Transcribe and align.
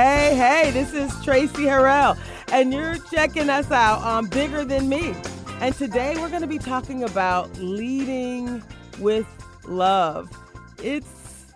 Hey, 0.00 0.36
hey, 0.36 0.70
this 0.70 0.94
is 0.94 1.12
Tracy 1.24 1.64
Harrell, 1.64 2.16
and 2.52 2.72
you're 2.72 2.98
checking 3.10 3.50
us 3.50 3.68
out 3.72 4.00
on 4.02 4.28
Bigger 4.28 4.64
Than 4.64 4.88
Me. 4.88 5.12
And 5.58 5.74
today 5.74 6.14
we're 6.18 6.28
going 6.28 6.42
to 6.42 6.46
be 6.46 6.60
talking 6.60 7.02
about 7.02 7.52
leading 7.56 8.62
with 9.00 9.26
love. 9.64 10.30
It's 10.80 11.46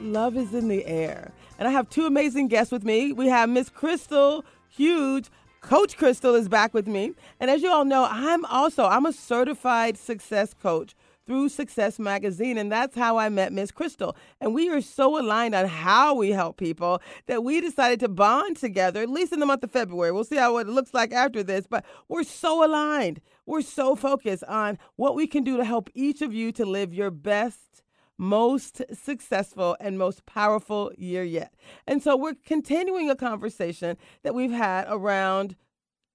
love 0.00 0.36
is 0.36 0.54
in 0.54 0.68
the 0.68 0.86
air. 0.86 1.32
And 1.58 1.66
I 1.66 1.72
have 1.72 1.90
two 1.90 2.06
amazing 2.06 2.46
guests 2.46 2.70
with 2.70 2.84
me. 2.84 3.12
We 3.12 3.26
have 3.26 3.48
Miss 3.48 3.68
Crystal 3.68 4.44
Hughes. 4.68 5.28
Coach 5.60 5.96
Crystal 5.96 6.36
is 6.36 6.48
back 6.48 6.72
with 6.72 6.86
me. 6.86 7.14
And 7.40 7.50
as 7.50 7.62
you 7.62 7.72
all 7.72 7.84
know, 7.84 8.06
I'm 8.08 8.44
also 8.44 8.84
I'm 8.84 9.06
a 9.06 9.12
certified 9.12 9.98
success 9.98 10.54
coach 10.54 10.94
through 11.30 11.48
Success 11.48 12.00
Magazine. 12.00 12.58
And 12.58 12.72
that's 12.72 12.96
how 12.96 13.16
I 13.16 13.28
met 13.28 13.52
Miss 13.52 13.70
Crystal. 13.70 14.16
And 14.40 14.52
we 14.52 14.68
are 14.68 14.80
so 14.80 15.16
aligned 15.16 15.54
on 15.54 15.66
how 15.66 16.12
we 16.12 16.30
help 16.30 16.56
people 16.56 17.00
that 17.28 17.44
we 17.44 17.60
decided 17.60 18.00
to 18.00 18.08
bond 18.08 18.56
together, 18.56 19.00
at 19.00 19.08
least 19.08 19.32
in 19.32 19.38
the 19.38 19.46
month 19.46 19.62
of 19.62 19.70
February. 19.70 20.10
We'll 20.10 20.24
see 20.24 20.38
how 20.38 20.56
it 20.56 20.66
looks 20.66 20.92
like 20.92 21.12
after 21.12 21.44
this, 21.44 21.68
but 21.68 21.84
we're 22.08 22.24
so 22.24 22.66
aligned. 22.66 23.20
We're 23.46 23.62
so 23.62 23.94
focused 23.94 24.42
on 24.48 24.76
what 24.96 25.14
we 25.14 25.28
can 25.28 25.44
do 25.44 25.56
to 25.56 25.64
help 25.64 25.88
each 25.94 26.20
of 26.20 26.34
you 26.34 26.50
to 26.50 26.66
live 26.66 26.92
your 26.92 27.12
best 27.12 27.84
most 28.18 28.82
successful 28.92 29.76
and 29.78 29.96
most 29.96 30.26
powerful 30.26 30.90
year 30.98 31.22
yet. 31.22 31.54
And 31.86 32.02
so 32.02 32.16
we're 32.16 32.34
continuing 32.44 33.08
a 33.08 33.14
conversation 33.14 33.96
that 34.24 34.34
we've 34.34 34.50
had 34.50 34.86
around 34.88 35.54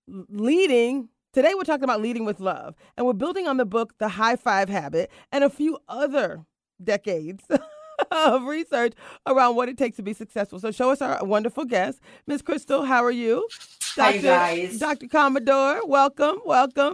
leading 0.08 1.08
Today, 1.36 1.54
we're 1.54 1.64
talking 1.64 1.84
about 1.84 2.02
leading 2.02 2.24
with 2.24 2.40
love, 2.40 2.76
and 2.96 3.06
we're 3.06 3.12
building 3.12 3.46
on 3.46 3.58
the 3.58 3.66
book, 3.66 3.94
The 3.98 4.08
High 4.08 4.38
Five 4.38 4.70
Habit, 4.70 5.12
and 5.34 5.44
a 5.44 5.50
few 5.50 5.78
other 5.90 6.46
decades 6.82 7.44
of 8.12 8.44
research 8.44 8.94
around 9.28 9.58
what 9.58 9.68
it 9.68 9.78
takes 9.78 9.98
to 9.98 10.02
be 10.02 10.14
successful. 10.14 10.62
So, 10.62 10.72
show 10.72 10.92
us 10.92 11.02
our 11.02 11.26
wonderful 11.26 11.66
guest, 11.66 12.00
Miss 12.26 12.42
Crystal. 12.42 12.86
How 12.86 13.04
are 13.04 13.12
you? 13.12 13.50
Dr. 13.98 14.12
Hi, 14.12 14.18
guys. 14.20 14.80
Dr. 14.80 15.10
Commodore, 15.10 15.86
welcome, 15.86 16.38
welcome. 16.46 16.94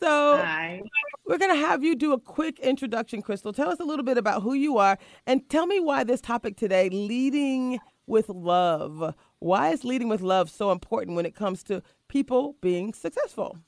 So, 0.00 0.36
Hi. 0.36 0.80
we're 1.26 1.38
going 1.38 1.52
to 1.52 1.66
have 1.66 1.82
you 1.82 1.96
do 1.96 2.12
a 2.12 2.20
quick 2.20 2.60
introduction, 2.60 3.22
Crystal. 3.22 3.52
Tell 3.52 3.70
us 3.70 3.80
a 3.80 3.84
little 3.84 4.04
bit 4.04 4.18
about 4.18 4.44
who 4.44 4.54
you 4.54 4.78
are 4.78 4.98
and 5.26 5.48
tell 5.48 5.66
me 5.66 5.80
why 5.80 6.04
this 6.04 6.20
topic 6.20 6.56
today, 6.56 6.90
leading 6.90 7.80
with 8.06 8.28
love. 8.28 9.16
Why 9.40 9.70
is 9.70 9.84
leading 9.84 10.08
with 10.08 10.20
love 10.20 10.48
so 10.48 10.70
important 10.70 11.16
when 11.16 11.26
it 11.26 11.34
comes 11.34 11.64
to 11.64 11.82
people 12.14 12.56
being 12.60 12.94
successful. 12.94 13.58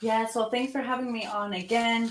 Yeah, 0.00 0.24
so 0.26 0.48
thanks 0.48 0.72
for 0.72 0.80
having 0.80 1.12
me 1.12 1.26
on 1.26 1.52
again 1.52 2.10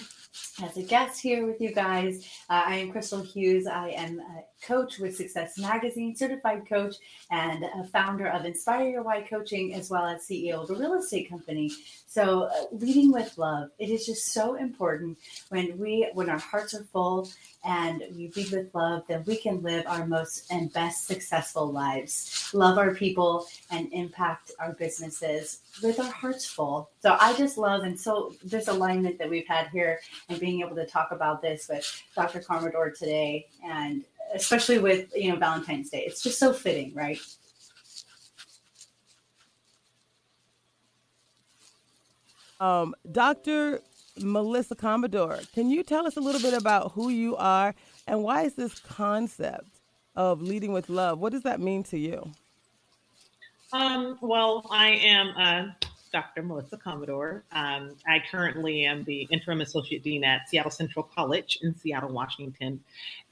as 0.64 0.78
a 0.78 0.83
guest 0.83 1.22
here 1.22 1.45
with 1.45 1.59
you 1.59 1.73
guys. 1.73 2.25
Uh, 2.50 2.64
I 2.66 2.75
am 2.75 2.91
Crystal 2.91 3.22
Hughes. 3.22 3.67
I 3.67 3.89
am 3.89 4.19
a 4.19 4.44
coach 4.66 5.00
with 5.00 5.16
Success 5.16 5.58
Magazine, 5.58 6.16
certified 6.16 6.67
coach, 6.67 6.95
and 7.31 7.64
a 7.64 7.83
founder 7.86 8.27
of 8.27 8.45
Inspire 8.45 8.89
Your 8.89 9.03
Why 9.03 9.22
Coaching, 9.22 9.73
as 9.73 9.89
well 9.89 10.05
as 10.05 10.27
CEO 10.27 10.64
of 10.64 10.69
a 10.69 10.75
real 10.75 10.94
estate 10.95 11.30
company. 11.30 11.72
So, 12.08 12.44
uh, 12.44 12.66
leading 12.72 13.11
with 13.11 13.38
love, 13.38 13.69
it 13.80 13.89
is 13.89 14.05
just 14.05 14.33
so 14.33 14.55
important 14.55 15.17
when 15.50 15.77
we, 15.77 16.09
when 16.14 16.30
our 16.30 16.39
hearts 16.39 16.73
are 16.73 16.83
full 16.83 17.30
and 17.64 18.03
we 18.16 18.31
lead 18.36 18.52
with 18.52 18.73
love, 18.73 19.03
then 19.08 19.23
we 19.25 19.38
can 19.38 19.61
live 19.61 19.86
our 19.88 20.05
most 20.05 20.52
and 20.52 20.72
best 20.73 21.08
successful 21.08 21.72
lives, 21.72 22.49
love 22.53 22.77
our 22.77 22.94
people, 22.94 23.45
and 23.72 23.92
impact 23.92 24.52
our 24.59 24.73
businesses 24.73 25.61
with 25.81 25.99
our 25.99 26.11
hearts 26.11 26.45
full. 26.45 26.89
So 27.01 27.17
I 27.19 27.33
just 27.33 27.57
love 27.57 27.83
and 27.83 27.99
so 27.99 28.33
this 28.43 28.67
alignment 28.67 29.17
that 29.19 29.29
we've 29.29 29.47
had 29.47 29.67
here 29.67 29.99
and 30.30 30.39
being 30.39 30.61
able 30.61 30.75
to 30.75 30.86
talk 30.86 31.11
about 31.11 31.41
this 31.41 31.67
with 31.67 32.02
Dr. 32.15 32.39
Commodore 32.39 32.91
today 32.91 33.47
and 33.63 34.03
especially 34.33 34.80
with 34.80 35.11
you 35.15 35.31
know 35.31 35.37
Valentine's 35.37 35.89
Day. 35.89 36.03
It's 36.05 36.21
just 36.21 36.39
so 36.39 36.53
fitting, 36.53 36.93
right? 36.93 37.19
Um, 42.59 42.95
Dr. 43.11 43.81
Melissa 44.17 44.75
Commodore, 44.75 45.39
can 45.53 45.69
you 45.69 45.83
tell 45.83 46.08
us 46.08 46.15
a 46.15 46.21
little 46.21 46.41
bit 46.41 46.53
about 46.53 46.93
who 46.93 47.09
you 47.09 47.35
are 47.35 47.75
and 48.08 48.23
why 48.23 48.43
is 48.43 48.53
this 48.55 48.80
concept 48.80 49.67
of 50.15 50.41
leading 50.41 50.71
with 50.71 50.89
love? 50.89 51.19
What 51.19 51.33
does 51.33 51.43
that 51.43 51.59
mean 51.59 51.83
to 51.83 51.97
you? 51.97 52.31
Um, 53.75 54.17
well, 54.21 54.65
I 54.71 54.91
am 54.91 55.33
uh, 55.37 55.87
Dr. 56.13 56.43
Melissa 56.43 56.77
Commodore. 56.77 57.43
Um, 57.52 57.97
I 58.08 58.23
currently 58.31 58.86
am 58.86 59.03
the 59.03 59.27
interim 59.30 59.59
associate 59.59 60.02
dean 60.02 60.23
at 60.23 60.47
Seattle 60.47 60.71
Central 60.71 61.03
College 61.03 61.59
in 61.61 61.75
Seattle, 61.75 62.09
Washington. 62.09 62.81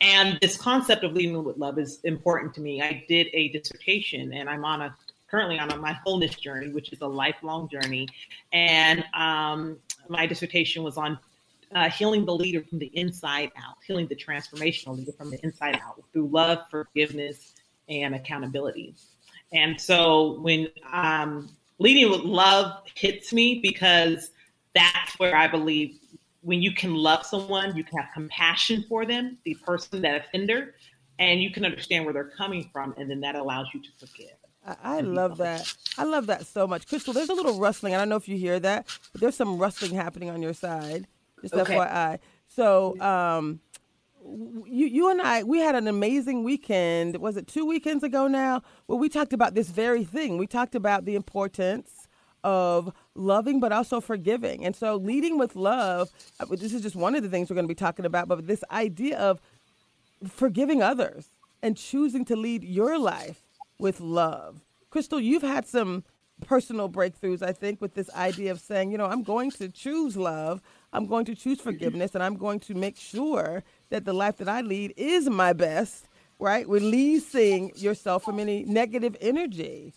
And 0.01 0.37
this 0.41 0.57
concept 0.57 1.05
of 1.05 1.13
leading 1.13 1.41
with 1.45 1.55
love 1.55 1.79
is 1.79 2.01
important 2.03 2.53
to 2.55 2.61
me. 2.61 2.81
I 2.81 3.05
did 3.07 3.27
a 3.31 3.47
dissertation 3.49 4.33
and 4.33 4.49
I'm 4.49 4.65
on 4.65 4.81
a 4.81 4.93
currently 5.31 5.59
on 5.59 5.71
a, 5.71 5.77
my 5.77 5.93
wholeness 5.93 6.35
journey, 6.35 6.67
which 6.67 6.91
is 6.91 6.99
a 6.99 7.07
lifelong 7.07 7.69
journey. 7.69 8.09
And 8.51 9.05
um, 9.13 9.77
my 10.09 10.25
dissertation 10.27 10.83
was 10.83 10.97
on 10.97 11.17
uh, 11.73 11.89
healing 11.89 12.25
the 12.25 12.35
leader 12.35 12.65
from 12.69 12.79
the 12.79 12.91
inside 12.93 13.49
out, 13.55 13.77
healing 13.87 14.07
the 14.07 14.15
transformational 14.15 14.97
leader 14.97 15.13
from 15.13 15.31
the 15.31 15.39
inside 15.41 15.79
out 15.81 16.03
through 16.11 16.27
love, 16.27 16.69
forgiveness, 16.69 17.53
and 17.87 18.13
accountability. 18.13 18.93
And 19.53 19.79
so 19.79 20.39
when 20.41 20.67
um, 20.91 21.49
leading 21.79 22.11
with 22.11 22.21
love 22.21 22.81
hits 22.95 23.31
me 23.31 23.59
because 23.61 24.31
that's 24.73 25.17
where 25.19 25.35
I 25.35 25.47
believe 25.47 25.99
when 26.41 26.61
you 26.61 26.73
can 26.73 26.93
love 26.93 27.25
someone, 27.25 27.75
you 27.75 27.83
can 27.83 27.97
have 27.99 28.09
compassion 28.13 28.83
for 28.89 29.05
them, 29.05 29.37
the 29.45 29.55
person, 29.65 30.01
that 30.01 30.25
offender, 30.25 30.75
and 31.19 31.41
you 31.41 31.51
can 31.51 31.63
understand 31.63 32.03
where 32.03 32.13
they're 32.13 32.31
coming 32.37 32.69
from, 32.73 32.93
and 32.97 33.09
then 33.09 33.21
that 33.21 33.35
allows 33.35 33.67
you 33.73 33.81
to 33.81 33.89
forgive. 33.97 34.35
I, 34.65 34.75
I 34.97 34.99
love 35.01 35.37
that. 35.37 35.73
I 35.97 36.03
love 36.03 36.27
that 36.27 36.45
so 36.45 36.67
much. 36.67 36.87
Crystal, 36.87 37.13
there's 37.13 37.29
a 37.29 37.33
little 37.33 37.59
rustling. 37.59 37.95
I 37.95 37.97
don't 37.97 38.09
know 38.09 38.17
if 38.17 38.27
you 38.27 38.37
hear 38.37 38.59
that, 38.59 38.87
but 39.11 39.21
there's 39.21 39.35
some 39.35 39.57
rustling 39.57 39.93
happening 39.93 40.29
on 40.29 40.41
your 40.41 40.53
side. 40.53 41.07
Just 41.41 41.53
okay. 41.53 41.75
FYI. 41.75 42.19
So, 42.47 42.99
um, 43.01 43.59
you 44.25 44.87
you 44.87 45.09
and 45.09 45.21
I 45.21 45.43
we 45.43 45.59
had 45.59 45.75
an 45.75 45.87
amazing 45.87 46.43
weekend. 46.43 47.17
Was 47.17 47.37
it 47.37 47.47
two 47.47 47.65
weekends 47.65 48.03
ago 48.03 48.27
now? 48.27 48.61
Where 48.85 48.97
we 48.97 49.09
talked 49.09 49.33
about 49.33 49.55
this 49.55 49.69
very 49.69 50.03
thing. 50.03 50.37
We 50.37 50.47
talked 50.47 50.75
about 50.75 51.05
the 51.05 51.15
importance 51.15 52.07
of 52.43 52.93
loving 53.15 53.59
but 53.59 53.71
also 53.71 54.01
forgiving. 54.01 54.65
And 54.65 54.75
so 54.75 54.95
leading 54.95 55.37
with 55.37 55.55
love, 55.55 56.09
uh, 56.39 56.45
this 56.45 56.73
is 56.73 56.81
just 56.81 56.95
one 56.95 57.15
of 57.15 57.23
the 57.23 57.29
things 57.29 57.49
we're 57.49 57.55
going 57.55 57.65
to 57.65 57.69
be 57.69 57.75
talking 57.75 58.05
about, 58.05 58.27
but 58.27 58.47
this 58.47 58.63
idea 58.71 59.17
of 59.17 59.39
forgiving 60.27 60.81
others 60.81 61.29
and 61.61 61.77
choosing 61.77 62.25
to 62.25 62.35
lead 62.35 62.63
your 62.63 62.97
life 62.97 63.41
with 63.79 63.99
love. 63.99 64.61
Crystal, 64.89 65.19
you've 65.19 65.43
had 65.43 65.65
some 65.65 66.03
personal 66.45 66.89
breakthroughs, 66.89 67.41
I 67.41 67.53
think, 67.53 67.81
with 67.81 67.93
this 67.93 68.09
idea 68.11 68.51
of 68.51 68.59
saying, 68.59 68.91
you 68.91 68.97
know, 68.97 69.05
I'm 69.05 69.23
going 69.23 69.51
to 69.51 69.69
choose 69.69 70.17
love, 70.17 70.61
I'm 70.93 71.07
going 71.07 71.25
to 71.25 71.35
choose 71.35 71.59
forgiveness, 71.59 72.13
and 72.13 72.23
I'm 72.23 72.37
going 72.37 72.59
to 72.61 72.75
make 72.75 72.97
sure 72.97 73.63
that 73.89 74.05
the 74.05 74.13
life 74.13 74.37
that 74.37 74.47
I 74.47 74.61
lead 74.61 74.93
is 74.95 75.27
my 75.27 75.51
best, 75.51 76.07
right? 76.39 76.67
Releasing 76.69 77.71
yourself 77.75 78.23
from 78.23 78.39
any 78.39 78.63
negative 78.63 79.17
energy. 79.19 79.93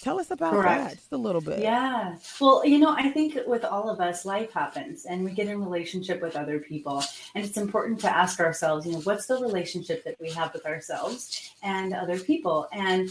Tell 0.00 0.20
us 0.20 0.30
about 0.30 0.52
Correct. 0.52 0.84
that 0.84 0.96
just 0.96 1.12
a 1.12 1.16
little 1.16 1.40
bit. 1.40 1.58
Yeah. 1.58 2.16
Well, 2.40 2.64
you 2.64 2.78
know, 2.78 2.94
I 2.96 3.10
think 3.10 3.36
with 3.46 3.64
all 3.64 3.90
of 3.90 4.00
us, 4.00 4.24
life 4.24 4.52
happens 4.52 5.06
and 5.06 5.24
we 5.24 5.32
get 5.32 5.48
in 5.48 5.60
relationship 5.60 6.22
with 6.22 6.36
other 6.36 6.60
people. 6.60 7.02
And 7.34 7.44
it's 7.44 7.56
important 7.56 7.98
to 8.00 8.16
ask 8.16 8.38
ourselves, 8.38 8.86
you 8.86 8.92
know, 8.92 9.00
what's 9.00 9.26
the 9.26 9.38
relationship 9.38 10.04
that 10.04 10.14
we 10.20 10.30
have 10.30 10.52
with 10.52 10.66
ourselves 10.66 11.50
and 11.64 11.92
other 11.94 12.18
people? 12.20 12.68
And 12.72 13.10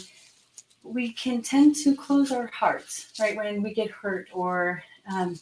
we 0.81 1.11
can 1.11 1.41
tend 1.41 1.75
to 1.77 1.93
close 1.93 2.31
our 2.31 2.47
hearts, 2.47 3.11
right? 3.19 3.35
When 3.35 3.61
we 3.61 3.73
get 3.73 3.91
hurt 3.91 4.29
or 4.31 4.81
um, 5.11 5.37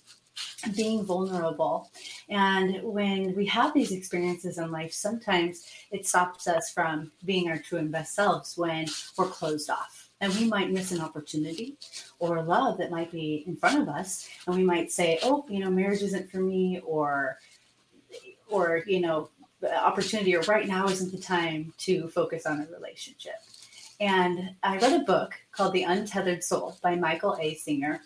being 0.76 1.06
vulnerable. 1.06 1.92
And 2.30 2.82
when 2.84 3.36
we 3.36 3.46
have 3.48 3.74
these 3.74 3.92
experiences 3.92 4.58
in 4.58 4.72
life, 4.72 4.94
sometimes 4.94 5.66
it 5.92 6.08
stops 6.08 6.48
us 6.48 6.72
from 6.72 7.12
being 7.24 7.50
our 7.50 7.58
true 7.58 7.80
and 7.80 7.92
best 7.92 8.16
selves 8.16 8.58
when 8.58 8.88
we're 9.18 9.28
closed 9.28 9.70
off. 9.70 10.10
And 10.22 10.34
we 10.34 10.46
might 10.46 10.72
miss 10.72 10.92
an 10.92 11.02
opportunity 11.02 11.78
or 12.20 12.42
love 12.42 12.78
that 12.78 12.90
might 12.90 13.12
be 13.12 13.44
in 13.48 13.58
front 13.58 13.82
of 13.82 13.90
us. 13.90 14.28
And 14.48 14.56
we 14.56 14.64
might 14.64 14.92
say, 14.92 15.20
oh, 15.24 15.46
you 15.50 15.60
know, 15.60 15.70
marriage 15.70 16.02
isn't 16.02 16.32
for 16.32 16.38
me, 16.38 16.80
or, 16.86 17.38
or, 18.50 18.82
you 18.88 19.02
know, 19.02 19.30
opportunity 19.64 20.36
or 20.36 20.42
right 20.42 20.68
now 20.68 20.88
isn't 20.88 21.12
the 21.12 21.20
time 21.20 21.74
to 21.80 22.08
focus 22.10 22.46
on 22.46 22.62
a 22.62 22.74
relationship. 22.74 23.36
And 24.00 24.52
I 24.64 24.78
read 24.78 25.02
a 25.02 25.06
book 25.06 25.34
called 25.52 25.74
The 25.74 25.84
Untethered 25.84 26.44
Soul 26.44 26.78
by 26.82 26.96
Michael 26.96 27.38
A. 27.40 27.56
Singer 27.56 28.02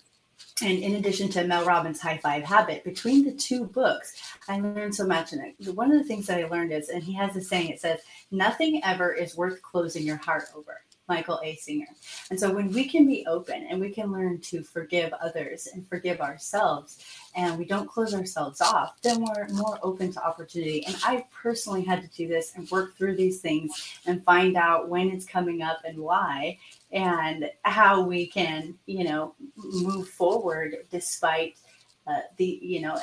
and 0.62 0.80
in 0.80 0.95
addition 0.95 1.30
to 1.30 1.45
Mel 1.45 1.65
Robbins' 1.65 2.01
High 2.01 2.18
Five 2.18 2.44
Habit, 2.44 2.83
between 2.83 3.24
the 3.24 3.31
two 3.31 3.65
books, 3.65 4.13
I 4.47 4.59
learned 4.59 4.95
so 4.95 5.06
much 5.06 5.31
And. 5.33 5.56
One 5.74 5.91
of 5.91 5.97
the 5.97 6.03
things 6.03 6.27
that 6.27 6.39
I 6.39 6.47
learned 6.47 6.74
is, 6.74 6.89
and 6.89 7.03
he 7.03 7.13
has 7.13 7.36
a 7.36 7.41
saying, 7.41 7.69
it 7.69 7.80
says, 7.80 8.01
nothing 8.31 8.81
ever 8.83 9.13
is 9.13 9.38
worth 9.38 9.62
closing 9.62 10.03
your 10.03 10.18
heart 10.18 10.45
over. 10.56 10.81
Michael 11.09 11.41
A. 11.44 11.56
Singer. 11.56 11.88
And 12.29 12.39
so 12.39 12.53
when 12.53 12.71
we 12.71 12.88
can 12.88 13.07
be 13.07 13.25
open 13.25 13.65
and 13.67 13.81
we 13.81 13.89
can 13.89 14.11
learn 14.11 14.39
to 14.41 14.63
forgive 14.63 15.11
others 15.13 15.67
and 15.73 15.85
forgive 15.88 16.21
ourselves, 16.21 17.03
and 17.35 17.57
we 17.57 17.65
don't 17.65 17.89
close 17.89 18.13
ourselves 18.13 18.61
off, 18.61 19.01
then 19.01 19.25
we're 19.25 19.47
more 19.50 19.79
open 19.81 20.13
to 20.13 20.23
opportunity. 20.23 20.85
And 20.85 20.95
I 21.03 21.25
personally 21.33 21.83
had 21.83 22.01
to 22.01 22.07
do 22.15 22.27
this 22.27 22.53
and 22.56 22.69
work 22.69 22.95
through 22.95 23.15
these 23.15 23.41
things 23.41 24.00
and 24.06 24.23
find 24.23 24.56
out 24.56 24.88
when 24.88 25.09
it's 25.09 25.25
coming 25.25 25.61
up 25.63 25.79
and 25.83 25.97
why, 25.97 26.57
and 26.91 27.50
how 27.63 28.01
we 28.01 28.27
can, 28.27 28.75
you 28.85 29.03
know, 29.03 29.33
move 29.55 30.07
forward 30.07 30.75
despite 30.91 31.57
uh, 32.07 32.21
the, 32.38 32.59
you 32.62 32.81
know, 32.81 32.97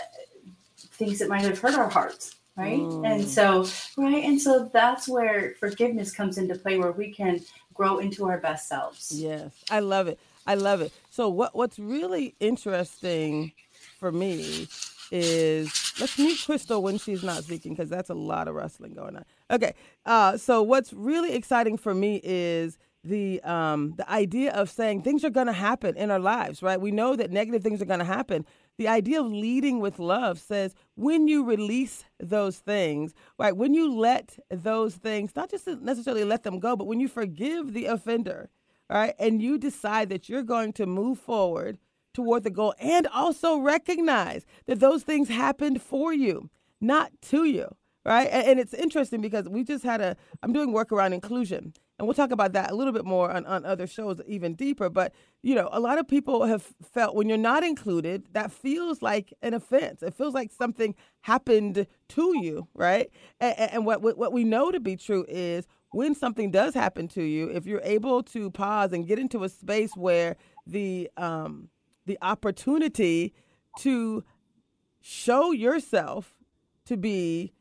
things 0.76 1.18
that 1.18 1.28
might 1.28 1.42
have 1.42 1.58
hurt 1.58 1.74
our 1.74 1.90
hearts 1.90 2.36
right 2.56 2.78
mm. 2.78 3.06
and 3.06 3.28
so 3.28 3.66
right 4.02 4.24
and 4.24 4.40
so 4.40 4.70
that's 4.72 5.06
where 5.06 5.54
forgiveness 5.60 6.10
comes 6.10 6.38
into 6.38 6.54
play 6.54 6.78
where 6.78 6.92
we 6.92 7.12
can 7.12 7.38
grow 7.76 7.98
into 7.98 8.24
our 8.26 8.38
best 8.38 8.68
selves. 8.68 9.12
Yes 9.14 9.52
i 9.70 9.80
love 9.80 10.08
it. 10.08 10.18
I 10.46 10.54
love 10.54 10.80
it. 10.80 10.92
So 11.10 11.28
what 11.28 11.54
what's 11.54 11.78
really 11.78 12.34
interesting 12.40 13.52
for 13.98 14.12
me 14.12 14.68
is 15.10 15.94
let's 16.00 16.18
mute 16.18 16.40
crystal 16.44 16.82
when 16.82 16.98
she's 16.98 17.22
not 17.22 17.44
speaking 17.44 17.74
because 17.74 17.88
that's 17.90 18.10
a 18.10 18.14
lot 18.14 18.48
of 18.48 18.54
wrestling 18.54 18.94
going 18.94 19.16
on. 19.16 19.24
Okay 19.50 19.74
uh, 20.04 20.36
so 20.36 20.62
what's 20.62 20.92
really 20.92 21.34
exciting 21.34 21.76
for 21.76 21.94
me 21.94 22.20
is 22.22 22.78
the 23.04 23.40
um, 23.42 23.94
the 23.96 24.10
idea 24.10 24.52
of 24.52 24.68
saying 24.70 25.02
things 25.02 25.24
are 25.24 25.30
going 25.30 25.46
to 25.46 25.52
happen 25.52 25.96
in 25.96 26.10
our 26.10 26.18
lives 26.18 26.62
right? 26.62 26.80
We 26.80 26.90
know 26.90 27.16
that 27.16 27.30
negative 27.30 27.62
things 27.62 27.80
are 27.82 27.86
going 27.86 28.00
to 28.00 28.04
happen 28.04 28.44
the 28.78 28.88
idea 28.88 29.20
of 29.20 29.26
leading 29.26 29.80
with 29.80 29.98
love 29.98 30.38
says 30.38 30.74
when 30.94 31.28
you 31.28 31.44
release 31.44 32.04
those 32.20 32.58
things, 32.58 33.14
right? 33.38 33.56
When 33.56 33.74
you 33.74 33.92
let 33.92 34.38
those 34.50 34.96
things, 34.96 35.34
not 35.34 35.50
just 35.50 35.66
necessarily 35.66 36.24
let 36.24 36.42
them 36.42 36.58
go, 36.58 36.76
but 36.76 36.86
when 36.86 37.00
you 37.00 37.08
forgive 37.08 37.72
the 37.72 37.86
offender, 37.86 38.50
right? 38.90 39.14
And 39.18 39.42
you 39.42 39.58
decide 39.58 40.08
that 40.10 40.28
you're 40.28 40.42
going 40.42 40.72
to 40.74 40.86
move 40.86 41.18
forward 41.18 41.78
toward 42.12 42.44
the 42.44 42.50
goal 42.50 42.74
and 42.78 43.06
also 43.08 43.58
recognize 43.58 44.46
that 44.66 44.80
those 44.80 45.02
things 45.02 45.28
happened 45.28 45.82
for 45.82 46.12
you, 46.12 46.50
not 46.80 47.12
to 47.22 47.44
you, 47.44 47.74
right? 48.04 48.28
And, 48.30 48.46
and 48.46 48.60
it's 48.60 48.74
interesting 48.74 49.20
because 49.20 49.48
we 49.48 49.64
just 49.64 49.84
had 49.84 50.00
a, 50.00 50.16
I'm 50.42 50.52
doing 50.52 50.72
work 50.72 50.92
around 50.92 51.12
inclusion 51.12 51.74
and 51.98 52.06
we'll 52.06 52.14
talk 52.14 52.30
about 52.30 52.52
that 52.52 52.70
a 52.70 52.74
little 52.74 52.92
bit 52.92 53.04
more 53.04 53.30
on, 53.30 53.46
on 53.46 53.64
other 53.64 53.86
shows 53.86 54.20
even 54.26 54.54
deeper 54.54 54.88
but 54.88 55.12
you 55.42 55.54
know 55.54 55.68
a 55.72 55.80
lot 55.80 55.98
of 55.98 56.06
people 56.06 56.44
have 56.44 56.62
felt 56.92 57.14
when 57.14 57.28
you're 57.28 57.38
not 57.38 57.64
included 57.64 58.26
that 58.32 58.52
feels 58.52 59.02
like 59.02 59.32
an 59.42 59.54
offense. 59.54 60.02
It 60.02 60.14
feels 60.14 60.34
like 60.34 60.52
something 60.52 60.94
happened 61.22 61.86
to 62.08 62.38
you 62.38 62.68
right? 62.74 63.10
And, 63.40 63.58
and 63.58 63.86
what, 63.86 64.02
what 64.02 64.32
we 64.32 64.44
know 64.44 64.70
to 64.70 64.80
be 64.80 64.96
true 64.96 65.24
is 65.28 65.66
when 65.90 66.14
something 66.14 66.50
does 66.50 66.74
happen 66.74 67.08
to 67.08 67.22
you 67.22 67.48
if 67.48 67.66
you're 67.66 67.80
able 67.82 68.22
to 68.24 68.50
pause 68.50 68.92
and 68.92 69.06
get 69.06 69.18
into 69.18 69.44
a 69.44 69.48
space 69.48 69.96
where 69.96 70.36
the 70.66 71.10
um 71.16 71.68
the 72.06 72.18
opportunity 72.22 73.34
to 73.78 74.24
show 75.00 75.52
yourself 75.52 76.34
to 76.84 76.96
be 76.96 77.52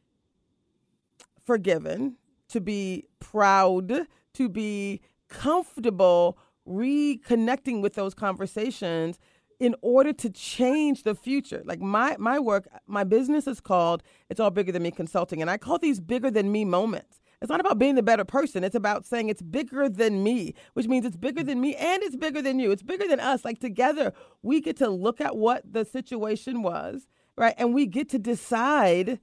forgiven 1.43 2.17
to 2.49 2.61
be 2.61 3.05
proud 3.19 4.07
to 4.35 4.49
be 4.49 5.01
comfortable 5.29 6.37
reconnecting 6.67 7.81
with 7.81 7.93
those 7.93 8.13
conversations 8.13 9.19
in 9.59 9.75
order 9.81 10.11
to 10.11 10.29
change 10.29 11.03
the 11.03 11.15
future. 11.15 11.61
Like 11.65 11.79
my 11.79 12.15
my 12.19 12.39
work, 12.39 12.67
my 12.87 13.03
business 13.03 13.47
is 13.47 13.61
called 13.61 14.03
It's 14.29 14.39
All 14.39 14.51
Bigger 14.51 14.71
Than 14.71 14.83
Me 14.83 14.91
Consulting 14.91 15.41
and 15.41 15.49
I 15.49 15.57
call 15.57 15.77
these 15.77 15.99
bigger 15.99 16.29
than 16.29 16.51
me 16.51 16.65
moments. 16.65 17.21
It's 17.41 17.49
not 17.49 17.59
about 17.59 17.77
being 17.77 17.95
the 17.95 18.03
better 18.03 18.25
person. 18.25 18.63
It's 18.63 18.75
about 18.75 19.05
saying 19.05 19.29
it's 19.29 19.41
bigger 19.41 19.89
than 19.89 20.23
me, 20.23 20.55
which 20.73 20.87
means 20.87 21.05
it's 21.05 21.17
bigger 21.17 21.43
than 21.43 21.61
me 21.61 21.75
and 21.75 22.01
it's 22.01 22.15
bigger 22.15 22.41
than 22.41 22.59
you. 22.59 22.71
It's 22.71 22.81
bigger 22.81 23.07
than 23.07 23.19
us. 23.19 23.45
Like 23.45 23.59
together, 23.59 24.13
we 24.41 24.61
get 24.61 24.77
to 24.77 24.89
look 24.89 25.21
at 25.21 25.35
what 25.35 25.61
the 25.71 25.85
situation 25.85 26.63
was, 26.63 27.07
right? 27.37 27.53
And 27.57 27.73
we 27.73 27.85
get 27.85 28.09
to 28.09 28.19
decide 28.19 29.19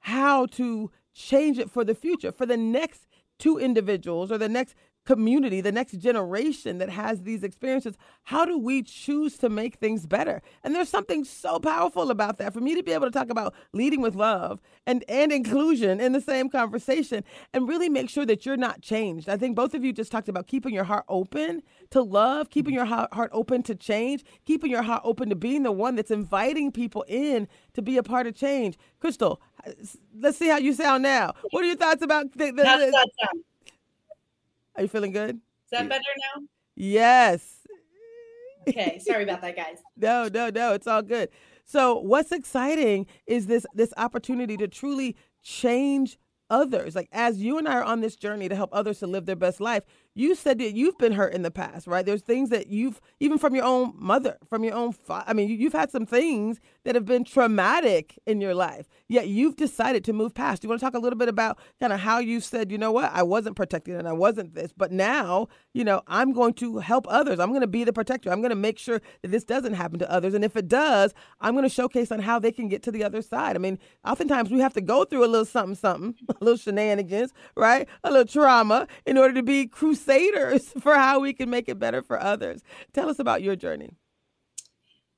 how 0.00 0.46
to 0.46 0.90
change 1.14 1.58
it 1.58 1.70
for 1.70 1.84
the 1.84 1.94
future, 1.94 2.32
for 2.32 2.44
the 2.44 2.56
next 2.56 3.06
two 3.38 3.58
individuals 3.58 4.30
or 4.30 4.38
the 4.38 4.48
next 4.48 4.74
community, 5.04 5.60
the 5.60 5.72
next 5.72 5.98
generation 5.98 6.78
that 6.78 6.88
has 6.88 7.22
these 7.22 7.42
experiences, 7.42 7.96
how 8.24 8.44
do 8.44 8.58
we 8.58 8.82
choose 8.82 9.36
to 9.38 9.48
make 9.48 9.76
things 9.76 10.06
better? 10.06 10.40
And 10.62 10.74
there's 10.74 10.88
something 10.88 11.24
so 11.24 11.58
powerful 11.58 12.10
about 12.10 12.38
that. 12.38 12.54
For 12.54 12.60
me 12.60 12.74
to 12.74 12.82
be 12.82 12.92
able 12.92 13.06
to 13.06 13.12
talk 13.12 13.30
about 13.30 13.54
leading 13.72 14.00
with 14.00 14.14
love 14.14 14.60
and, 14.86 15.04
and 15.08 15.30
inclusion 15.30 16.00
in 16.00 16.12
the 16.12 16.20
same 16.20 16.48
conversation 16.48 17.22
and 17.52 17.68
really 17.68 17.88
make 17.88 18.08
sure 18.08 18.24
that 18.26 18.46
you're 18.46 18.56
not 18.56 18.80
changed. 18.80 19.28
I 19.28 19.36
think 19.36 19.56
both 19.56 19.74
of 19.74 19.84
you 19.84 19.92
just 19.92 20.10
talked 20.10 20.28
about 20.28 20.46
keeping 20.46 20.74
your 20.74 20.84
heart 20.84 21.04
open 21.08 21.62
to 21.90 22.02
love, 22.02 22.50
keeping 22.50 22.74
your 22.74 22.86
heart 22.86 23.30
open 23.32 23.62
to 23.64 23.74
change, 23.74 24.24
keeping 24.46 24.70
your 24.70 24.82
heart 24.82 25.02
open 25.04 25.28
to 25.28 25.36
being 25.36 25.64
the 25.64 25.72
one 25.72 25.96
that's 25.96 26.10
inviting 26.10 26.72
people 26.72 27.04
in 27.08 27.46
to 27.74 27.82
be 27.82 27.98
a 27.98 28.02
part 28.02 28.26
of 28.26 28.34
change. 28.34 28.78
Crystal, 29.00 29.40
let's 30.18 30.38
see 30.38 30.48
how 30.48 30.58
you 30.58 30.72
sound 30.72 31.02
now. 31.02 31.34
What 31.50 31.64
are 31.64 31.66
your 31.66 31.76
thoughts 31.76 32.02
about 32.02 32.32
the, 32.32 32.46
the, 32.46 32.52
the 32.52 33.06
are 34.76 34.82
you 34.82 34.88
feeling 34.88 35.12
good? 35.12 35.36
Is 35.36 35.70
that 35.70 35.88
better 35.88 36.02
now? 36.36 36.42
Yes. 36.74 37.58
Okay, 38.68 38.98
sorry 38.98 39.24
about 39.24 39.42
that, 39.42 39.56
guys. 39.56 39.78
no, 39.96 40.28
no, 40.32 40.50
no, 40.50 40.72
it's 40.72 40.86
all 40.86 41.02
good. 41.02 41.28
So, 41.64 41.98
what's 41.98 42.32
exciting 42.32 43.06
is 43.26 43.46
this 43.46 43.66
this 43.74 43.92
opportunity 43.96 44.56
to 44.56 44.68
truly 44.68 45.16
change 45.42 46.18
others. 46.50 46.94
Like 46.94 47.08
as 47.12 47.38
you 47.38 47.58
and 47.58 47.68
I 47.68 47.74
are 47.74 47.84
on 47.84 48.00
this 48.00 48.16
journey 48.16 48.48
to 48.48 48.56
help 48.56 48.70
others 48.72 48.98
to 49.00 49.06
live 49.06 49.26
their 49.26 49.36
best 49.36 49.60
life, 49.60 49.82
you 50.14 50.34
said 50.34 50.58
that 50.58 50.74
you've 50.74 50.98
been 50.98 51.12
hurt 51.12 51.34
in 51.34 51.42
the 51.42 51.50
past, 51.50 51.86
right? 51.86 52.04
There's 52.04 52.22
things 52.22 52.50
that 52.50 52.68
you've 52.68 53.00
even 53.20 53.38
from 53.38 53.54
your 53.54 53.64
own 53.64 53.92
mother, 53.96 54.38
from 54.48 54.64
your 54.64 54.74
own 54.74 54.92
fa- 54.92 55.24
I 55.26 55.32
mean, 55.32 55.48
you've 55.48 55.72
had 55.72 55.90
some 55.90 56.06
things 56.06 56.60
that 56.84 56.94
have 56.94 57.04
been 57.04 57.24
traumatic 57.24 58.18
in 58.26 58.40
your 58.40 58.54
life. 58.54 58.86
Yet 59.08 59.28
you've 59.28 59.56
decided 59.56 60.04
to 60.04 60.12
move 60.12 60.34
past. 60.34 60.62
Do 60.62 60.66
you 60.66 60.70
want 60.70 60.80
to 60.80 60.86
talk 60.86 60.94
a 60.94 60.98
little 60.98 61.18
bit 61.18 61.28
about 61.28 61.58
kind 61.80 61.92
of 61.92 62.00
how 62.00 62.18
you 62.18 62.40
said, 62.40 62.70
you 62.70 62.78
know 62.78 62.92
what, 62.92 63.10
I 63.12 63.22
wasn't 63.22 63.56
protected 63.56 63.96
and 63.96 64.08
I 64.08 64.12
wasn't 64.12 64.54
this, 64.54 64.72
but 64.76 64.92
now, 64.92 65.48
you 65.72 65.84
know, 65.84 66.02
I'm 66.06 66.32
going 66.32 66.54
to 66.54 66.78
help 66.78 67.06
others. 67.08 67.40
I'm 67.40 67.50
going 67.50 67.60
to 67.62 67.66
be 67.66 67.84
the 67.84 67.92
protector. 67.92 68.30
I'm 68.30 68.40
going 68.40 68.50
to 68.50 68.56
make 68.56 68.78
sure 68.78 69.00
that 69.22 69.30
this 69.30 69.44
doesn't 69.44 69.74
happen 69.74 69.98
to 69.98 70.10
others. 70.10 70.34
And 70.34 70.44
if 70.44 70.56
it 70.56 70.68
does, 70.68 71.12
I'm 71.40 71.54
going 71.54 71.64
to 71.64 71.68
showcase 71.68 72.12
on 72.12 72.20
how 72.20 72.38
they 72.38 72.52
can 72.52 72.68
get 72.68 72.82
to 72.84 72.92
the 72.92 73.04
other 73.04 73.22
side. 73.22 73.56
I 73.56 73.58
mean, 73.58 73.78
oftentimes 74.04 74.50
we 74.50 74.60
have 74.60 74.74
to 74.74 74.80
go 74.80 75.04
through 75.04 75.24
a 75.24 75.26
little 75.26 75.44
something, 75.44 75.74
something, 75.74 76.14
a 76.28 76.44
little 76.44 76.58
shenanigans, 76.58 77.32
right? 77.56 77.88
A 78.02 78.10
little 78.10 78.26
trauma 78.26 78.86
in 79.06 79.18
order 79.18 79.34
to 79.34 79.42
be 79.42 79.66
crusaders 79.66 80.72
for 80.80 80.94
how 80.94 81.20
we 81.20 81.32
can 81.32 81.50
make 81.50 81.68
it 81.68 81.78
better 81.78 82.02
for 82.02 82.20
others. 82.20 82.62
Tell 82.92 83.08
us 83.08 83.18
about 83.18 83.42
your 83.42 83.56
journey. 83.56 83.90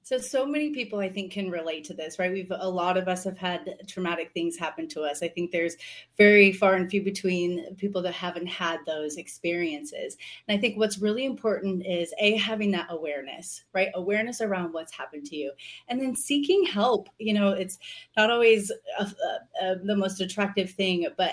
So, 0.06 0.18
so 0.18 0.46
many 0.46 0.70
people 0.70 1.00
I 1.00 1.08
think 1.08 1.32
can 1.32 1.50
relate 1.50 1.82
to 1.86 1.92
this, 1.92 2.20
right? 2.20 2.30
We've 2.30 2.52
a 2.52 2.70
lot 2.70 2.96
of 2.96 3.08
us 3.08 3.24
have 3.24 3.36
had 3.36 3.74
traumatic 3.88 4.30
things 4.32 4.56
happen 4.56 4.86
to 4.90 5.02
us. 5.02 5.20
I 5.20 5.26
think 5.26 5.50
there's 5.50 5.74
very 6.16 6.52
far 6.52 6.74
and 6.74 6.88
few 6.88 7.02
between 7.02 7.74
people 7.74 8.00
that 8.02 8.14
haven't 8.14 8.46
had 8.46 8.78
those 8.86 9.16
experiences. 9.16 10.16
And 10.46 10.56
I 10.56 10.60
think 10.60 10.78
what's 10.78 10.98
really 10.98 11.24
important 11.24 11.84
is 11.84 12.14
a 12.20 12.36
having 12.36 12.70
that 12.70 12.86
awareness, 12.90 13.64
right? 13.74 13.88
Awareness 13.96 14.40
around 14.40 14.72
what's 14.72 14.96
happened 14.96 15.26
to 15.26 15.36
you, 15.36 15.50
and 15.88 16.00
then 16.00 16.14
seeking 16.14 16.64
help. 16.64 17.08
You 17.18 17.34
know, 17.34 17.48
it's 17.48 17.80
not 18.16 18.30
always 18.30 18.70
a, 19.00 19.02
a, 19.02 19.66
a, 19.72 19.76
the 19.80 19.96
most 19.96 20.20
attractive 20.20 20.70
thing, 20.70 21.08
but 21.16 21.32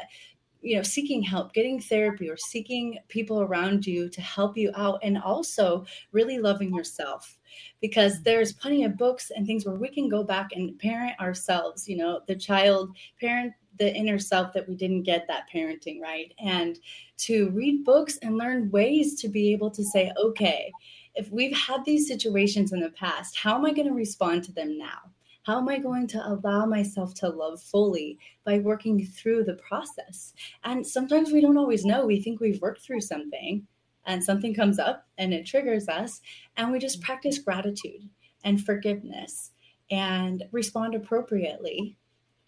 you 0.64 0.78
know 0.78 0.82
seeking 0.82 1.22
help 1.22 1.54
getting 1.54 1.80
therapy 1.80 2.30
or 2.30 2.38
seeking 2.38 2.98
people 3.10 3.42
around 3.42 3.86
you 3.86 4.10
to 4.10 4.22
help 4.22 4.58
you 4.58 4.72
out 4.76 4.98
and 5.04 5.22
also 5.22 5.86
really 6.14 6.40
loving 6.40 6.74
yourself 6.74 7.38
because 7.82 8.22
there's 8.22 8.54
plenty 8.54 8.84
of 8.84 8.98
books 8.98 9.32
and 9.36 9.46
things 9.46 9.66
where 9.66 9.76
we 9.76 9.90
can 9.90 10.10
go 10.10 10.24
back 10.24 10.52
and 10.54 10.78
parent 10.80 11.20
ourselves 11.20 11.88
you 11.88 11.98
know 11.98 12.22
the 12.28 12.36
child 12.36 12.96
parent 13.20 13.54
the 13.80 13.94
inner 13.96 14.20
self 14.20 14.54
that 14.54 14.68
we 14.68 14.76
didn't 14.76 15.04
get 15.04 15.26
that 15.28 15.46
parenting 15.54 16.00
right 16.02 16.34
and 16.40 16.80
to 17.18 17.50
read 17.52 17.84
books 17.84 18.18
and 18.22 18.38
learn 18.38 18.70
ways 18.72 19.20
to 19.20 19.28
be 19.28 19.52
able 19.52 19.72
to 19.72 19.84
say 19.84 20.12
okay 20.22 20.72
if 21.16 21.30
we've 21.32 21.56
had 21.56 21.84
these 21.86 22.08
situations 22.08 22.74
in 22.74 22.80
the 22.80 22.92
past 22.92 23.38
how 23.38 23.56
am 23.56 23.66
i 23.66 23.74
going 23.74 23.88
to 23.88 23.94
respond 23.94 24.44
to 24.44 24.52
them 24.52 24.78
now 24.78 25.00
how 25.44 25.58
am 25.58 25.68
I 25.68 25.78
going 25.78 26.08
to 26.08 26.26
allow 26.26 26.66
myself 26.66 27.14
to 27.16 27.28
love 27.28 27.62
fully 27.62 28.18
by 28.46 28.60
working 28.60 29.06
through 29.06 29.44
the 29.44 29.56
process? 29.56 30.34
And 30.64 30.88
sometimes 30.88 31.32
we 31.32 31.42
don't 31.42 31.58
always 31.58 31.84
know. 31.84 32.06
We 32.06 32.22
think 32.22 32.40
we've 32.40 32.62
worked 32.62 32.82
through 32.82 33.02
something 33.02 33.68
and 34.06 34.24
something 34.24 34.54
comes 34.54 34.80
up 34.80 35.08
and 35.18 35.34
it 35.34 35.46
triggers 35.46 35.88
us, 35.88 36.22
and 36.58 36.72
we 36.72 36.80
just 36.80 37.02
practice 37.02 37.38
gratitude 37.40 38.10
and 38.44 38.64
forgiveness 38.64 39.52
and 39.92 40.44
respond 40.52 40.96
appropriately. 40.96 41.98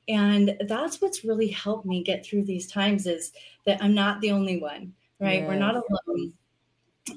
And 0.08 0.56
that's 0.68 1.02
what's 1.02 1.26
really 1.26 1.48
helped 1.48 1.86
me 1.86 2.04
get 2.04 2.26
through 2.26 2.44
these 2.44 2.68
times 2.68 3.08
is 3.08 3.34
that 3.66 3.82
i'm 3.82 3.96
not 3.96 4.22
the 4.22 4.32
only 4.32 4.62
one 4.62 4.94
right? 5.20 5.42
Yes. 5.42 5.48
we're 5.48 5.56
not 5.56 5.76
alone. 5.76 6.34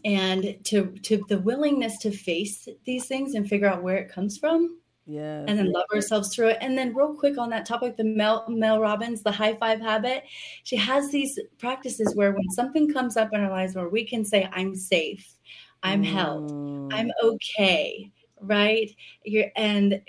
And 0.04 0.58
to 0.64 0.86
to 1.02 1.24
the 1.28 1.38
willingness 1.38 1.98
to 1.98 2.10
face 2.10 2.68
these 2.84 3.06
things 3.06 3.34
and 3.34 3.48
figure 3.48 3.68
out 3.68 3.82
where 3.82 3.96
it 3.96 4.12
comes 4.12 4.36
from 4.36 4.78
Yeah. 5.10 5.44
And 5.48 5.58
then 5.58 5.72
love 5.72 5.86
ourselves 5.94 6.34
through 6.34 6.48
it. 6.48 6.58
And 6.60 6.76
then, 6.76 6.94
real 6.94 7.14
quick 7.14 7.38
on 7.38 7.48
that 7.50 7.64
topic, 7.64 7.96
the 7.96 8.04
Mel, 8.04 8.44
Mel 8.46 8.78
Robbins, 8.78 9.22
the 9.22 9.32
high 9.32 9.54
five 9.54 9.80
habit, 9.80 10.24
she 10.64 10.76
has 10.76 11.10
these 11.10 11.38
practices 11.56 12.14
where 12.14 12.32
when 12.32 12.50
something 12.50 12.92
comes 12.92 13.16
up 13.16 13.32
in 13.32 13.40
our 13.40 13.50
lives 13.50 13.74
where 13.74 13.88
we 13.88 14.04
can 14.06 14.22
say, 14.22 14.46
I'm 14.52 14.74
safe, 14.76 15.34
I'm 15.82 16.02
held, 16.02 16.50
I'm 16.92 17.08
Mm. 17.08 17.10
okay, 17.24 18.12
right? 18.40 18.90
You're, 19.24 19.46
and 19.56 20.02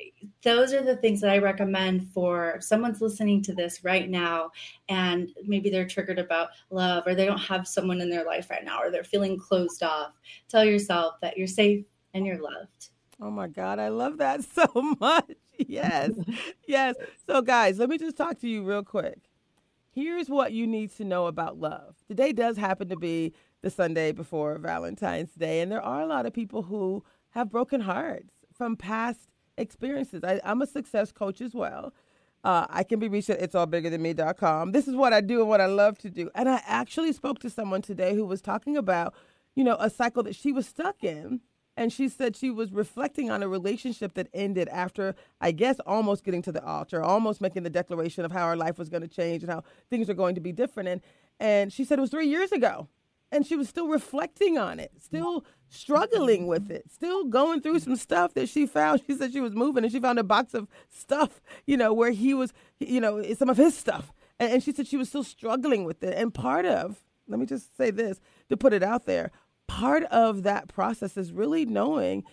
those 0.43 0.73
are 0.73 0.83
the 0.83 0.97
things 0.97 1.21
that 1.21 1.31
I 1.31 1.37
recommend 1.37 2.11
for 2.11 2.57
someone's 2.59 3.01
listening 3.01 3.41
to 3.43 3.53
this 3.53 3.83
right 3.85 4.09
now 4.09 4.51
and 4.89 5.29
maybe 5.45 5.69
they're 5.69 5.87
triggered 5.87 6.19
about 6.19 6.49
love 6.71 7.03
or 7.07 7.15
they 7.15 7.25
don't 7.25 7.37
have 7.39 7.67
someone 7.67 8.01
in 8.01 8.09
their 8.09 8.25
life 8.25 8.49
right 8.49 8.65
now 8.65 8.79
or 8.81 8.91
they're 8.91 9.03
feeling 9.05 9.37
closed 9.39 9.81
off. 9.81 10.11
Tell 10.49 10.65
yourself 10.65 11.15
that 11.21 11.37
you're 11.37 11.47
safe 11.47 11.85
and 12.13 12.25
you're 12.25 12.41
loved. 12.41 12.89
Oh 13.21 13.29
my 13.29 13.47
God, 13.47 13.79
I 13.79 13.89
love 13.89 14.17
that 14.19 14.43
so 14.55 14.67
much. 14.99 15.35
Yes, 15.57 16.11
yes. 16.67 16.95
So, 17.27 17.41
guys, 17.41 17.79
let 17.79 17.89
me 17.89 17.97
just 17.97 18.15
talk 18.15 18.39
to 18.39 18.47
you 18.49 18.63
real 18.63 18.83
quick. 18.83 19.19
Here's 19.91 20.29
what 20.29 20.53
you 20.53 20.65
need 20.67 20.95
to 20.97 21.03
know 21.03 21.27
about 21.27 21.59
love. 21.59 21.95
Today 22.07 22.31
does 22.31 22.57
happen 22.57 22.87
to 22.89 22.95
be 22.95 23.33
the 23.61 23.69
Sunday 23.69 24.11
before 24.13 24.57
Valentine's 24.57 25.33
Day, 25.33 25.59
and 25.59 25.71
there 25.71 25.81
are 25.81 26.01
a 26.01 26.05
lot 26.05 26.25
of 26.25 26.33
people 26.33 26.63
who 26.63 27.03
have 27.31 27.49
broken 27.49 27.81
hearts 27.81 28.33
from 28.53 28.77
past 28.77 29.27
experiences. 29.57 30.23
I, 30.23 30.39
I'm 30.43 30.61
a 30.61 30.67
success 30.67 31.11
coach 31.11 31.41
as 31.41 31.53
well. 31.53 31.93
Uh, 32.45 32.65
I 32.69 32.83
can 32.83 32.99
be 32.99 33.09
reached 33.09 33.29
at 33.29 33.41
it'sallbiggerthanme.com. 33.41 34.71
This 34.71 34.87
is 34.87 34.95
what 34.95 35.11
I 35.11 35.19
do 35.19 35.41
and 35.41 35.49
what 35.49 35.59
I 35.59 35.65
love 35.65 35.97
to 35.99 36.09
do. 36.09 36.29
And 36.33 36.47
I 36.47 36.61
actually 36.65 37.11
spoke 37.11 37.39
to 37.39 37.49
someone 37.49 37.81
today 37.81 38.15
who 38.15 38.25
was 38.25 38.41
talking 38.41 38.77
about, 38.77 39.13
you 39.55 39.65
know, 39.65 39.75
a 39.77 39.89
cycle 39.89 40.23
that 40.23 40.35
she 40.35 40.53
was 40.53 40.65
stuck 40.65 41.03
in 41.03 41.41
and 41.79 41.93
she 41.93 42.09
said 42.09 42.35
she 42.35 42.49
was 42.49 42.73
reflecting 42.73 43.31
on 43.31 43.41
a 43.41 43.47
relationship 43.47 44.13
that 44.15 44.27
ended 44.33 44.67
after, 44.67 45.15
I 45.39 45.53
guess, 45.53 45.79
almost 45.87 46.25
getting 46.25 46.41
to 46.41 46.51
the 46.51 46.61
altar, 46.61 47.01
almost 47.01 47.39
making 47.39 47.63
the 47.63 47.69
declaration 47.69 48.25
of 48.25 48.33
how 48.33 48.49
her 48.49 48.57
life 48.57 48.77
was 48.77 48.89
going 48.89 49.01
to 49.01 49.07
change 49.07 49.43
and 49.43 49.51
how 49.51 49.63
things 49.89 50.09
are 50.09 50.13
going 50.13 50.35
to 50.35 50.41
be 50.41 50.51
different. 50.51 50.89
And 50.89 51.01
and 51.39 51.71
she 51.71 51.85
said 51.85 51.97
it 51.97 52.01
was 52.01 52.09
three 52.09 52.27
years 52.27 52.51
ago, 52.51 52.89
and 53.31 53.47
she 53.47 53.55
was 53.55 53.69
still 53.69 53.87
reflecting 53.87 54.57
on 54.57 54.77
it, 54.77 54.91
still 54.99 55.45
struggling 55.69 56.47
with 56.47 56.69
it, 56.69 56.91
still 56.91 57.23
going 57.23 57.61
through 57.61 57.79
some 57.79 57.95
stuff 57.95 58.33
that 58.33 58.49
she 58.49 58.65
found. 58.65 59.01
She 59.07 59.13
said 59.13 59.31
she 59.31 59.39
was 59.39 59.55
moving, 59.55 59.85
and 59.85 59.93
she 59.93 60.01
found 60.01 60.19
a 60.19 60.23
box 60.23 60.53
of 60.53 60.67
stuff, 60.89 61.39
you 61.65 61.77
know, 61.77 61.93
where 61.93 62.11
he 62.11 62.33
was, 62.33 62.51
you 62.81 62.99
know, 62.99 63.23
some 63.35 63.49
of 63.49 63.55
his 63.55 63.77
stuff, 63.77 64.11
and, 64.37 64.51
and 64.51 64.61
she 64.61 64.73
said 64.73 64.85
she 64.85 64.97
was 64.97 65.07
still 65.07 65.23
struggling 65.23 65.85
with 65.85 66.03
it. 66.03 66.17
And 66.17 66.33
part 66.33 66.65
of, 66.65 67.05
let 67.29 67.39
me 67.39 67.45
just 67.45 67.77
say 67.77 67.89
this 67.89 68.19
to 68.49 68.57
put 68.57 68.73
it 68.73 68.83
out 68.83 69.05
there 69.05 69.31
part 69.69 70.03
of 70.05 70.43
that 70.43 70.67
process 70.67 71.15
is 71.15 71.31
really 71.31 71.63
knowing 71.63 72.23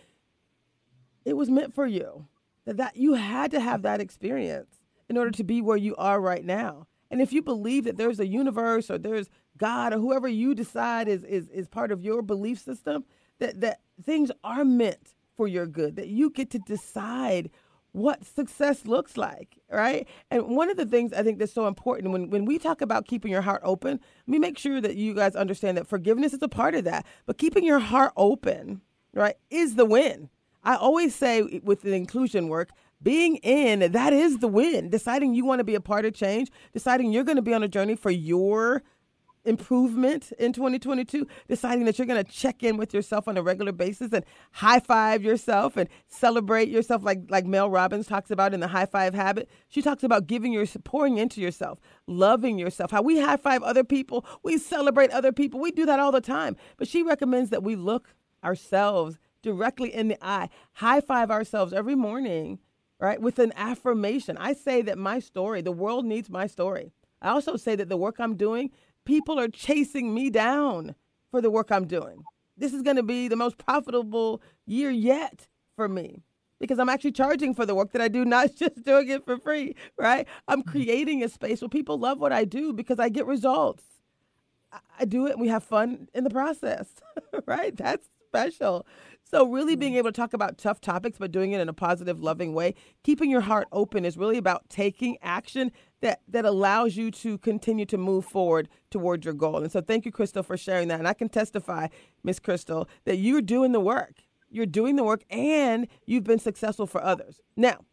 it 1.25 1.37
was 1.37 1.51
meant 1.51 1.75
for 1.75 1.87
you 1.87 2.27
that, 2.65 2.79
that 2.79 2.97
you 2.97 3.15
had 3.15 3.51
to 3.51 3.61
have 3.61 3.83
that 3.83 4.01
experience 4.01 4.81
in 5.09 5.19
order 5.19 5.31
to 5.31 5.45
be 5.45 5.61
where 5.61 5.77
you 5.77 5.95
are 5.97 6.21
right 6.21 6.45
now. 6.45 6.87
And 7.11 7.21
if 7.21 7.33
you 7.33 7.43
believe 7.43 7.85
that 7.85 7.99
there's 7.99 8.19
a 8.19 8.27
universe 8.27 8.91
or 8.91 8.99
there's 8.99 9.29
god 9.59 9.93
or 9.93 9.99
whoever 9.99 10.29
you 10.29 10.55
decide 10.55 11.09
is 11.09 11.25
is, 11.25 11.49
is 11.49 11.69
part 11.69 11.93
of 11.93 12.03
your 12.03 12.23
belief 12.23 12.59
system 12.59 13.05
that 13.39 13.61
that 13.61 13.81
things 14.03 14.31
are 14.43 14.65
meant 14.65 15.15
for 15.37 15.47
your 15.47 15.67
good 15.67 15.97
that 15.97 16.09
you 16.09 16.31
get 16.31 16.51
to 16.51 16.59
decide 16.59 17.51
what 17.97 18.27
success 18.27 18.85
looks 18.85 19.17
like, 19.17 19.59
right? 19.71 20.07
And 20.31 20.55
one 20.55 20.71
of 20.71 20.77
the 20.77 20.85
things 20.85 21.15
I 21.15 21.23
think 21.23 21.39
that's 21.39 21.53
so 21.53 21.67
important 21.67 22.13
when, 22.13 22.29
when 22.29 22.45
we 22.45 22.59
talk 22.59 22.83
about 22.83 23.07
keeping 23.07 23.31
your 23.31 23.41
heart 23.41 23.63
open, 23.65 23.99
let 24.27 24.29
me 24.29 24.39
make 24.39 24.59
sure 24.59 24.83
that 24.83 24.97
you 24.97 25.15
guys 25.15 25.35
understand 25.35 25.79
that 25.79 25.87
forgiveness 25.87 26.35
is 26.35 26.43
a 26.43 26.49
part 26.49 26.75
of 26.75 26.85
that. 26.85 27.07
But 27.25 27.39
keeping 27.39 27.65
your 27.65 27.79
heart 27.79 28.13
open, 28.15 28.83
right, 29.15 29.37
is 29.49 29.77
the 29.77 29.87
win. 29.87 30.29
I 30.63 30.77
always 30.77 31.15
say 31.15 31.43
with 31.63 31.81
the 31.81 31.95
inclusion 31.95 32.49
work, 32.49 32.69
being 33.03 33.37
in, 33.37 33.93
that 33.93 34.13
is 34.13 34.39
the 34.39 34.49
win. 34.49 34.91
Deciding 34.91 35.35
you 35.35 35.47
want 35.47 35.61
to 35.61 35.65
be 35.65 35.75
a 35.75 35.81
part 35.81 36.05
of 36.05 36.13
change, 36.13 36.51
deciding 36.75 37.13
you're 37.13 37.25
going 37.25 37.37
to 37.37 37.43
be 37.43 37.55
on 37.55 37.63
a 37.63 37.69
journey 37.69 37.97
for 37.97 38.11
your 38.11 38.83
improvement 39.47 40.33
in 40.39 40.53
2022 40.53 41.27
deciding 41.49 41.85
that 41.85 41.99
you're 41.99 42.07
going 42.07 42.23
to 42.23 42.31
check 42.31 42.63
in 42.63 42.77
with 42.77 42.93
yourself 42.93 43.29
on 43.29 43.37
a 43.37 43.43
regular 43.43 43.73
basis 43.73 44.13
and 44.13 44.25
high 44.53 44.81
five 44.81 45.23
yourself 45.23 45.77
and 45.77 45.89
celebrate 46.09 46.69
yourself 46.69 47.03
like 47.05 47.21
like 47.31 47.47
Mel 47.47 47.71
Robbins 47.71 48.07
talks 48.07 48.31
about 48.31 48.53
in 48.53 48.61
the 48.61 48.69
high 48.69 48.87
five 48.87 49.15
habit. 49.15 49.49
She 49.69 49.83
talks 49.83 50.03
about 50.03 50.27
giving 50.27 50.53
your 50.53 50.67
pouring 50.85 51.19
into 51.19 51.41
yourself 51.41 51.79
loving 52.07 52.59
yourself. 52.59 52.91
How 52.91 53.03
we 53.03 53.21
high 53.21 53.37
five 53.37 53.63
other 53.63 53.85
people 53.85 54.25
we 54.43 54.59
celebrate 54.59 55.11
other 55.11 55.33
people. 55.33 55.61
We 55.61 55.71
do 55.71 55.87
that 55.87 56.01
all 56.01 56.13
the 56.13 56.21
time. 56.21 56.57
But 56.77 56.89
she 56.89 57.03
recommends 57.03 57.51
that 57.51 57.63
we 57.63 57.77
look 57.77 58.15
ourselves 58.45 59.19
directly 59.43 59.95
in 59.95 60.09
the 60.09 60.19
eye 60.27 60.49
high 60.75 61.01
five 61.01 61.31
ourselves 61.31 61.73
every 61.73 61.95
morning 61.95 62.59
right 62.99 63.21
with 63.21 63.39
an 63.39 63.53
affirmation. 63.57 64.37
I 64.39 64.53
say 64.55 64.83
that 64.83 64.99
my 64.99 65.21
story 65.21 65.61
the 65.61 65.73
world 65.73 66.05
needs 66.05 66.29
my 66.29 66.47
story. 66.47 66.93
I 67.23 67.31
also 67.31 67.57
say 67.57 67.77
that 67.77 67.89
the 67.89 67.97
work 67.97 68.17
I'm 68.19 68.37
doing 68.37 68.71
people 69.07 69.41
are 69.41 69.49
chasing 69.49 70.13
me 70.13 70.29
down 70.29 70.95
for 71.31 71.41
the 71.41 71.51
work 71.51 71.71
I'm 71.71 71.87
doing. 71.87 72.23
This 72.59 72.75
is 72.75 72.83
going 72.83 72.97
to 72.97 73.03
be 73.03 73.29
the 73.29 73.37
most 73.37 73.57
profitable 73.57 74.43
year 74.67 74.91
yet 74.91 75.49
for 75.75 75.89
me 75.89 76.23
because 76.59 76.79
I'm 76.79 76.89
actually 76.89 77.13
charging 77.13 77.55
for 77.55 77.67
the 77.67 77.75
work 77.75 77.93
that 77.93 78.03
I 78.03 78.09
do, 78.09 78.25
not 78.25 78.55
just 78.59 78.83
doing 78.83 79.09
it 79.09 79.25
for 79.25 79.39
free, 79.39 79.75
right? 79.99 80.27
I'm 80.49 80.61
mm-hmm. 80.61 80.71
creating 80.71 81.23
a 81.23 81.29
space 81.29 81.61
where 81.61 81.69
people 81.69 81.99
love 81.99 82.19
what 82.19 82.33
I 82.33 82.45
do 82.45 82.73
because 82.73 82.99
I 82.99 83.09
get 83.09 83.27
results. 83.27 83.85
I 84.99 85.05
do 85.05 85.27
it 85.27 85.33
and 85.33 85.41
we 85.41 85.49
have 85.49 85.65
fun 85.65 86.09
in 86.15 86.25
the 86.25 86.31
process, 86.31 86.89
right? 87.47 87.75
That's 87.77 88.09
special. 88.27 88.87
So, 89.29 89.47
really 89.47 89.73
mm-hmm. 89.73 89.81
being 89.81 89.95
able 89.97 90.13
to 90.13 90.17
talk 90.17 90.35
about 90.35 90.59
tough 90.59 90.81
topics, 90.81 91.19
but 91.19 91.33
doing 91.33 91.53
it 91.53 91.61
in 91.61 91.69
a 91.69 91.73
positive, 91.73 92.23
loving 92.23 92.55
way, 92.55 92.75
keeping 93.03 93.31
your 93.31 93.41
heart 93.41 93.69
open 93.73 94.05
is 94.05 94.17
really 94.17 94.39
about 94.39 94.69
taking 94.69 95.17
action 95.23 95.73
that, 96.01 96.21
that 96.29 96.45
allows 96.45 96.97
you 96.97 97.11
to 97.11 97.39
continue 97.39 97.87
to 97.87 97.99
move 97.99 98.25
forward 98.25 98.69
towards 98.91 99.25
your 99.25 99.35
goal. 99.35 99.59
And 99.59 99.73
so, 99.73 99.81
thank 99.81 100.05
you, 100.05 100.13
Crystal, 100.13 100.43
for 100.43 100.57
sharing 100.57 100.89
that. 100.89 100.99
And 100.99 101.09
I 101.09 101.15
can 101.15 101.29
testify, 101.29 101.89
Miss 102.23 102.39
Crystal, 102.39 102.89
that 103.05 103.17
you're 103.17 103.43
doing 103.43 103.73
the 103.73 103.81
work. 103.81 104.23
You're 104.51 104.67
doing 104.67 104.97
the 104.97 105.05
work 105.05 105.25
and 105.31 105.89
you've 106.07 106.25
been 106.25 106.39
successful 106.39 106.87
for 106.87 107.03
others. 107.03 107.41
Now, 107.57 107.85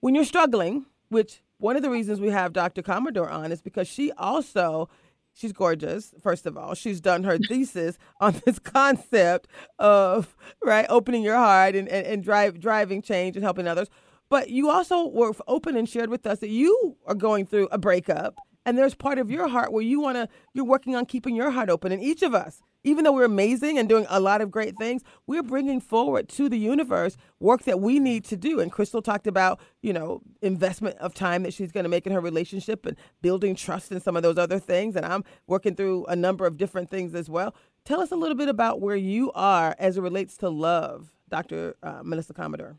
when 0.00 0.14
you're 0.14 0.24
struggling, 0.24 0.86
which 1.08 1.42
one 1.58 1.76
of 1.76 1.82
the 1.82 1.90
reasons 1.90 2.20
we 2.20 2.30
have 2.30 2.52
Dr. 2.52 2.82
Commodore 2.82 3.30
on 3.30 3.52
is 3.52 3.62
because 3.62 3.88
she 3.88 4.12
also 4.12 4.88
she's 5.32 5.52
gorgeous 5.52 6.14
first 6.22 6.46
of 6.46 6.56
all 6.56 6.74
she's 6.74 7.00
done 7.00 7.24
her 7.24 7.38
thesis 7.48 7.98
on 8.20 8.40
this 8.44 8.58
concept 8.58 9.48
of 9.78 10.36
right 10.62 10.86
opening 10.88 11.22
your 11.22 11.36
heart 11.36 11.74
and, 11.74 11.88
and, 11.88 12.06
and 12.06 12.22
drive 12.22 12.60
driving 12.60 13.02
change 13.02 13.34
and 13.36 13.44
helping 13.44 13.66
others 13.66 13.88
but 14.34 14.50
you 14.50 14.68
also 14.68 15.06
were 15.06 15.32
open 15.46 15.76
and 15.76 15.88
shared 15.88 16.10
with 16.10 16.26
us 16.26 16.40
that 16.40 16.48
you 16.48 16.96
are 17.06 17.14
going 17.14 17.46
through 17.46 17.68
a 17.70 17.78
breakup 17.78 18.34
and 18.66 18.76
there's 18.76 18.92
part 18.92 19.16
of 19.16 19.30
your 19.30 19.46
heart 19.46 19.72
where 19.72 19.84
you 19.84 20.00
want 20.00 20.16
to 20.16 20.28
you're 20.54 20.64
working 20.64 20.96
on 20.96 21.06
keeping 21.06 21.36
your 21.36 21.52
heart 21.52 21.70
open 21.70 21.92
and 21.92 22.02
each 22.02 22.20
of 22.20 22.34
us 22.34 22.60
even 22.82 23.04
though 23.04 23.12
we're 23.12 23.24
amazing 23.24 23.78
and 23.78 23.88
doing 23.88 24.06
a 24.10 24.18
lot 24.18 24.40
of 24.40 24.50
great 24.50 24.76
things, 24.76 25.02
we're 25.24 25.42
bringing 25.42 25.80
forward 25.80 26.28
to 26.30 26.48
the 26.50 26.58
universe 26.58 27.16
work 27.40 27.62
that 27.62 27.80
we 27.80 27.98
need 27.98 28.24
to 28.26 28.36
do. 28.36 28.60
And 28.60 28.70
Crystal 28.70 29.00
talked 29.00 29.26
about, 29.26 29.58
you 29.82 29.94
know, 29.94 30.20
investment 30.42 30.98
of 30.98 31.14
time 31.14 31.44
that 31.44 31.54
she's 31.54 31.72
going 31.72 31.84
to 31.84 31.88
make 31.88 32.06
in 32.06 32.12
her 32.12 32.20
relationship 32.20 32.84
and 32.84 32.98
building 33.22 33.54
trust 33.54 33.90
and 33.90 34.02
some 34.02 34.16
of 34.18 34.22
those 34.22 34.36
other 34.36 34.58
things. 34.58 34.96
And 34.96 35.06
I'm 35.06 35.24
working 35.46 35.76
through 35.76 36.04
a 36.06 36.16
number 36.16 36.44
of 36.44 36.58
different 36.58 36.90
things 36.90 37.14
as 37.14 37.30
well. 37.30 37.54
Tell 37.86 38.02
us 38.02 38.10
a 38.10 38.16
little 38.16 38.36
bit 38.36 38.50
about 38.50 38.82
where 38.82 38.96
you 38.96 39.32
are 39.32 39.74
as 39.78 39.96
it 39.96 40.02
relates 40.02 40.36
to 40.38 40.50
love, 40.50 41.14
Dr. 41.30 41.76
Uh, 41.82 42.02
Melissa 42.02 42.34
Commodore. 42.34 42.76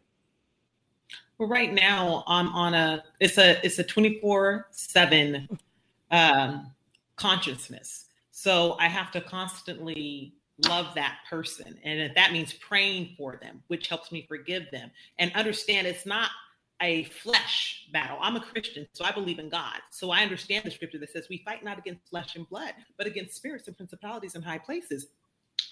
Well, 1.38 1.50
right 1.50 1.74
now 1.74 2.24
I'm 2.28 2.48
on 2.50 2.74
a 2.74 3.04
it's 3.20 3.38
a 3.38 3.64
it's 3.66 3.80
a 3.80 3.84
24 3.84 4.68
seven 4.72 5.50
um, 6.12 6.72
consciousness. 7.16 8.06
So 8.32 8.78
I 8.80 8.88
have 8.88 9.12
to 9.12 9.22
constantly 9.22 10.34
love 10.68 10.96
that 10.96 11.20
person. 11.30 11.78
And 11.84 12.12
that 12.16 12.32
means 12.32 12.54
praying 12.54 13.16
for 13.18 13.38
them, 13.42 13.62
which 13.68 13.88
helps 13.88 14.12
me 14.12 14.26
forgive 14.28 14.70
them 14.72 14.92
and 15.20 15.32
understand 15.34 15.88
it's 15.88 16.06
not 16.06 16.30
a 16.82 17.06
flesh 17.06 17.88
battle. 17.94 18.18
I'm 18.22 18.36
a 18.36 18.42
Christian, 18.42 18.88
so 18.94 19.06
I 19.06 19.12
believe 19.12 19.40
in 19.40 19.50
God. 19.50 19.78
So 19.92 20.12
I 20.12 20.22
understand 20.22 20.66
the 20.66 20.72
scripture 20.72 20.98
that 21.00 21.12
says 21.12 21.28
we 21.30 21.38
fight 21.46 21.64
not 21.64 21.78
against 21.78 22.08
flesh 22.10 22.36
and 22.36 22.48
blood, 22.50 22.74
but 22.98 23.08
against 23.08 23.36
spirits 23.36 23.68
and 23.68 23.78
principalities 23.78 24.36
in 24.36 24.42
high 24.42 24.58
places. 24.58 25.08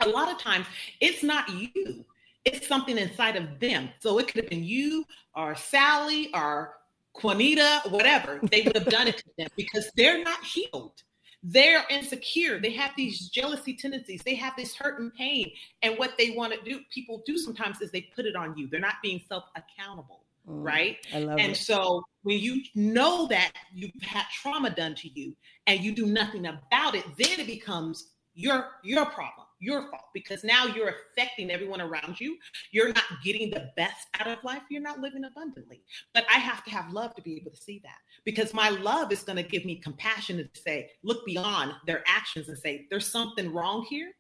A 0.02 0.08
lot 0.08 0.32
of 0.32 0.38
times 0.40 0.66
it's 1.02 1.24
not 1.24 1.50
you, 1.50 2.06
it's 2.46 2.68
something 2.68 2.98
inside 2.98 3.36
of 3.36 3.60
them. 3.60 3.90
So 4.00 4.20
it 4.20 4.28
could 4.28 4.42
have 4.42 4.50
been 4.50 4.64
you 4.64 5.06
or 5.36 5.56
Sally 5.56 6.30
or 6.34 6.76
Juanita, 7.22 7.82
whatever. 7.90 8.40
They 8.52 8.62
would 8.62 8.76
have 8.76 8.88
done 8.88 9.08
it 9.08 9.18
to 9.18 9.24
them 9.38 9.50
because 9.56 9.90
they're 9.96 10.24
not 10.24 10.44
healed 10.44 11.04
they're 11.44 11.84
insecure. 11.90 12.60
They 12.60 12.72
have 12.72 12.92
these 12.96 13.28
jealousy 13.28 13.74
tendencies. 13.76 14.22
They 14.24 14.36
have 14.36 14.54
this 14.56 14.74
hurt 14.76 15.00
and 15.00 15.14
pain. 15.14 15.52
And 15.82 15.98
what 16.00 16.18
they 16.18 16.32
want 16.32 16.54
to 16.54 16.62
do, 16.62 16.80
people 16.90 17.22
do 17.26 17.38
sometimes 17.38 17.82
is 17.82 17.92
they 17.92 18.10
put 18.16 18.26
it 18.26 18.36
on 18.36 18.58
you. 18.58 18.68
They're 18.70 18.80
not 18.80 18.96
being 19.04 19.22
self 19.28 19.44
accountable. 19.56 20.22
Mm, 20.50 20.66
right. 20.66 20.98
and 21.14 21.40
it. 21.40 21.58
so 21.58 22.04
when 22.24 22.40
you 22.40 22.64
know 22.76 23.28
that 23.28 23.52
you've 23.74 23.92
had 24.02 24.24
trauma 24.34 24.70
done 24.70 24.96
to 24.96 25.10
you 25.10 25.36
and 25.68 25.80
you 25.82 25.94
do 25.94 26.06
nothing 26.06 26.46
about 26.46 26.96
it, 26.96 27.06
then 27.18 27.40
it 27.40 27.48
becomes 27.48 28.08
your 28.36 28.72
your 28.84 29.06
problem. 29.06 29.48
Your 29.64 29.90
fault 29.90 30.06
because 30.14 30.44
now 30.44 30.66
you're 30.66 30.94
affecting 31.16 31.50
everyone 31.50 31.82
around 31.82 32.20
you. 32.20 32.38
You're 32.72 32.90
not 32.90 33.04
getting 33.24 33.50
the 33.50 33.72
best 33.76 34.08
out 34.20 34.28
of 34.28 34.44
life. 34.44 34.62
You're 34.70 34.82
not 34.82 35.00
living 35.00 35.24
abundantly. 35.24 35.82
But 36.14 36.26
I 36.34 36.40
have 36.40 36.64
to 36.66 36.72
have 36.72 36.92
love 36.92 37.16
to 37.16 37.22
be 37.22 37.38
able 37.38 37.52
to 37.52 37.58
see 37.58 37.80
that 37.84 37.98
because 38.26 38.54
my 38.54 38.70
love 38.70 39.12
is 39.12 39.24
going 39.24 39.38
to 39.38 39.44
give 39.44 39.66
me 39.66 39.76
compassion 39.76 40.38
to 40.38 40.62
say, 40.62 40.92
look 41.04 41.26
beyond 41.26 41.74
their 41.88 42.04
actions 42.08 42.50
and 42.50 42.58
say, 42.58 42.88
there's 42.90 43.08
something 43.08 43.54
wrong 43.54 43.86
here. 43.90 44.12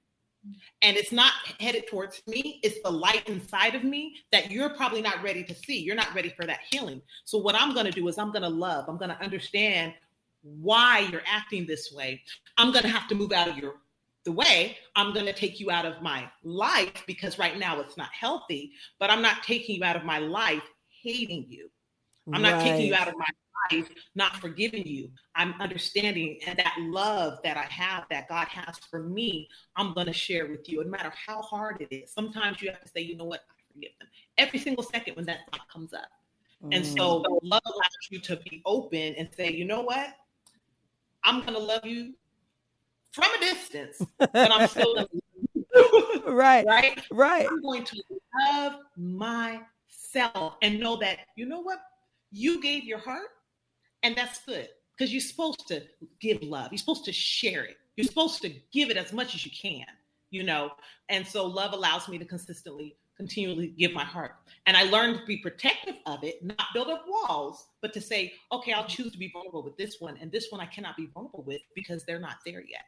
And 0.81 0.97
it's 0.97 1.13
not 1.13 1.31
headed 1.59 1.87
towards 1.87 2.21
me, 2.27 2.59
it's 2.63 2.81
the 2.83 2.91
light 2.91 3.27
inside 3.29 3.75
of 3.75 3.85
me 3.85 4.17
that 4.33 4.51
you're 4.51 4.71
probably 4.71 5.01
not 5.01 5.23
ready 5.23 5.41
to 5.41 5.55
see. 5.55 5.79
You're 5.79 5.95
not 5.95 6.13
ready 6.13 6.33
for 6.35 6.45
that 6.45 6.59
healing. 6.69 7.01
So, 7.23 7.37
what 7.37 7.55
I'm 7.55 7.73
going 7.73 7.85
to 7.85 7.93
do 7.93 8.09
is, 8.09 8.17
I'm 8.17 8.33
going 8.33 8.41
to 8.41 8.49
love, 8.49 8.89
I'm 8.89 8.97
going 8.97 9.09
to 9.09 9.21
understand 9.21 9.93
why 10.41 11.07
you're 11.11 11.23
acting 11.25 11.65
this 11.65 11.93
way. 11.93 12.21
I'm 12.57 12.71
going 12.71 12.83
to 12.83 12.89
have 12.89 13.07
to 13.07 13.15
move 13.15 13.31
out 13.31 13.47
of 13.47 13.57
your 13.57 13.75
the 14.25 14.31
way 14.31 14.77
i'm 14.95 15.13
going 15.13 15.25
to 15.25 15.33
take 15.33 15.59
you 15.59 15.69
out 15.71 15.85
of 15.85 16.01
my 16.01 16.29
life 16.43 17.03
because 17.07 17.37
right 17.37 17.57
now 17.57 17.79
it's 17.79 17.97
not 17.97 18.09
healthy 18.17 18.71
but 18.99 19.09
i'm 19.09 19.21
not 19.21 19.43
taking 19.43 19.75
you 19.75 19.83
out 19.83 19.95
of 19.95 20.03
my 20.03 20.19
life 20.19 20.63
hating 21.01 21.45
you 21.47 21.69
i'm 22.33 22.41
right. 22.43 22.51
not 22.51 22.61
taking 22.61 22.87
you 22.87 22.95
out 22.95 23.07
of 23.07 23.15
my 23.17 23.25
life 23.71 23.89
not 24.15 24.35
forgiving 24.37 24.85
you 24.85 25.09
i'm 25.35 25.53
understanding 25.59 26.39
and 26.47 26.57
that 26.57 26.75
love 26.79 27.37
that 27.43 27.57
i 27.57 27.63
have 27.63 28.03
that 28.09 28.27
god 28.27 28.47
has 28.47 28.77
for 28.89 29.03
me 29.03 29.47
i'm 29.75 29.93
going 29.93 30.07
to 30.07 30.13
share 30.13 30.47
with 30.47 30.67
you 30.69 30.83
no 30.83 30.89
matter 30.89 31.11
how 31.27 31.41
hard 31.41 31.77
it 31.81 31.93
is 31.93 32.11
sometimes 32.11 32.61
you 32.61 32.69
have 32.69 32.81
to 32.81 32.89
say 32.89 33.01
you 33.01 33.15
know 33.15 33.25
what 33.25 33.41
i 33.49 33.53
forgive 33.73 33.91
them 33.99 34.07
every 34.37 34.59
single 34.59 34.83
second 34.83 35.15
when 35.15 35.25
that 35.25 35.39
thought 35.51 35.67
comes 35.71 35.93
up 35.93 36.09
mm. 36.63 36.75
and 36.75 36.85
so 36.85 37.21
mm. 37.21 37.39
love 37.43 37.61
allows 37.65 38.07
you 38.09 38.19
to 38.19 38.37
be 38.49 38.61
open 38.65 39.15
and 39.15 39.29
say 39.35 39.51
you 39.51 39.65
know 39.65 39.81
what 39.81 40.09
i'm 41.23 41.41
going 41.41 41.53
to 41.53 41.59
love 41.59 41.85
you 41.85 42.13
from 43.13 43.33
a 43.35 43.39
distance, 43.39 44.01
but 44.17 44.31
I'm 44.33 44.67
still 44.67 45.07
right, 46.27 46.65
right, 46.65 46.99
right. 47.11 47.47
I'm 47.47 47.61
going 47.61 47.83
to 47.85 48.03
love 48.47 48.73
myself 48.97 50.55
and 50.61 50.79
know 50.79 50.97
that 50.97 51.19
you 51.35 51.45
know 51.45 51.61
what 51.61 51.79
you 52.31 52.61
gave 52.61 52.83
your 52.83 52.99
heart, 52.99 53.29
and 54.03 54.15
that's 54.15 54.43
good 54.45 54.69
because 54.97 55.11
you're 55.11 55.21
supposed 55.21 55.67
to 55.67 55.83
give 56.19 56.41
love. 56.41 56.71
You're 56.71 56.79
supposed 56.79 57.05
to 57.05 57.13
share 57.13 57.63
it. 57.63 57.77
You're 57.95 58.07
supposed 58.07 58.41
to 58.41 58.49
give 58.71 58.89
it 58.89 58.97
as 58.97 59.13
much 59.13 59.35
as 59.35 59.45
you 59.45 59.51
can, 59.51 59.85
you 60.31 60.43
know. 60.43 60.71
And 61.09 61.25
so 61.25 61.45
love 61.45 61.73
allows 61.73 62.07
me 62.07 62.17
to 62.17 62.25
consistently 62.25 62.95
continually 63.15 63.67
give 63.67 63.93
my 63.93 64.03
heart. 64.03 64.35
And 64.65 64.75
I 64.75 64.83
learned 64.83 65.19
to 65.19 65.25
be 65.25 65.37
protective 65.37 65.95
of 66.05 66.23
it, 66.23 66.43
not 66.43 66.57
build 66.73 66.87
up 66.87 67.05
walls, 67.07 67.67
but 67.81 67.93
to 67.93 68.01
say, 68.01 68.33
okay, 68.51 68.73
I'll 68.73 68.87
choose 68.87 69.11
to 69.11 69.17
be 69.17 69.29
vulnerable 69.31 69.63
with 69.63 69.77
this 69.77 69.97
one, 69.99 70.17
and 70.17 70.31
this 70.31 70.47
one 70.49 70.61
I 70.61 70.65
cannot 70.65 70.97
be 70.97 71.07
vulnerable 71.13 71.43
with 71.43 71.61
because 71.75 72.03
they're 72.05 72.19
not 72.19 72.37
there 72.45 72.63
yet. 72.67 72.85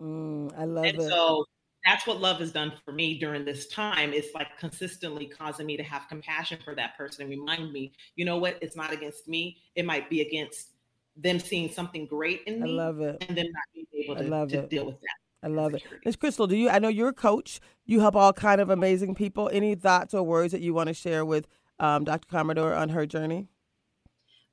Mm, 0.00 0.52
I 0.56 0.64
love 0.64 0.84
and 0.84 0.98
it. 0.98 1.08
so 1.08 1.44
that's 1.84 2.06
what 2.06 2.20
love 2.20 2.38
has 2.40 2.52
done 2.52 2.72
for 2.84 2.92
me 2.92 3.18
during 3.18 3.44
this 3.44 3.66
time. 3.68 4.12
It's 4.12 4.34
like 4.34 4.58
consistently 4.58 5.26
causing 5.26 5.66
me 5.66 5.76
to 5.76 5.82
have 5.82 6.08
compassion 6.08 6.58
for 6.64 6.74
that 6.74 6.96
person 6.96 7.22
and 7.22 7.30
remind 7.30 7.72
me, 7.72 7.92
you 8.16 8.24
know 8.24 8.36
what? 8.36 8.58
It's 8.60 8.76
not 8.76 8.92
against 8.92 9.28
me. 9.28 9.58
It 9.74 9.84
might 9.84 10.10
be 10.10 10.20
against 10.20 10.70
them 11.16 11.38
seeing 11.38 11.70
something 11.70 12.06
great 12.06 12.42
in 12.46 12.60
me. 12.60 12.70
I 12.70 12.84
love 12.84 13.00
it. 13.00 13.16
And 13.26 13.36
then 13.36 13.46
not 13.46 13.62
being 13.74 13.86
able 14.04 14.16
to, 14.16 14.24
I 14.24 14.26
love 14.26 14.48
to 14.50 14.58
it. 14.60 14.70
deal 14.70 14.86
with 14.86 15.00
that. 15.00 15.16
I 15.42 15.46
love 15.46 15.74
it. 15.74 15.82
Miss 16.04 16.16
Crystal, 16.16 16.46
do 16.46 16.56
you 16.56 16.68
I 16.68 16.78
know 16.78 16.88
you're 16.88 17.08
a 17.08 17.14
coach. 17.14 17.60
You 17.86 18.00
help 18.00 18.16
all 18.16 18.32
kind 18.32 18.60
of 18.60 18.70
amazing 18.70 19.14
people. 19.14 19.48
Any 19.52 19.74
thoughts 19.74 20.14
or 20.14 20.22
words 20.22 20.52
that 20.52 20.60
you 20.60 20.74
want 20.74 20.88
to 20.88 20.94
share 20.94 21.24
with 21.24 21.46
um, 21.78 22.04
Dr. 22.04 22.26
Commodore 22.28 22.74
on 22.74 22.88
her 22.90 23.06
journey? 23.06 23.46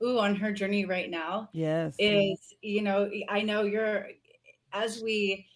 Ooh, 0.03 0.19
on 0.19 0.35
her 0.35 0.51
journey 0.51 0.85
right 0.85 1.09
now. 1.09 1.49
Yes. 1.53 1.95
Is, 1.97 2.53
you 2.61 2.81
know, 2.81 3.09
I 3.29 3.41
know 3.41 3.63
you're 3.63 4.07
as 4.75 5.01
we 5.01 5.47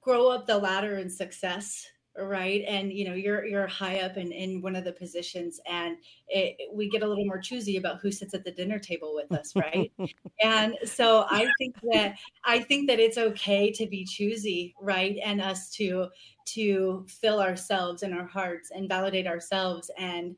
grow 0.00 0.28
up 0.28 0.46
the 0.46 0.58
ladder 0.58 0.98
in 0.98 1.10
success 1.10 1.86
right? 2.18 2.64
And 2.66 2.92
you 2.92 3.04
know 3.04 3.14
you're 3.14 3.44
you're 3.46 3.66
high 3.66 4.00
up 4.00 4.16
in 4.16 4.32
in 4.32 4.60
one 4.60 4.76
of 4.76 4.84
the 4.84 4.92
positions 4.92 5.60
and 5.66 5.96
it, 6.28 6.56
we 6.72 6.88
get 6.88 7.02
a 7.02 7.06
little 7.06 7.24
more 7.24 7.38
choosy 7.38 7.76
about 7.76 8.00
who 8.00 8.10
sits 8.10 8.34
at 8.34 8.44
the 8.44 8.50
dinner 8.50 8.78
table 8.78 9.14
with 9.14 9.30
us 9.38 9.54
right? 9.54 9.92
And 10.42 10.74
so 10.84 11.26
i 11.30 11.50
think 11.58 11.76
that 11.92 12.16
i 12.44 12.58
think 12.58 12.88
that 12.88 12.98
it's 12.98 13.18
okay 13.18 13.70
to 13.72 13.86
be 13.86 14.04
choosy 14.04 14.74
right? 14.80 15.18
And 15.24 15.40
us 15.40 15.70
to 15.72 16.08
to 16.46 17.06
fill 17.08 17.40
ourselves 17.40 18.02
and 18.02 18.12
our 18.12 18.26
hearts 18.26 18.70
and 18.70 18.88
validate 18.88 19.26
ourselves. 19.26 19.90
And 19.96 20.36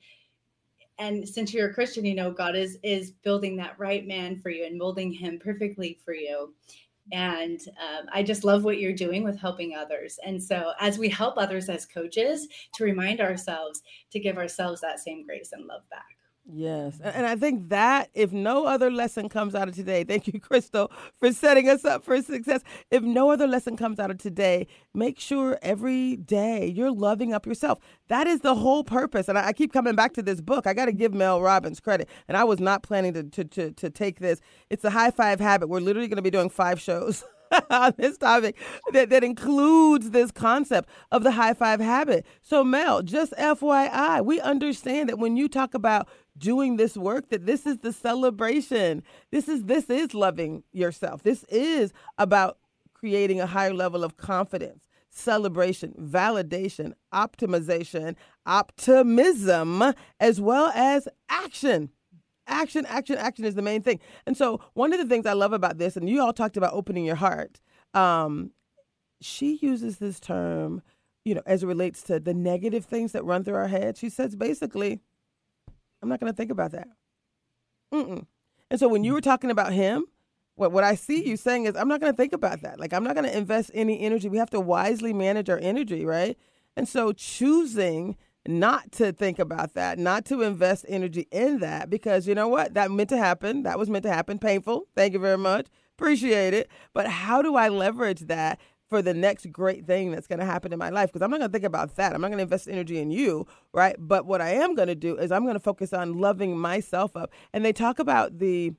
and 0.98 1.26
since 1.26 1.54
you're 1.54 1.70
a 1.70 1.74
christian 1.74 2.04
you 2.04 2.14
know 2.14 2.30
god 2.30 2.54
is 2.54 2.78
is 2.82 3.10
building 3.10 3.56
that 3.56 3.78
right 3.78 4.06
man 4.06 4.36
for 4.36 4.50
you 4.50 4.66
and 4.66 4.78
molding 4.78 5.10
him 5.10 5.38
perfectly 5.38 5.98
for 6.04 6.14
you 6.14 6.54
and 7.10 7.60
um, 7.80 8.06
I 8.12 8.22
just 8.22 8.44
love 8.44 8.64
what 8.64 8.78
you're 8.78 8.92
doing 8.92 9.24
with 9.24 9.38
helping 9.38 9.74
others. 9.74 10.18
And 10.24 10.42
so, 10.42 10.72
as 10.80 10.98
we 10.98 11.08
help 11.08 11.34
others 11.36 11.68
as 11.68 11.84
coaches, 11.86 12.46
to 12.74 12.84
remind 12.84 13.20
ourselves 13.20 13.82
to 14.12 14.20
give 14.20 14.36
ourselves 14.38 14.80
that 14.80 15.00
same 15.00 15.26
grace 15.26 15.50
and 15.52 15.66
love 15.66 15.82
back. 15.90 16.21
Yes. 16.54 17.00
And 17.02 17.26
I 17.26 17.34
think 17.34 17.70
that 17.70 18.10
if 18.12 18.30
no 18.30 18.66
other 18.66 18.90
lesson 18.90 19.28
comes 19.28 19.54
out 19.54 19.68
of 19.68 19.74
today, 19.74 20.04
thank 20.08 20.26
you, 20.26 20.38
Crystal, 20.38 20.90
for 21.18 21.32
setting 21.32 21.68
us 21.68 21.84
up 21.84 22.04
for 22.04 22.20
success. 22.20 22.62
If 22.90 23.02
no 23.02 23.30
other 23.30 23.46
lesson 23.46 23.76
comes 23.76 23.98
out 23.98 24.10
of 24.10 24.18
today, 24.18 24.66
make 24.94 25.18
sure 25.18 25.58
every 25.62 26.16
day 26.16 26.66
you're 26.66 26.92
loving 26.92 27.32
up 27.32 27.46
yourself. 27.46 27.78
That 28.08 28.26
is 28.26 28.40
the 28.40 28.54
whole 28.54 28.84
purpose. 28.84 29.28
And 29.28 29.38
I 29.38 29.52
keep 29.52 29.72
coming 29.72 29.94
back 29.94 30.12
to 30.14 30.22
this 30.22 30.40
book. 30.40 30.66
I 30.66 30.74
got 30.74 30.86
to 30.86 30.92
give 30.92 31.14
Mel 31.14 31.40
Robbins 31.40 31.80
credit. 31.80 32.08
And 32.28 32.36
I 32.36 32.44
was 32.44 32.60
not 32.60 32.82
planning 32.82 33.14
to, 33.14 33.22
to, 33.22 33.44
to, 33.44 33.70
to 33.72 33.90
take 33.90 34.20
this. 34.20 34.40
It's 34.68 34.84
a 34.84 34.90
high 34.90 35.10
five 35.10 35.40
habit. 35.40 35.68
We're 35.68 35.80
literally 35.80 36.08
going 36.08 36.16
to 36.16 36.22
be 36.22 36.30
doing 36.30 36.50
five 36.50 36.80
shows. 36.80 37.24
on 37.70 37.94
this 37.98 38.18
topic 38.18 38.56
that, 38.92 39.10
that 39.10 39.24
includes 39.24 40.10
this 40.10 40.30
concept 40.30 40.88
of 41.10 41.22
the 41.22 41.32
high 41.32 41.54
five 41.54 41.80
habit. 41.80 42.26
So, 42.42 42.64
Mel, 42.64 43.02
just 43.02 43.32
FYI, 43.32 44.24
we 44.24 44.40
understand 44.40 45.08
that 45.08 45.18
when 45.18 45.36
you 45.36 45.48
talk 45.48 45.74
about 45.74 46.08
doing 46.42 46.76
this 46.76 46.96
work 46.96 47.30
that 47.30 47.46
this 47.46 47.64
is 47.66 47.78
the 47.78 47.92
celebration. 47.92 49.02
This 49.30 49.48
is 49.48 49.64
this 49.64 49.88
is 49.88 50.12
loving 50.12 50.64
yourself. 50.72 51.22
This 51.22 51.44
is 51.44 51.92
about 52.18 52.58
creating 52.92 53.40
a 53.40 53.46
higher 53.46 53.72
level 53.72 54.04
of 54.04 54.16
confidence 54.16 54.84
celebration 55.14 55.92
validation 56.00 56.94
optimization 57.12 58.16
optimism 58.46 59.82
as 60.20 60.40
well 60.40 60.72
as 60.74 61.06
action. 61.28 61.90
Action 62.46 62.84
action 62.86 63.16
action 63.16 63.44
is 63.44 63.54
the 63.54 63.62
main 63.62 63.82
thing. 63.82 64.00
And 64.26 64.36
so 64.36 64.60
one 64.74 64.92
of 64.92 64.98
the 64.98 65.06
things 65.06 65.26
i 65.26 65.32
love 65.32 65.52
about 65.52 65.78
this 65.78 65.96
and 65.96 66.08
you 66.08 66.20
all 66.20 66.32
talked 66.32 66.56
about 66.56 66.72
opening 66.72 67.04
your 67.04 67.16
heart 67.16 67.60
um, 67.94 68.52
she 69.20 69.58
uses 69.60 69.98
this 69.98 70.18
term 70.18 70.82
you 71.24 71.34
know 71.34 71.42
as 71.46 71.62
it 71.62 71.66
relates 71.66 72.02
to 72.04 72.18
the 72.18 72.34
negative 72.34 72.84
things 72.84 73.12
that 73.12 73.24
run 73.24 73.44
through 73.44 73.54
our 73.54 73.68
head. 73.68 73.96
She 73.96 74.08
says 74.08 74.34
basically 74.34 75.00
I'm 76.02 76.08
not 76.08 76.20
going 76.20 76.32
to 76.32 76.36
think 76.36 76.50
about 76.50 76.72
that. 76.72 76.88
Mm-mm. 77.92 78.26
And 78.70 78.80
so 78.80 78.88
when 78.88 79.04
you 79.04 79.12
were 79.12 79.20
talking 79.20 79.50
about 79.50 79.72
him, 79.72 80.06
what 80.54 80.72
what 80.72 80.84
I 80.84 80.94
see 80.94 81.26
you 81.26 81.36
saying 81.36 81.64
is 81.64 81.76
I'm 81.76 81.88
not 81.88 82.00
going 82.00 82.12
to 82.12 82.16
think 82.16 82.32
about 82.32 82.62
that. 82.62 82.80
Like 82.80 82.92
I'm 82.92 83.04
not 83.04 83.14
going 83.14 83.26
to 83.26 83.36
invest 83.36 83.70
any 83.74 84.00
energy. 84.00 84.28
We 84.28 84.38
have 84.38 84.50
to 84.50 84.60
wisely 84.60 85.12
manage 85.12 85.48
our 85.48 85.58
energy, 85.58 86.04
right? 86.04 86.36
And 86.76 86.88
so 86.88 87.12
choosing 87.12 88.16
not 88.46 88.90
to 88.92 89.12
think 89.12 89.38
about 89.38 89.74
that, 89.74 89.98
not 89.98 90.24
to 90.26 90.42
invest 90.42 90.84
energy 90.88 91.28
in 91.30 91.60
that 91.60 91.88
because 91.88 92.26
you 92.26 92.34
know 92.34 92.48
what? 92.48 92.74
That 92.74 92.90
meant 92.90 93.10
to 93.10 93.18
happen. 93.18 93.62
That 93.62 93.78
was 93.78 93.88
meant 93.88 94.02
to 94.04 94.12
happen. 94.12 94.38
Painful. 94.38 94.86
Thank 94.96 95.12
you 95.12 95.18
very 95.18 95.38
much. 95.38 95.66
Appreciate 95.96 96.54
it. 96.54 96.68
But 96.92 97.06
how 97.06 97.42
do 97.42 97.54
I 97.54 97.68
leverage 97.68 98.20
that 98.22 98.58
for 98.92 99.00
the 99.00 99.14
next 99.14 99.50
great 99.50 99.86
thing 99.86 100.10
that's 100.10 100.26
going 100.26 100.38
to 100.38 100.44
happen 100.44 100.70
in 100.70 100.78
my 100.78 100.90
life 100.90 101.10
because 101.10 101.22
I'm 101.22 101.30
not 101.30 101.38
going 101.38 101.48
to 101.48 101.52
think 101.52 101.64
about 101.64 101.96
that. 101.96 102.14
I'm 102.14 102.20
not 102.20 102.28
going 102.28 102.36
to 102.36 102.42
invest 102.42 102.68
energy 102.68 102.98
in 102.98 103.10
you, 103.10 103.46
right? 103.72 103.96
But 103.98 104.26
what 104.26 104.42
I 104.42 104.50
am 104.50 104.74
going 104.74 104.88
to 104.88 104.94
do 104.94 105.16
is 105.16 105.32
I'm 105.32 105.44
going 105.44 105.54
to 105.54 105.60
focus 105.60 105.94
on 105.94 106.18
loving 106.18 106.58
myself 106.58 107.16
up. 107.16 107.32
And 107.54 107.64
they 107.64 107.72
talk 107.72 107.98
about 107.98 108.38
the 108.38 108.74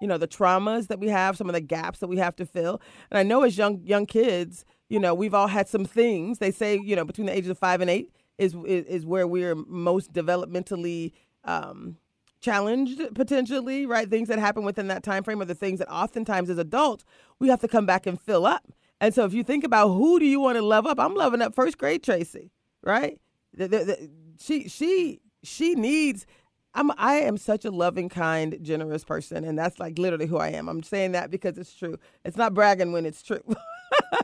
you 0.00 0.08
know 0.08 0.16
the 0.16 0.26
traumas 0.26 0.86
that 0.86 1.00
we 1.00 1.08
have 1.08 1.36
some 1.36 1.50
of 1.50 1.52
the 1.52 1.60
gaps 1.60 1.98
that 1.98 2.06
we 2.06 2.16
have 2.16 2.36
to 2.36 2.46
fill 2.46 2.80
and 3.10 3.18
i 3.18 3.24
know 3.24 3.42
as 3.42 3.58
young 3.58 3.82
young 3.84 4.06
kids 4.06 4.64
you 4.88 5.00
know 5.00 5.12
we've 5.12 5.34
all 5.34 5.48
had 5.48 5.66
some 5.66 5.84
things 5.84 6.38
they 6.38 6.52
say 6.52 6.78
you 6.78 6.94
know 6.94 7.04
between 7.04 7.26
the 7.26 7.36
ages 7.36 7.50
of 7.50 7.58
five 7.58 7.80
and 7.80 7.90
eight 7.90 8.12
is 8.38 8.54
is, 8.64 8.84
is 8.84 9.04
where 9.04 9.26
we're 9.26 9.56
most 9.56 10.12
developmentally 10.12 11.10
um, 11.42 11.96
challenged 12.40 13.12
potentially 13.16 13.86
right 13.86 14.08
things 14.08 14.28
that 14.28 14.38
happen 14.38 14.62
within 14.62 14.86
that 14.86 15.02
time 15.02 15.24
frame 15.24 15.42
are 15.42 15.46
the 15.46 15.52
things 15.52 15.80
that 15.80 15.90
oftentimes 15.90 16.48
as 16.48 16.58
adults 16.58 17.04
we 17.40 17.48
have 17.48 17.60
to 17.60 17.66
come 17.66 17.84
back 17.84 18.06
and 18.06 18.20
fill 18.20 18.46
up 18.46 18.72
and 19.00 19.14
so 19.14 19.24
if 19.24 19.32
you 19.32 19.42
think 19.42 19.64
about 19.64 19.88
who 19.88 20.18
do 20.18 20.26
you 20.26 20.40
want 20.40 20.56
to 20.56 20.62
love 20.62 20.86
up, 20.86 20.98
I'm 20.98 21.14
loving 21.14 21.42
up 21.42 21.54
first 21.54 21.78
grade 21.78 22.02
Tracy, 22.02 22.50
right? 22.82 23.20
The, 23.54 23.68
the, 23.68 23.78
the, 23.84 24.10
she 24.40 24.68
she 24.68 25.20
she 25.42 25.74
needs. 25.74 26.26
I'm 26.74 26.90
I 26.96 27.16
am 27.16 27.38
such 27.38 27.64
a 27.64 27.70
loving, 27.70 28.08
kind, 28.08 28.58
generous 28.62 29.04
person, 29.04 29.44
and 29.44 29.58
that's 29.58 29.78
like 29.78 29.98
literally 29.98 30.26
who 30.26 30.36
I 30.36 30.48
am. 30.48 30.68
I'm 30.68 30.82
saying 30.82 31.12
that 31.12 31.30
because 31.30 31.58
it's 31.58 31.74
true. 31.74 31.96
It's 32.24 32.36
not 32.36 32.54
bragging 32.54 32.92
when 32.92 33.06
it's 33.06 33.22
true. 33.22 33.42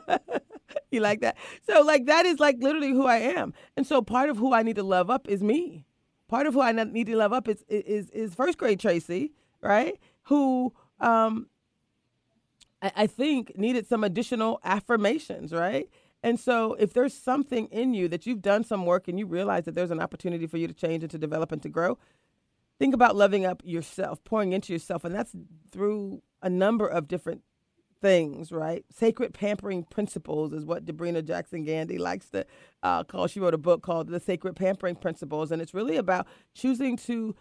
you 0.90 1.00
like 1.00 1.20
that? 1.20 1.36
So 1.62 1.82
like 1.82 2.06
that 2.06 2.26
is 2.26 2.40
like 2.40 2.56
literally 2.60 2.90
who 2.90 3.06
I 3.06 3.16
am. 3.16 3.54
And 3.76 3.86
so 3.86 4.02
part 4.02 4.28
of 4.30 4.38
who 4.38 4.54
I 4.54 4.62
need 4.62 4.76
to 4.76 4.82
love 4.82 5.10
up 5.10 5.28
is 5.28 5.42
me. 5.42 5.84
Part 6.28 6.46
of 6.46 6.54
who 6.54 6.60
I 6.60 6.72
need 6.72 7.06
to 7.06 7.16
love 7.16 7.32
up 7.32 7.48
is 7.48 7.64
is 7.68 8.10
is 8.10 8.34
first 8.34 8.58
grade 8.58 8.80
Tracy, 8.80 9.32
right? 9.60 9.98
Who 10.24 10.72
um 11.00 11.48
I, 12.84 12.92
I 12.94 13.06
think 13.06 13.58
needed 13.58 13.86
some 13.88 14.04
additional 14.04 14.60
affirmations, 14.62 15.52
right? 15.52 15.88
And 16.22 16.38
so, 16.38 16.74
if 16.74 16.92
there's 16.92 17.12
something 17.12 17.66
in 17.66 17.92
you 17.94 18.08
that 18.08 18.26
you've 18.26 18.42
done 18.42 18.64
some 18.64 18.86
work 18.86 19.08
and 19.08 19.18
you 19.18 19.26
realize 19.26 19.64
that 19.64 19.74
there's 19.74 19.90
an 19.90 20.00
opportunity 20.00 20.46
for 20.46 20.58
you 20.58 20.68
to 20.68 20.74
change 20.74 21.02
and 21.02 21.10
to 21.10 21.18
develop 21.18 21.52
and 21.52 21.62
to 21.62 21.68
grow, 21.68 21.98
think 22.78 22.94
about 22.94 23.16
loving 23.16 23.44
up 23.44 23.62
yourself, 23.64 24.22
pouring 24.24 24.52
into 24.52 24.72
yourself. 24.72 25.04
And 25.04 25.14
that's 25.14 25.32
through 25.70 26.22
a 26.40 26.48
number 26.48 26.86
of 26.86 27.08
different 27.08 27.42
things, 28.00 28.52
right? 28.52 28.84
Sacred 28.90 29.34
pampering 29.34 29.84
principles 29.84 30.52
is 30.52 30.64
what 30.64 30.84
Debrena 30.84 31.24
Jackson 31.26 31.64
Gandy 31.64 31.98
likes 31.98 32.28
to 32.30 32.46
uh, 32.82 33.04
call. 33.04 33.26
She 33.26 33.40
wrote 33.40 33.54
a 33.54 33.58
book 33.58 33.82
called 33.82 34.08
The 34.08 34.20
Sacred 34.20 34.56
Pampering 34.56 34.96
Principles, 34.96 35.50
and 35.50 35.60
it's 35.60 35.74
really 35.74 35.96
about 35.96 36.26
choosing 36.54 36.96
to 36.98 37.34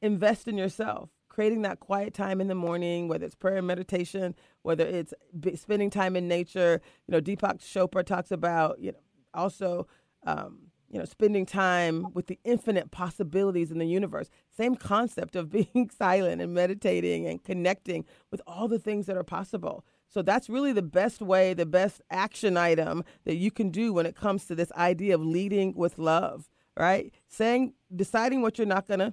invest 0.00 0.48
in 0.48 0.56
yourself, 0.56 1.10
creating 1.36 1.60
that 1.60 1.80
quiet 1.80 2.14
time 2.14 2.40
in 2.40 2.48
the 2.48 2.54
morning, 2.54 3.08
whether 3.08 3.26
it's 3.26 3.34
prayer 3.34 3.58
and 3.58 3.66
meditation, 3.66 4.34
whether 4.62 4.86
it's 4.86 5.12
spending 5.56 5.90
time 5.90 6.16
in 6.16 6.26
nature. 6.26 6.80
You 7.06 7.12
know, 7.12 7.20
Deepak 7.20 7.58
Chopra 7.58 8.02
talks 8.06 8.30
about, 8.30 8.80
you 8.80 8.92
know, 8.92 8.98
also. 9.34 9.86
Um, 10.24 10.70
you 10.88 11.00
know, 11.00 11.04
spending 11.04 11.44
time 11.44 12.06
with 12.14 12.28
the 12.28 12.38
infinite 12.44 12.92
possibilities 12.92 13.72
in 13.72 13.78
the 13.78 13.86
universe. 13.86 14.30
Same 14.56 14.76
concept 14.76 15.34
of 15.34 15.50
being 15.74 15.90
silent 15.90 16.40
and 16.40 16.54
meditating 16.54 17.26
and 17.26 17.42
connecting 17.42 18.04
with 18.30 18.40
all 18.46 18.68
the 18.68 18.78
things 18.78 19.06
that 19.06 19.16
are 19.16 19.24
possible. 19.24 19.84
So 20.08 20.22
that's 20.22 20.48
really 20.48 20.72
the 20.72 20.82
best 20.82 21.20
way, 21.20 21.54
the 21.54 21.66
best 21.66 22.00
action 22.08 22.56
item 22.56 23.02
that 23.24 23.34
you 23.34 23.50
can 23.50 23.70
do 23.70 23.92
when 23.92 24.06
it 24.06 24.14
comes 24.14 24.44
to 24.46 24.54
this 24.54 24.70
idea 24.72 25.16
of 25.16 25.22
leading 25.22 25.74
with 25.74 25.98
love, 25.98 26.48
right? 26.78 27.12
Saying, 27.28 27.74
deciding 27.94 28.40
what 28.42 28.56
you're 28.56 28.66
not 28.66 28.86
going 28.86 29.00
to 29.00 29.12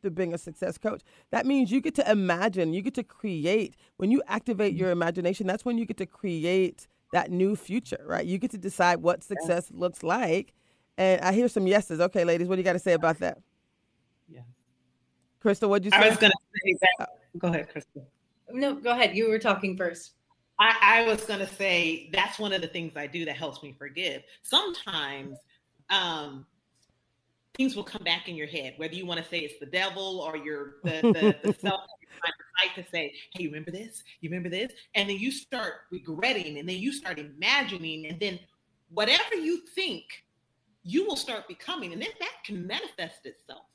through 0.00 0.12
being 0.12 0.32
a 0.32 0.38
success 0.38 0.78
coach. 0.78 1.02
That 1.30 1.46
means 1.46 1.70
you 1.70 1.80
get 1.80 1.94
to 1.96 2.10
imagine, 2.10 2.72
you 2.72 2.82
get 2.82 2.94
to 2.94 3.02
create. 3.02 3.76
When 3.98 4.10
you 4.10 4.22
activate 4.26 4.74
your 4.74 4.90
imagination, 4.90 5.46
that's 5.46 5.64
when 5.64 5.78
you 5.78 5.84
get 5.84 5.98
to 5.98 6.06
create 6.06 6.86
that 7.12 7.30
new 7.30 7.56
future, 7.56 8.02
right? 8.06 8.24
You 8.24 8.38
get 8.38 8.50
to 8.52 8.58
decide 8.58 9.02
what 9.02 9.24
success 9.24 9.70
looks 9.72 10.02
like. 10.02 10.54
And 10.96 11.20
I 11.22 11.32
hear 11.32 11.48
some 11.48 11.66
yeses. 11.66 12.00
Okay, 12.00 12.24
ladies, 12.24 12.48
what 12.48 12.56
do 12.56 12.60
you 12.60 12.64
got 12.64 12.74
to 12.74 12.78
say 12.78 12.92
about 12.92 13.18
that? 13.20 13.38
Yeah. 14.28 14.42
Crystal, 15.40 15.70
what'd 15.70 15.84
you 15.84 15.90
say? 15.90 15.96
I 15.96 16.08
was 16.08 16.18
going 16.18 16.32
to 16.32 16.38
say 16.64 16.76
that. 16.98 17.08
Go 17.38 17.48
ahead, 17.48 17.68
Crystal. 17.70 18.06
No, 18.52 18.74
go 18.74 18.90
ahead. 18.90 19.16
You 19.16 19.28
were 19.28 19.38
talking 19.38 19.76
first. 19.76 20.12
I, 20.58 20.76
I 20.82 21.08
was 21.08 21.24
going 21.24 21.40
to 21.40 21.46
say 21.46 22.10
that's 22.12 22.38
one 22.38 22.52
of 22.52 22.60
the 22.60 22.68
things 22.68 22.96
I 22.96 23.06
do 23.06 23.24
that 23.24 23.36
helps 23.36 23.62
me 23.62 23.74
forgive. 23.78 24.22
Sometimes 24.42 25.38
um, 25.88 26.44
things 27.54 27.76
will 27.76 27.84
come 27.84 28.02
back 28.02 28.28
in 28.28 28.36
your 28.36 28.46
head, 28.46 28.74
whether 28.76 28.94
you 28.94 29.06
want 29.06 29.22
to 29.22 29.28
say 29.28 29.40
it's 29.40 29.58
the 29.58 29.66
devil 29.66 30.20
or 30.20 30.36
your 30.36 30.76
the, 30.84 31.00
the, 31.02 31.36
the 31.42 31.54
self 31.60 31.82
trying 32.60 32.84
to 32.84 32.90
say, 32.90 33.14
hey, 33.34 33.42
you 33.42 33.48
remember 33.48 33.70
this? 33.70 34.02
You 34.20 34.30
remember 34.30 34.48
this? 34.48 34.72
And 34.94 35.08
then 35.08 35.18
you 35.18 35.30
start 35.30 35.74
regretting 35.90 36.58
and 36.58 36.68
then 36.68 36.76
you 36.76 36.92
start 36.92 37.18
imagining, 37.18 38.06
and 38.06 38.18
then 38.20 38.38
whatever 38.90 39.34
you 39.34 39.58
think, 39.74 40.04
you 40.82 41.04
will 41.04 41.16
start 41.16 41.46
becoming, 41.46 41.92
and 41.92 42.00
then 42.00 42.08
that 42.20 42.32
can 42.44 42.66
manifest 42.66 43.26
itself 43.26 43.66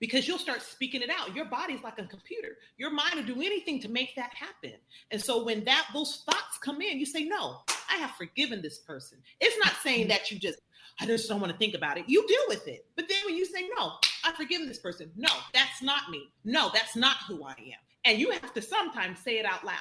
because 0.00 0.26
you'll 0.26 0.38
start 0.38 0.60
speaking 0.60 1.00
it 1.00 1.10
out. 1.10 1.34
Your 1.34 1.46
body's 1.46 1.82
like 1.82 1.98
a 1.98 2.04
computer. 2.04 2.58
Your 2.76 2.90
mind 2.90 3.14
will 3.14 3.22
do 3.22 3.40
anything 3.40 3.80
to 3.82 3.88
make 3.88 4.14
that 4.16 4.32
happen. 4.34 4.74
And 5.10 5.22
so 5.22 5.44
when 5.44 5.64
that 5.64 5.86
those 5.94 6.22
thoughts 6.26 6.58
come 6.60 6.82
in, 6.82 6.98
you 6.98 7.06
say, 7.06 7.24
"No, 7.24 7.60
I 7.90 7.96
have 7.96 8.10
forgiven 8.12 8.60
this 8.60 8.80
person." 8.80 9.18
It's 9.40 9.56
not 9.64 9.74
saying 9.82 10.00
mm-hmm. 10.00 10.08
that 10.10 10.30
you 10.30 10.38
just 10.38 10.58
I 11.00 11.06
just 11.06 11.28
don't 11.28 11.40
want 11.40 11.52
to 11.52 11.58
think 11.58 11.74
about 11.74 11.98
it. 11.98 12.04
You 12.06 12.26
deal 12.26 12.44
with 12.48 12.68
it. 12.68 12.86
But 12.96 13.08
then 13.08 13.18
when 13.24 13.34
you 13.34 13.44
say, 13.44 13.68
no, 13.76 13.94
I've 14.24 14.36
forgiven 14.36 14.68
this 14.68 14.78
person. 14.78 15.10
No, 15.16 15.30
that's 15.52 15.82
not 15.82 16.10
me. 16.10 16.30
No, 16.44 16.70
that's 16.72 16.96
not 16.96 17.16
who 17.26 17.44
I 17.44 17.52
am. 17.52 17.80
And 18.04 18.18
you 18.18 18.30
have 18.30 18.52
to 18.54 18.62
sometimes 18.62 19.18
say 19.20 19.38
it 19.38 19.46
out 19.46 19.64
loud. 19.64 19.76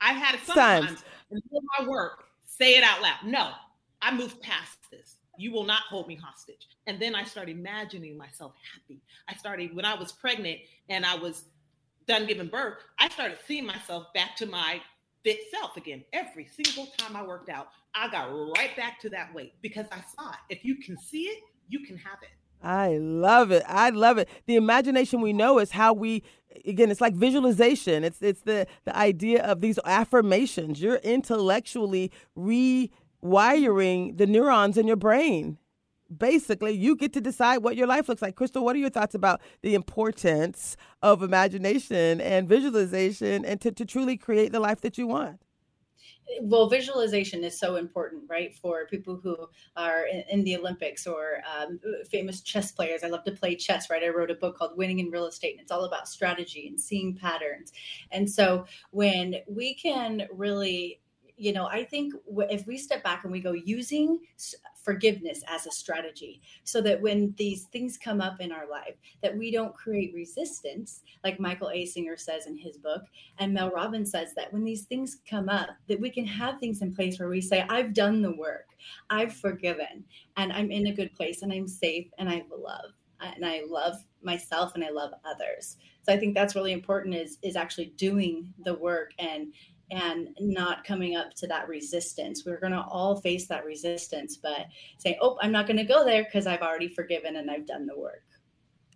I've 0.00 0.16
had 0.16 0.36
it 0.36 0.40
sometimes 0.44 1.04
in 1.30 1.40
my 1.78 1.86
work, 1.86 2.24
say 2.46 2.76
it 2.76 2.84
out 2.84 3.02
loud. 3.02 3.18
No, 3.24 3.50
I 4.00 4.14
moved 4.14 4.40
past 4.40 4.78
this. 4.90 5.16
You 5.36 5.52
will 5.52 5.64
not 5.64 5.82
hold 5.82 6.08
me 6.08 6.16
hostage. 6.16 6.68
And 6.86 7.00
then 7.00 7.14
I 7.14 7.24
started 7.24 7.56
imagining 7.56 8.16
myself 8.16 8.54
happy. 8.74 9.00
I 9.28 9.34
started 9.34 9.74
when 9.74 9.84
I 9.84 9.94
was 9.94 10.12
pregnant 10.12 10.60
and 10.88 11.04
I 11.04 11.16
was 11.16 11.44
done 12.08 12.26
giving 12.26 12.48
birth, 12.48 12.78
I 12.98 13.08
started 13.10 13.38
seeing 13.46 13.66
myself 13.66 14.12
back 14.14 14.34
to 14.36 14.46
my 14.46 14.80
fit 15.28 15.40
self 15.50 15.76
again. 15.76 16.02
Every 16.12 16.46
single 16.46 16.86
time 16.96 17.14
I 17.14 17.22
worked 17.22 17.48
out, 17.48 17.68
I 17.94 18.08
got 18.08 18.30
right 18.56 18.74
back 18.76 18.98
to 19.00 19.10
that 19.10 19.34
weight 19.34 19.54
because 19.60 19.86
I 19.92 20.02
saw 20.16 20.30
it. 20.30 20.38
If 20.48 20.64
you 20.64 20.76
can 20.76 20.96
see 20.98 21.22
it, 21.22 21.42
you 21.68 21.80
can 21.80 21.96
have 21.98 22.18
it. 22.22 22.30
I 22.62 22.96
love 22.96 23.50
it. 23.50 23.62
I 23.68 23.90
love 23.90 24.18
it. 24.18 24.28
The 24.46 24.56
imagination 24.56 25.20
we 25.20 25.32
know 25.32 25.58
is 25.58 25.72
how 25.72 25.92
we 25.92 26.22
again 26.66 26.90
it's 26.90 27.00
like 27.00 27.14
visualization. 27.14 28.04
It's 28.04 28.22
it's 28.22 28.40
the 28.42 28.66
the 28.84 28.96
idea 28.96 29.44
of 29.44 29.60
these 29.60 29.78
affirmations. 29.84 30.80
You're 30.80 30.96
intellectually 30.96 32.10
rewiring 32.36 34.16
the 34.16 34.26
neurons 34.26 34.78
in 34.78 34.86
your 34.86 34.96
brain 34.96 35.58
basically 36.16 36.72
you 36.72 36.96
get 36.96 37.12
to 37.14 37.20
decide 37.20 37.58
what 37.58 37.76
your 37.76 37.86
life 37.86 38.08
looks 38.08 38.22
like. 38.22 38.36
Crystal, 38.36 38.64
what 38.64 38.76
are 38.76 38.78
your 38.78 38.90
thoughts 38.90 39.14
about 39.14 39.40
the 39.62 39.74
importance 39.74 40.76
of 41.02 41.22
imagination 41.22 42.20
and 42.20 42.48
visualization 42.48 43.44
and 43.44 43.60
to, 43.60 43.72
to 43.72 43.84
truly 43.84 44.16
create 44.16 44.52
the 44.52 44.60
life 44.60 44.80
that 44.80 44.98
you 44.98 45.06
want? 45.06 45.40
well 46.42 46.68
visualization 46.68 47.42
is 47.42 47.58
so 47.58 47.76
important 47.76 48.22
right 48.28 48.54
for 48.54 48.86
people 48.86 49.18
who 49.22 49.36
are 49.76 50.06
in, 50.06 50.22
in 50.30 50.44
the 50.44 50.56
olympics 50.56 51.06
or 51.06 51.42
um, 51.58 51.80
famous 52.10 52.40
chess 52.40 52.72
players 52.72 53.02
i 53.02 53.08
love 53.08 53.24
to 53.24 53.32
play 53.32 53.54
chess 53.54 53.90
right 53.90 54.02
i 54.02 54.08
wrote 54.08 54.30
a 54.30 54.34
book 54.34 54.56
called 54.56 54.76
winning 54.76 54.98
in 54.98 55.10
real 55.10 55.26
estate 55.26 55.52
and 55.52 55.60
it's 55.60 55.72
all 55.72 55.84
about 55.84 56.08
strategy 56.08 56.68
and 56.68 56.80
seeing 56.80 57.14
patterns 57.14 57.72
and 58.10 58.28
so 58.28 58.64
when 58.90 59.36
we 59.48 59.74
can 59.74 60.26
really 60.32 61.00
you 61.38 61.52
know, 61.52 61.66
I 61.66 61.84
think 61.84 62.14
if 62.50 62.66
we 62.66 62.76
step 62.76 63.04
back 63.04 63.22
and 63.22 63.32
we 63.32 63.40
go 63.40 63.52
using 63.52 64.18
forgiveness 64.88 65.42
as 65.48 65.66
a 65.66 65.70
strategy 65.70 66.40
so 66.64 66.80
that 66.80 66.98
when 66.98 67.34
these 67.36 67.64
things 67.64 67.98
come 67.98 68.22
up 68.22 68.40
in 68.40 68.50
our 68.50 68.66
life 68.66 68.94
that 69.22 69.36
we 69.36 69.50
don't 69.50 69.74
create 69.74 70.14
resistance 70.14 71.02
like 71.24 71.38
michael 71.38 71.68
A. 71.68 71.84
Singer 71.84 72.16
says 72.16 72.46
in 72.46 72.56
his 72.56 72.78
book 72.78 73.02
and 73.38 73.52
mel 73.52 73.70
robbins 73.70 74.10
says 74.10 74.32
that 74.34 74.50
when 74.50 74.64
these 74.64 74.84
things 74.84 75.18
come 75.28 75.50
up 75.50 75.68
that 75.88 76.00
we 76.00 76.08
can 76.08 76.24
have 76.24 76.58
things 76.58 76.80
in 76.80 76.94
place 76.94 77.18
where 77.18 77.28
we 77.28 77.42
say 77.42 77.66
i've 77.68 77.92
done 77.92 78.22
the 78.22 78.34
work. 78.36 78.64
I've 79.10 79.34
forgiven 79.34 80.04
and 80.38 80.54
i'm 80.54 80.70
in 80.70 80.86
a 80.86 80.94
good 80.94 81.14
place 81.14 81.42
and 81.42 81.52
i'm 81.52 81.68
safe 81.68 82.06
and 82.18 82.26
i 82.30 82.44
love 82.56 82.92
and 83.20 83.44
i 83.44 83.62
love 83.68 83.96
myself 84.22 84.74
and 84.74 84.82
i 84.82 84.88
love 84.88 85.12
others. 85.26 85.76
So 86.02 86.14
i 86.14 86.16
think 86.16 86.34
that's 86.34 86.54
really 86.54 86.72
important 86.72 87.14
is 87.14 87.36
is 87.42 87.56
actually 87.56 87.92
doing 87.98 88.54
the 88.64 88.74
work 88.74 89.10
and 89.18 89.52
and 89.90 90.28
not 90.40 90.84
coming 90.84 91.16
up 91.16 91.34
to 91.34 91.46
that 91.46 91.68
resistance. 91.68 92.44
We're 92.44 92.60
going 92.60 92.72
to 92.72 92.82
all 92.82 93.20
face 93.20 93.46
that 93.48 93.64
resistance, 93.64 94.36
but 94.36 94.66
saying, 94.98 95.16
oh, 95.20 95.38
I'm 95.42 95.52
not 95.52 95.66
going 95.66 95.78
to 95.78 95.84
go 95.84 96.04
there 96.04 96.24
because 96.24 96.46
I've 96.46 96.62
already 96.62 96.88
forgiven 96.88 97.36
and 97.36 97.50
I've 97.50 97.66
done 97.66 97.86
the 97.86 97.98
work. 97.98 98.24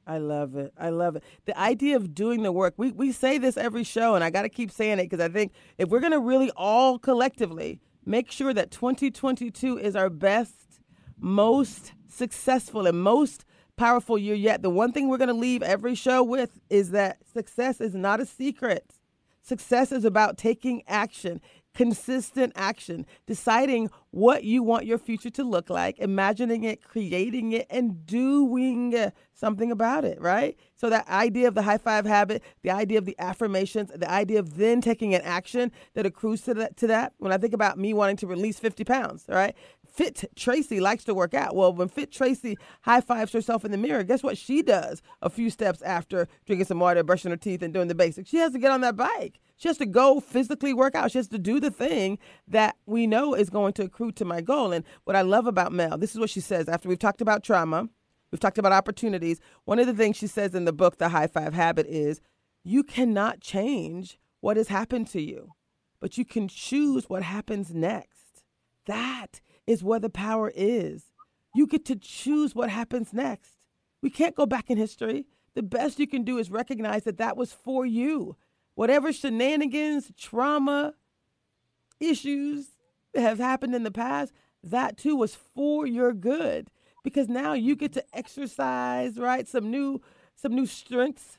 I 0.07 0.19
love 0.19 0.57
it. 0.57 0.73
I 0.77 0.91
love 0.91 1.17
it. 1.17 1.23
The 1.45 1.59
idea 1.59 1.97
of 1.97 2.15
doing 2.15 2.43
the 2.43 2.51
work. 2.51 2.75
We 2.77 2.91
we 2.91 3.13
say 3.13 3.39
this 3.39 3.57
every 3.57 3.85
show 3.85 4.15
and 4.15 4.25
I 4.25 4.31
got 4.31 4.43
to 4.43 4.49
keep 4.49 4.71
saying 4.71 4.99
it 4.99 5.09
because 5.09 5.21
I 5.21 5.29
think 5.29 5.53
if 5.79 5.89
we're 5.89 6.01
going 6.01 6.13
to 6.13 6.19
really 6.19 6.51
all 6.57 6.99
collectively 6.99 7.81
make 8.05 8.31
sure 8.33 8.53
that 8.53 8.73
2022 8.73 9.79
is 9.79 9.95
our 9.95 10.11
best, 10.11 10.81
most 11.19 11.93
successful 12.09 12.87
and 12.87 13.01
most 13.01 13.45
powerful 13.77 14.19
year 14.19 14.35
yet, 14.35 14.63
the 14.63 14.71
one 14.71 14.93
thing 14.93 15.09
we're 15.09 15.19
going 15.19 15.29
to 15.29 15.35
leave 15.35 15.63
every 15.63 15.95
show 15.95 16.23
with 16.23 16.59
is 16.69 16.91
that 16.91 17.19
success 17.33 17.81
is 17.81 17.95
not 17.95 18.21
a 18.21 18.27
secret. 18.27 18.95
Success 19.43 19.91
is 19.91 20.05
about 20.05 20.39
taking 20.39 20.83
action, 20.87 21.41
consistent 21.75 22.53
action, 22.55 23.05
deciding 23.27 23.91
what 24.11 24.45
you 24.45 24.63
want 24.63 24.87
your 24.87 24.99
future 24.99 25.31
to 25.31 25.43
look 25.43 25.69
like, 25.69 25.99
imagining 25.99 26.65
it, 26.65 26.83
creating 26.83 27.53
it, 27.53 27.67
and 27.69 28.07
doing 28.07 28.95
uh, 28.95 29.11
something 29.35 29.73
about 29.73 30.05
it, 30.05 30.21
right? 30.21 30.57
So, 30.77 30.91
that 30.91 31.09
idea 31.09 31.49
of 31.49 31.55
the 31.55 31.63
high 31.63 31.79
five 31.79 32.07
habit, 32.07 32.43
the 32.63 32.71
idea 32.71 32.99
of 32.99 33.05
the 33.05 33.19
affirmations, 33.19 33.91
the 33.95 34.11
idea 34.11 34.39
of 34.39 34.57
then 34.57 34.81
taking 34.81 35.15
an 35.15 35.23
action 35.23 35.73
that 35.95 36.07
accrues 36.07 36.43
to 36.43 36.55
that, 36.55 36.77
to 36.77 36.87
that. 36.87 37.15
When 37.19 37.33
I 37.33 37.39
think 37.39 37.55
about 37.55 37.79
me 37.79 37.93
wanting 37.95 38.19
to 38.19 38.27
release 38.27 38.59
50 38.59 38.85
pounds, 38.85 39.25
right? 39.29 39.57
Fit 39.93 40.25
Tracy 40.37 40.81
likes 40.81 41.05
to 41.05 41.15
work 41.15 41.35
out. 41.35 41.55
Well, 41.55 41.73
when 41.73 41.89
Fit 41.89 42.11
Tracy 42.11 42.57
high 42.83 43.01
fives 43.01 43.33
herself 43.33 43.65
in 43.65 43.71
the 43.71 43.77
mirror, 43.77 44.03
guess 44.03 44.23
what 44.23 44.39
she 44.39 44.63
does 44.63 45.03
a 45.21 45.29
few 45.29 45.51
steps 45.51 45.83
after 45.83 46.29
drinking 46.47 46.67
some 46.67 46.81
water, 46.81 47.03
brushing 47.03 47.31
her 47.31 47.37
teeth, 47.37 47.63
and 47.63 47.75
doing 47.75 47.89
the 47.89 47.95
basics? 47.95 48.31
She 48.31 48.39
has 48.39 48.53
to 48.53 48.59
get 48.59 48.71
on 48.71 48.81
that 48.81 48.97
bike. 48.97 49.41
She 49.57 49.69
has 49.69 49.79
to 49.79 49.87
go 49.87 50.19
physically 50.19 50.73
work 50.73 50.95
out. 50.95 51.11
She 51.13 51.19
has 51.19 51.29
to 51.29 51.39
do 51.39 51.61
the 51.61 51.71
thing 51.71 52.19
that 52.49 52.77
we 52.87 53.07
know 53.07 53.35
is 53.35 53.51
going 53.51 53.75
to 53.75 53.85
accrue 53.85 54.13
to 54.13 54.25
my 54.25 54.41
goal. 54.41 54.73
And 54.73 54.85
what 55.05 55.15
I 55.15 55.23
love 55.23 55.47
about 55.47 55.73
Mel, 55.73 55.99
this 55.99 56.15
is 56.15 56.21
what 56.21 56.31
she 56.31 56.41
says 56.41 56.69
after 56.69 56.89
we've 56.89 56.99
talked 56.99 57.21
about 57.21 57.45
trauma, 57.45 57.89
We've 58.33 58.41
talked 58.41 58.59
about 58.59 58.73
opportunities. 58.73 59.41
One 59.67 59.79
of 59.79 59.87
the 59.87 59.95
things 59.95 60.17
she 60.17 60.27
says 60.27 60.55
in 60.55 60.65
the 60.65 60.73
book, 60.73 60.97
The 60.97 61.11
High 61.11 61.27
Five 61.27 61.53
Habit, 61.53 61.87
is 61.87 62.21
you 62.65 62.83
cannot 62.83 63.41
change 63.41 64.19
what 64.41 64.57
has 64.57 64.69
happened 64.69 65.07
to 65.09 65.21
you, 65.21 65.51
but 66.01 66.17
you 66.17 66.25
can 66.25 66.49
choose 66.49 67.11
what 67.11 67.23
happens 67.23 67.75
next. 67.75 68.45
That 68.87 69.41
is 69.67 69.83
where 69.83 70.01
the 70.01 70.11
power 70.11 70.53
is. 70.55 71.05
You 71.55 71.67
get 71.67 71.85
to 71.87 71.97
choose 71.97 72.55
what 72.55 72.71
happens 72.71 73.13
next. 73.13 73.53
We 74.03 74.11
can't 74.11 74.35
go 74.35 74.47
back 74.47 74.71
in 74.71 74.79
history. 74.79 75.27
The 75.55 75.63
best 75.63 75.99
you 75.99 76.07
can 76.07 76.25
do 76.25 76.39
is 76.39 76.51
recognize 76.51 77.05
that 77.05 77.19
that 77.19 77.37
was 77.37 77.53
for 77.53 77.85
you. 77.85 78.37
Whatever 78.75 79.13
shenanigans, 79.13 80.11
trauma, 80.17 80.95
issues 82.01 82.71
that 83.13 83.21
have 83.21 83.39
happened 83.39 83.75
in 83.75 83.83
the 83.83 83.91
past, 83.91 84.33
that 84.65 84.97
too 84.97 85.17
was 85.17 85.35
for 85.35 85.87
your 85.87 86.13
good 86.13 86.71
because 87.05 87.29
now 87.29 87.53
you 87.53 87.77
get 87.77 87.93
to 87.93 88.05
exercise, 88.13 89.19
right? 89.19 89.47
Some 89.47 89.71
new 89.71 90.01
some 90.35 90.55
new 90.55 90.67
strengths. 90.67 91.39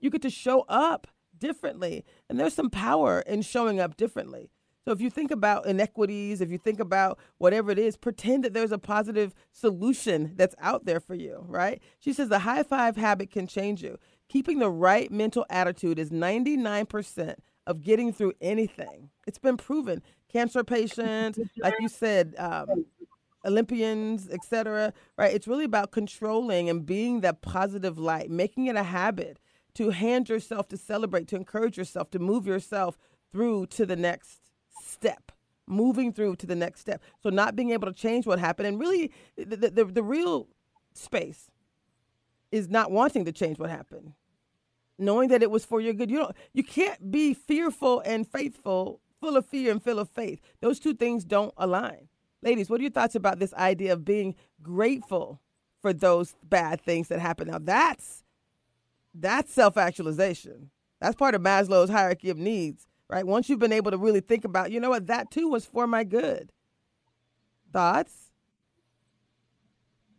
You 0.00 0.10
get 0.10 0.22
to 0.22 0.30
show 0.30 0.64
up 0.68 1.06
differently. 1.36 2.04
And 2.28 2.38
there's 2.38 2.54
some 2.54 2.70
power 2.70 3.20
in 3.20 3.42
showing 3.42 3.80
up 3.80 3.96
differently. 3.96 4.50
So 4.84 4.92
if 4.92 5.00
you 5.00 5.08
think 5.08 5.30
about 5.30 5.66
inequities, 5.66 6.42
if 6.42 6.50
you 6.50 6.58
think 6.58 6.78
about 6.78 7.18
whatever 7.38 7.70
it 7.70 7.78
is, 7.78 7.96
pretend 7.96 8.44
that 8.44 8.52
there's 8.52 8.72
a 8.72 8.78
positive 8.78 9.34
solution 9.50 10.32
that's 10.36 10.54
out 10.60 10.84
there 10.84 11.00
for 11.00 11.14
you, 11.14 11.44
right? 11.48 11.80
She 12.00 12.12
says 12.12 12.28
the 12.28 12.40
high 12.40 12.62
five 12.62 12.96
habit 12.96 13.30
can 13.30 13.46
change 13.46 13.82
you. 13.82 13.98
Keeping 14.28 14.58
the 14.58 14.70
right 14.70 15.10
mental 15.10 15.46
attitude 15.48 15.98
is 15.98 16.10
99% 16.10 17.36
of 17.66 17.80
getting 17.80 18.12
through 18.12 18.34
anything. 18.42 19.08
It's 19.26 19.38
been 19.38 19.56
proven. 19.56 20.02
Cancer 20.30 20.62
patients, 20.62 21.38
like 21.58 21.74
you 21.80 21.88
said, 21.88 22.34
um, 22.36 22.84
Olympians, 23.46 24.28
etc. 24.28 24.92
Right? 25.16 25.32
It's 25.32 25.48
really 25.48 25.64
about 25.64 25.92
controlling 25.92 26.68
and 26.68 26.84
being 26.84 27.22
that 27.22 27.40
positive 27.40 27.98
light, 27.98 28.30
making 28.30 28.66
it 28.66 28.76
a 28.76 28.82
habit 28.82 29.38
to 29.74 29.90
hand 29.90 30.28
yourself 30.28 30.68
to 30.68 30.76
celebrate, 30.76 31.26
to 31.28 31.36
encourage 31.36 31.78
yourself, 31.78 32.10
to 32.10 32.18
move 32.18 32.46
yourself 32.46 32.98
through 33.32 33.66
to 33.66 33.86
the 33.86 33.96
next 33.96 34.40
step 34.94 35.32
moving 35.66 36.12
through 36.12 36.36
to 36.36 36.46
the 36.46 36.54
next 36.54 36.80
step. 36.80 37.02
So 37.22 37.30
not 37.30 37.56
being 37.56 37.70
able 37.70 37.86
to 37.86 37.92
change 37.92 38.26
what 38.26 38.38
happened 38.38 38.68
and 38.68 38.78
really 38.78 39.10
the, 39.36 39.56
the, 39.56 39.84
the 39.84 40.02
real 40.02 40.48
space 40.92 41.50
is 42.52 42.68
not 42.68 42.90
wanting 42.90 43.24
to 43.24 43.32
change 43.32 43.58
what 43.58 43.70
happened. 43.70 44.12
Knowing 44.98 45.28
that 45.30 45.42
it 45.42 45.50
was 45.50 45.64
for 45.64 45.80
your 45.80 45.92
good. 45.92 46.10
You 46.10 46.18
don't 46.18 46.36
you 46.52 46.62
can't 46.62 47.10
be 47.10 47.34
fearful 47.34 48.00
and 48.04 48.26
faithful 48.26 49.00
full 49.20 49.36
of 49.36 49.46
fear 49.46 49.72
and 49.72 49.82
full 49.82 49.98
of 49.98 50.08
faith. 50.10 50.40
Those 50.60 50.78
two 50.78 50.94
things 50.94 51.24
don't 51.24 51.54
align. 51.56 52.08
Ladies 52.42 52.70
what 52.70 52.80
are 52.80 52.84
your 52.84 52.92
thoughts 52.92 53.14
about 53.14 53.38
this 53.38 53.54
idea 53.54 53.92
of 53.92 54.04
being 54.04 54.34
grateful 54.62 55.40
for 55.80 55.92
those 55.92 56.34
bad 56.42 56.80
things 56.80 57.08
that 57.08 57.20
happen 57.20 57.48
now 57.48 57.58
that's 57.58 58.22
that's 59.16 59.52
self-actualization. 59.52 60.70
That's 61.00 61.14
part 61.14 61.34
of 61.34 61.42
maslow's 61.42 61.90
hierarchy 61.90 62.30
of 62.30 62.38
needs 62.38 62.86
right? 63.08 63.26
Once 63.26 63.48
you've 63.48 63.58
been 63.58 63.72
able 63.72 63.90
to 63.90 63.98
really 63.98 64.20
think 64.20 64.44
about, 64.44 64.70
you 64.70 64.80
know 64.80 64.90
what, 64.90 65.06
that 65.06 65.30
too 65.30 65.48
was 65.48 65.64
for 65.66 65.86
my 65.86 66.04
good. 66.04 66.52
Thoughts? 67.72 68.30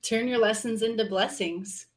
Turn 0.01 0.27
your 0.27 0.39
lessons 0.39 0.81
into 0.81 1.05
blessings 1.05 1.87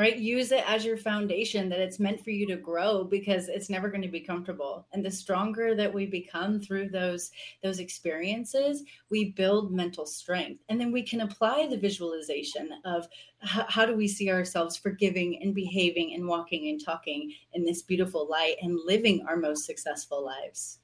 right? 0.00 0.16
Use 0.16 0.50
it 0.50 0.64
as 0.66 0.82
your 0.82 0.96
foundation 0.96 1.68
that 1.68 1.78
it's 1.78 2.00
meant 2.00 2.24
for 2.24 2.30
you 2.30 2.46
to 2.46 2.56
grow 2.56 3.04
because 3.04 3.48
it's 3.48 3.68
never 3.68 3.90
going 3.90 4.00
to 4.00 4.08
be 4.08 4.18
comfortable. 4.18 4.86
And 4.94 5.04
the 5.04 5.10
stronger 5.10 5.74
that 5.74 5.92
we 5.92 6.06
become 6.06 6.58
through 6.58 6.88
those 6.88 7.30
those 7.62 7.80
experiences 7.80 8.82
we 9.10 9.32
build 9.32 9.72
mental 9.72 10.06
strength. 10.06 10.62
And 10.70 10.80
then 10.80 10.90
we 10.90 11.02
can 11.02 11.20
apply 11.20 11.66
the 11.66 11.76
visualization 11.76 12.70
of 12.86 13.08
how, 13.40 13.66
how 13.68 13.84
do 13.84 13.94
we 13.94 14.08
see 14.08 14.30
ourselves 14.30 14.74
forgiving 14.74 15.38
and 15.42 15.54
behaving 15.54 16.14
and 16.14 16.26
walking 16.26 16.70
and 16.70 16.82
talking 16.82 17.34
in 17.52 17.66
this 17.66 17.82
beautiful 17.82 18.26
light 18.26 18.56
and 18.62 18.80
living 18.86 19.26
our 19.28 19.36
most 19.36 19.66
successful 19.66 20.24
lives 20.24 20.79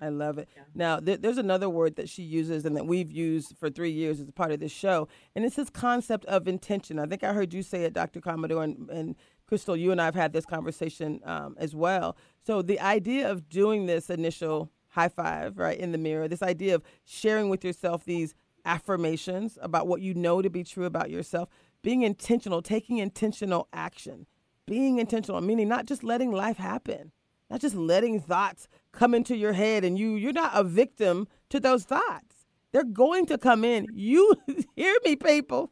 I 0.00 0.08
love 0.10 0.38
it. 0.38 0.48
Yeah. 0.54 0.62
Now, 0.74 1.00
th- 1.00 1.20
there's 1.20 1.38
another 1.38 1.68
word 1.70 1.96
that 1.96 2.08
she 2.08 2.22
uses 2.22 2.64
and 2.64 2.76
that 2.76 2.86
we've 2.86 3.10
used 3.10 3.56
for 3.58 3.70
three 3.70 3.90
years 3.90 4.20
as 4.20 4.28
a 4.28 4.32
part 4.32 4.52
of 4.52 4.60
this 4.60 4.72
show, 4.72 5.08
and 5.34 5.44
it's 5.44 5.56
this 5.56 5.70
concept 5.70 6.24
of 6.26 6.46
intention. 6.46 6.98
I 6.98 7.06
think 7.06 7.24
I 7.24 7.32
heard 7.32 7.54
you 7.54 7.62
say 7.62 7.84
it, 7.84 7.94
Dr. 7.94 8.20
Commodore, 8.20 8.62
and, 8.62 8.90
and 8.90 9.16
Crystal, 9.46 9.76
you 9.76 9.92
and 9.92 10.00
I 10.00 10.04
have 10.04 10.14
had 10.14 10.32
this 10.32 10.44
conversation 10.44 11.20
um, 11.24 11.56
as 11.58 11.74
well. 11.74 12.16
So, 12.44 12.62
the 12.62 12.80
idea 12.80 13.30
of 13.30 13.48
doing 13.48 13.86
this 13.86 14.10
initial 14.10 14.70
high 14.88 15.08
five, 15.08 15.58
right, 15.58 15.78
in 15.78 15.92
the 15.92 15.98
mirror, 15.98 16.28
this 16.28 16.42
idea 16.42 16.74
of 16.74 16.82
sharing 17.04 17.48
with 17.48 17.64
yourself 17.64 18.04
these 18.04 18.34
affirmations 18.64 19.58
about 19.62 19.86
what 19.86 20.00
you 20.00 20.12
know 20.14 20.42
to 20.42 20.50
be 20.50 20.64
true 20.64 20.84
about 20.84 21.10
yourself, 21.10 21.48
being 21.82 22.02
intentional, 22.02 22.60
taking 22.60 22.98
intentional 22.98 23.68
action, 23.72 24.26
being 24.66 24.98
intentional, 24.98 25.40
meaning 25.40 25.68
not 25.68 25.86
just 25.86 26.02
letting 26.02 26.32
life 26.32 26.56
happen 26.56 27.12
not 27.50 27.60
just 27.60 27.74
letting 27.74 28.20
thoughts 28.20 28.68
come 28.92 29.14
into 29.14 29.36
your 29.36 29.52
head 29.52 29.84
and 29.84 29.98
you 29.98 30.14
you're 30.14 30.32
not 30.32 30.52
a 30.54 30.64
victim 30.64 31.28
to 31.50 31.60
those 31.60 31.84
thoughts. 31.84 32.46
They're 32.72 32.84
going 32.84 33.26
to 33.26 33.38
come 33.38 33.64
in. 33.64 33.86
You 33.92 34.34
hear 34.76 34.96
me, 35.04 35.16
people. 35.16 35.70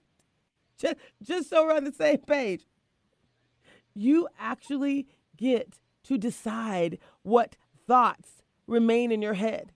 Just 0.79 0.97
just 1.23 1.51
so 1.51 1.65
we're 1.65 1.75
on 1.75 1.85
the 1.85 1.93
same 1.93 2.19
page. 2.19 2.65
You 3.95 4.29
actually 4.39 5.07
get 5.37 5.79
to 6.05 6.19
decide 6.19 6.99
what 7.23 7.57
thoughts 7.87 8.43
remain 8.67 9.13
in 9.13 9.23
your 9.23 9.35
head. 9.35 9.73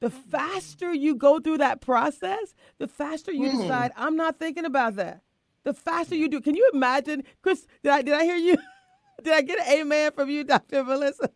The 0.00 0.10
faster 0.10 0.92
you 0.92 1.14
go 1.14 1.40
through 1.40 1.58
that 1.58 1.80
process, 1.80 2.54
the 2.78 2.88
faster 2.88 3.32
you 3.32 3.48
mm. 3.48 3.62
decide, 3.62 3.92
I'm 3.96 4.16
not 4.16 4.38
thinking 4.38 4.64
about 4.64 4.96
that. 4.96 5.22
The 5.62 5.72
faster 5.72 6.14
you 6.14 6.28
do. 6.28 6.40
Can 6.40 6.54
you 6.54 6.70
imagine, 6.74 7.24
Chris? 7.42 7.66
Did 7.82 7.92
I 7.92 8.02
did 8.02 8.14
I 8.14 8.24
hear 8.24 8.36
you? 8.36 8.56
Did 9.24 9.34
I 9.34 9.42
get 9.42 9.58
an 9.60 9.80
amen 9.80 10.12
from 10.12 10.28
you, 10.30 10.44
Dr. 10.46 10.84
Melissa? 10.84 11.30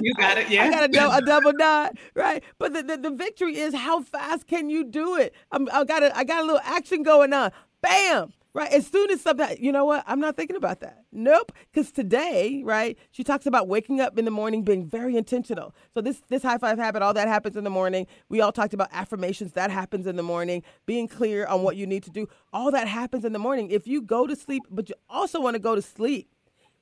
You 0.00 0.14
got 0.14 0.38
it, 0.38 0.50
yeah. 0.50 0.64
I 0.64 0.70
got 0.70 0.84
a, 0.84 0.88
do- 0.88 1.10
a 1.10 1.22
double 1.22 1.52
dot, 1.52 1.96
right? 2.14 2.42
But 2.58 2.72
the, 2.72 2.82
the, 2.82 2.96
the, 2.96 3.10
victory 3.10 3.56
is 3.56 3.74
how 3.74 4.02
fast 4.02 4.46
can 4.46 4.70
you 4.70 4.84
do 4.84 5.16
it? 5.16 5.34
I'm, 5.52 5.68
I 5.72 5.84
got 5.84 6.02
a, 6.02 6.16
I 6.16 6.24
got 6.24 6.42
a 6.42 6.46
little 6.46 6.60
action 6.64 7.04
going 7.04 7.32
on. 7.32 7.52
Bam! 7.82 8.32
Right. 8.54 8.72
As 8.72 8.88
soon 8.88 9.10
as 9.10 9.20
something, 9.20 9.56
you 9.60 9.70
know 9.70 9.84
what? 9.84 10.02
I'm 10.06 10.18
not 10.18 10.36
thinking 10.36 10.56
about 10.56 10.80
that. 10.80 11.04
Nope. 11.12 11.52
Because 11.70 11.92
today, 11.92 12.62
right? 12.64 12.98
She 13.12 13.22
talks 13.22 13.46
about 13.46 13.68
waking 13.68 14.00
up 14.00 14.18
in 14.18 14.24
the 14.24 14.32
morning, 14.32 14.64
being 14.64 14.84
very 14.86 15.16
intentional. 15.16 15.74
So 15.94 16.00
this 16.00 16.22
this 16.28 16.42
high 16.42 16.58
five 16.58 16.78
habit, 16.78 17.02
all 17.02 17.14
that 17.14 17.28
happens 17.28 17.56
in 17.56 17.62
the 17.62 17.70
morning. 17.70 18.08
We 18.30 18.40
all 18.40 18.50
talked 18.50 18.74
about 18.74 18.88
affirmations. 18.90 19.52
That 19.52 19.70
happens 19.70 20.08
in 20.08 20.16
the 20.16 20.24
morning. 20.24 20.64
Being 20.86 21.06
clear 21.08 21.46
on 21.46 21.62
what 21.62 21.76
you 21.76 21.86
need 21.86 22.02
to 22.04 22.10
do. 22.10 22.26
All 22.52 22.72
that 22.72 22.88
happens 22.88 23.24
in 23.24 23.32
the 23.32 23.38
morning. 23.38 23.70
If 23.70 23.86
you 23.86 24.02
go 24.02 24.26
to 24.26 24.34
sleep, 24.34 24.66
but 24.70 24.88
you 24.88 24.96
also 25.08 25.40
want 25.40 25.54
to 25.54 25.60
go 25.60 25.76
to 25.76 25.82
sleep, 25.82 26.28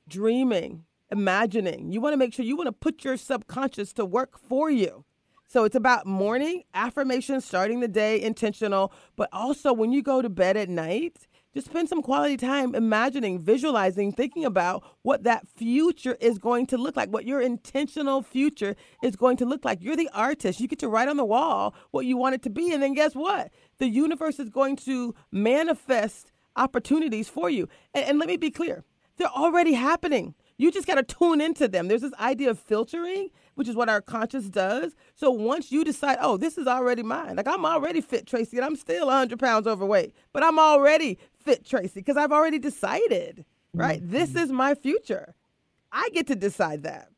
dreaming, 0.07 0.85
imagining. 1.11 1.91
You 1.91 2.01
want 2.01 2.13
to 2.13 2.17
make 2.17 2.33
sure 2.33 2.45
you 2.45 2.55
want 2.55 2.67
to 2.67 2.73
put 2.73 3.03
your 3.03 3.17
subconscious 3.17 3.93
to 3.93 4.05
work 4.05 4.37
for 4.37 4.69
you. 4.69 5.05
So 5.49 5.63
it's 5.63 5.75
about 5.75 6.05
morning 6.05 6.63
affirmation, 6.73 7.39
starting 7.39 7.79
the 7.79 7.87
day 7.87 8.21
intentional, 8.21 8.91
but 9.15 9.29
also 9.31 9.71
when 9.71 9.93
you 9.93 10.03
go 10.03 10.21
to 10.21 10.27
bed 10.27 10.57
at 10.57 10.67
night, 10.67 11.25
just 11.53 11.67
spend 11.67 11.87
some 11.87 12.01
quality 12.01 12.35
time 12.37 12.75
imagining, 12.75 13.41
visualizing, 13.41 14.11
thinking 14.11 14.43
about 14.43 14.83
what 15.01 15.23
that 15.23 15.47
future 15.47 16.17
is 16.19 16.37
going 16.37 16.67
to 16.67 16.77
look 16.77 16.97
like, 16.97 17.09
what 17.09 17.25
your 17.25 17.41
intentional 17.41 18.21
future 18.21 18.75
is 19.01 19.15
going 19.15 19.37
to 19.37 19.45
look 19.45 19.63
like. 19.63 19.81
You're 19.81 19.95
the 19.95 20.09
artist. 20.13 20.59
You 20.59 20.67
get 20.67 20.79
to 20.79 20.89
write 20.89 21.07
on 21.07 21.17
the 21.17 21.25
wall 21.25 21.73
what 21.91 22.05
you 22.05 22.17
want 22.17 22.35
it 22.35 22.43
to 22.43 22.49
be. 22.49 22.73
And 22.73 22.83
then 22.83 22.93
guess 22.93 23.15
what? 23.15 23.49
The 23.79 23.87
universe 23.87 24.39
is 24.39 24.49
going 24.49 24.75
to 24.85 25.15
manifest 25.31 26.31
opportunities 26.57 27.29
for 27.29 27.49
you. 27.49 27.69
And, 27.93 28.05
and 28.05 28.19
let 28.19 28.27
me 28.27 28.37
be 28.37 28.51
clear 28.51 28.83
they're 29.17 29.27
already 29.27 29.73
happening. 29.73 30.35
You 30.57 30.71
just 30.71 30.87
got 30.87 30.95
to 30.95 31.03
tune 31.03 31.41
into 31.41 31.67
them. 31.67 31.87
There's 31.87 32.01
this 32.01 32.13
idea 32.19 32.49
of 32.49 32.59
filtering, 32.59 33.29
which 33.55 33.67
is 33.67 33.75
what 33.75 33.89
our 33.89 34.01
conscious 34.01 34.49
does. 34.49 34.95
So 35.15 35.29
once 35.29 35.71
you 35.71 35.83
decide, 35.83 36.17
oh, 36.21 36.37
this 36.37 36.57
is 36.57 36.67
already 36.67 37.03
mine, 37.03 37.35
like 37.35 37.47
I'm 37.47 37.65
already 37.65 38.01
fit, 38.01 38.25
Tracy, 38.25 38.57
and 38.57 38.65
I'm 38.65 38.75
still 38.75 39.07
100 39.07 39.39
pounds 39.39 39.67
overweight, 39.67 40.13
but 40.33 40.43
I'm 40.43 40.57
already 40.57 41.19
fit, 41.39 41.65
Tracy, 41.65 41.99
because 41.99 42.17
I've 42.17 42.31
already 42.31 42.59
decided, 42.59 43.45
right? 43.73 44.01
Mm-hmm. 44.01 44.11
This 44.11 44.35
is 44.35 44.51
my 44.51 44.73
future. 44.73 45.35
I 45.91 46.09
get 46.13 46.27
to 46.27 46.35
decide 46.35 46.83
that. 46.83 47.09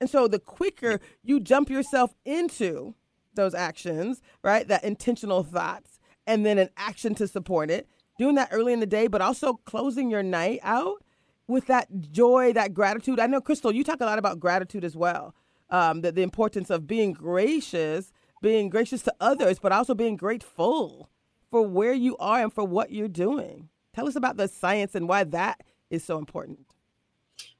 And 0.00 0.10
so 0.10 0.28
the 0.28 0.38
quicker 0.38 1.00
you 1.22 1.40
jump 1.40 1.70
yourself 1.70 2.14
into 2.24 2.94
those 3.34 3.54
actions, 3.54 4.20
right, 4.42 4.66
that 4.68 4.84
intentional 4.84 5.42
thoughts, 5.42 5.98
and 6.26 6.44
then 6.44 6.58
an 6.58 6.70
action 6.76 7.14
to 7.16 7.26
support 7.26 7.70
it, 7.70 7.88
doing 8.18 8.34
that 8.36 8.48
early 8.52 8.72
in 8.72 8.80
the 8.80 8.86
day, 8.86 9.06
but 9.06 9.20
also 9.20 9.54
closing 9.64 10.10
your 10.10 10.22
night 10.22 10.60
out 10.62 11.03
with 11.46 11.66
that 11.66 11.88
joy, 12.10 12.52
that 12.52 12.74
gratitude. 12.74 13.20
I 13.20 13.26
know, 13.26 13.40
Crystal, 13.40 13.72
you 13.72 13.84
talk 13.84 14.00
a 14.00 14.06
lot 14.06 14.18
about 14.18 14.40
gratitude 14.40 14.84
as 14.84 14.96
well. 14.96 15.34
Um, 15.70 16.02
the, 16.02 16.12
the 16.12 16.22
importance 16.22 16.70
of 16.70 16.86
being 16.86 17.12
gracious, 17.12 18.12
being 18.40 18.68
gracious 18.68 19.02
to 19.02 19.14
others, 19.20 19.58
but 19.58 19.72
also 19.72 19.94
being 19.94 20.16
grateful 20.16 21.10
for 21.50 21.62
where 21.62 21.92
you 21.92 22.16
are 22.18 22.42
and 22.42 22.52
for 22.52 22.64
what 22.64 22.90
you're 22.90 23.08
doing. 23.08 23.68
Tell 23.94 24.08
us 24.08 24.16
about 24.16 24.36
the 24.36 24.48
science 24.48 24.94
and 24.94 25.08
why 25.08 25.24
that 25.24 25.60
is 25.90 26.04
so 26.04 26.18
important. 26.18 26.60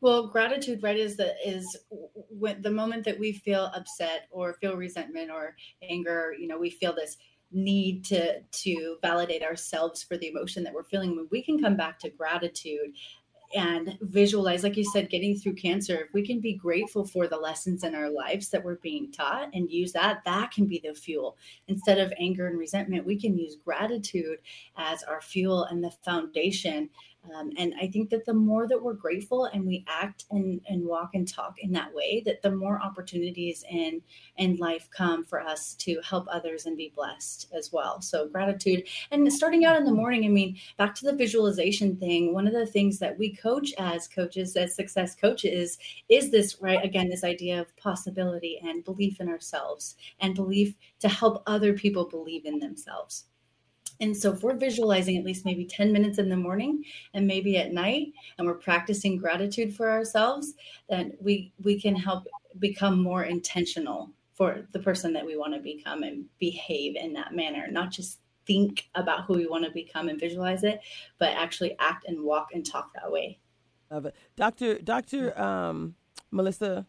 Well, 0.01 0.29
gratitude, 0.29 0.83
right, 0.83 0.97
is 0.97 1.17
the 1.17 1.35
is 1.45 1.65
when 2.29 2.63
the 2.63 2.71
moment 2.71 3.05
that 3.05 3.19
we 3.19 3.33
feel 3.33 3.71
upset 3.75 4.29
or 4.31 4.55
feel 4.55 4.77
resentment 4.77 5.31
or 5.31 5.57
anger, 5.83 6.35
you 6.39 6.47
know, 6.47 6.59
we 6.59 6.71
feel 6.71 6.95
this 6.95 7.17
need 7.51 8.05
to 8.05 8.41
to 8.41 8.97
validate 9.01 9.43
ourselves 9.43 10.03
for 10.03 10.17
the 10.17 10.29
emotion 10.29 10.65
that 10.65 10.75
we're 10.75 10.85
feeling 10.85 11.17
when 11.17 11.29
we 11.31 11.43
can 11.43 11.61
come 11.61 11.77
back 11.77 11.99
to 12.01 12.11
gratitude 12.11 12.93
and 13.55 13.97
visualize 14.01 14.63
like 14.63 14.77
you 14.77 14.85
said 14.85 15.11
getting 15.11 15.37
through 15.37 15.55
cancer 15.55 16.03
if 16.07 16.13
we 16.13 16.27
can 16.27 16.41
be 16.41 16.55
grateful 16.55 17.07
for 17.07 17.27
the 17.29 17.37
lessons 17.37 17.85
in 17.85 17.95
our 17.95 18.11
lives 18.11 18.49
that 18.49 18.63
we're 18.63 18.77
being 18.77 19.11
taught 19.13 19.49
and 19.55 19.71
use 19.71 19.93
that 19.93 20.23
that 20.25 20.51
can 20.51 20.67
be 20.67 20.81
the 20.85 20.95
fuel. 20.95 21.37
Instead 21.69 21.99
of 21.99 22.13
anger 22.19 22.47
and 22.49 22.59
resentment 22.59 23.07
we 23.07 23.19
can 23.19 23.37
use 23.39 23.57
gratitude 23.65 24.39
as 24.77 25.03
our 25.05 25.21
fuel 25.21 25.65
and 25.65 25.83
the 25.83 25.91
foundation 26.05 26.91
um, 27.33 27.51
and 27.57 27.75
I 27.81 27.87
think 27.87 28.11
that 28.11 28.27
the 28.27 28.35
more 28.35 28.69
that 28.69 28.83
we're 28.83 28.95
grateful 28.95 29.47
and 29.47 29.67
we 29.67 29.85
act 29.89 30.25
and, 30.31 30.61
and 30.69 30.85
walk 30.85 31.11
and 31.15 31.27
talk 31.27 31.57
in 31.59 31.73
that 31.73 31.95
way, 31.95 32.23
that 32.27 32.43
the 32.43 32.51
more 32.51 32.81
opportunities 32.83 33.65
in 33.71 34.03
in 34.37 34.57
life 34.57 34.89
come 34.91 35.25
for 35.25 35.41
us 35.41 35.75
to 35.77 36.01
help 36.03 36.27
others 36.31 36.67
and 36.67 36.77
be 36.77 36.93
blessed 36.95 37.49
as 37.57 37.73
well. 37.73 38.01
So 38.01 38.29
gratitude 38.29 38.85
and 39.11 39.33
starting 39.33 39.65
out 39.65 39.77
in 39.77 39.85
the 39.85 39.93
morning. 39.93 40.25
I 40.25 40.29
mean, 40.29 40.57
back 40.77 40.95
to 40.97 41.05
the 41.05 41.17
visualization 41.17 41.97
thing. 41.97 42.35
One 42.35 42.47
of 42.47 42.53
the 42.53 42.67
things 42.67 42.99
that 42.99 43.19
we 43.19 43.35
coach 43.35 43.73
as 43.79 44.09
coaches, 44.09 44.57
as 44.57 44.75
success 44.75 45.15
coaches, 45.15 45.79
is 46.09 46.31
this 46.31 46.59
right 46.61 46.85
again 46.85 47.09
this 47.09 47.25
idea 47.25 47.61
of 47.61 47.77
possibility 47.77 48.61
and 48.63 48.85
belief 48.85 49.21
in 49.21 49.29
ourselves 49.29 49.97
and 50.21 50.35
belief 50.35 50.75
to 51.01 51.09
help 51.09 51.43
other 51.47 51.73
people 51.73 52.05
believe 52.05 52.45
in 52.45 52.59
themselves. 52.59 53.27
And 54.01 54.17
so, 54.17 54.33
if 54.33 54.43
we're 54.43 54.57
visualizing 54.57 55.17
at 55.17 55.25
least 55.25 55.45
maybe 55.45 55.65
10 55.65 55.93
minutes 55.93 56.19
in 56.19 56.29
the 56.29 56.37
morning 56.37 56.85
and 57.15 57.27
maybe 57.27 57.57
at 57.57 57.73
night, 57.73 58.13
and 58.39 58.47
we're 58.47 58.55
practicing 58.55 59.17
gratitude 59.17 59.75
for 59.75 59.91
ourselves, 59.91 60.55
then 60.89 61.13
we 61.21 61.53
we 61.63 61.81
can 61.81 61.95
help 61.95 62.27
become 62.59 63.03
more 63.03 63.25
intentional 63.25 64.11
for 64.35 64.67
the 64.73 64.81
person 64.81 65.13
that 65.13 65.25
we 65.25 65.37
want 65.37 65.55
to 65.55 65.61
become 65.61 66.03
and 66.03 66.25
behave 66.39 66.97
in 66.97 67.13
that 67.13 67.35
manner, 67.35 67.69
not 67.71 67.91
just 67.91 68.19
think 68.47 68.89
about 68.95 69.25
who 69.25 69.35
we 69.35 69.47
want 69.47 69.65
to 69.65 69.71
become 69.71 70.09
and 70.09 70.21
visualize 70.21 70.65
it, 70.65 70.81
but 71.19 71.31
actually 71.31 71.77
act 71.79 72.05
and 72.07 72.23
walk 72.23 72.49
and 72.53 72.67
talk 72.67 72.93
that 72.95 73.11
way. 73.11 73.39
Love 73.91 74.07
it, 74.07 74.17
Doctor 74.37 74.79
Doctor 74.79 75.41
um, 75.41 75.95
Melissa 76.31 76.87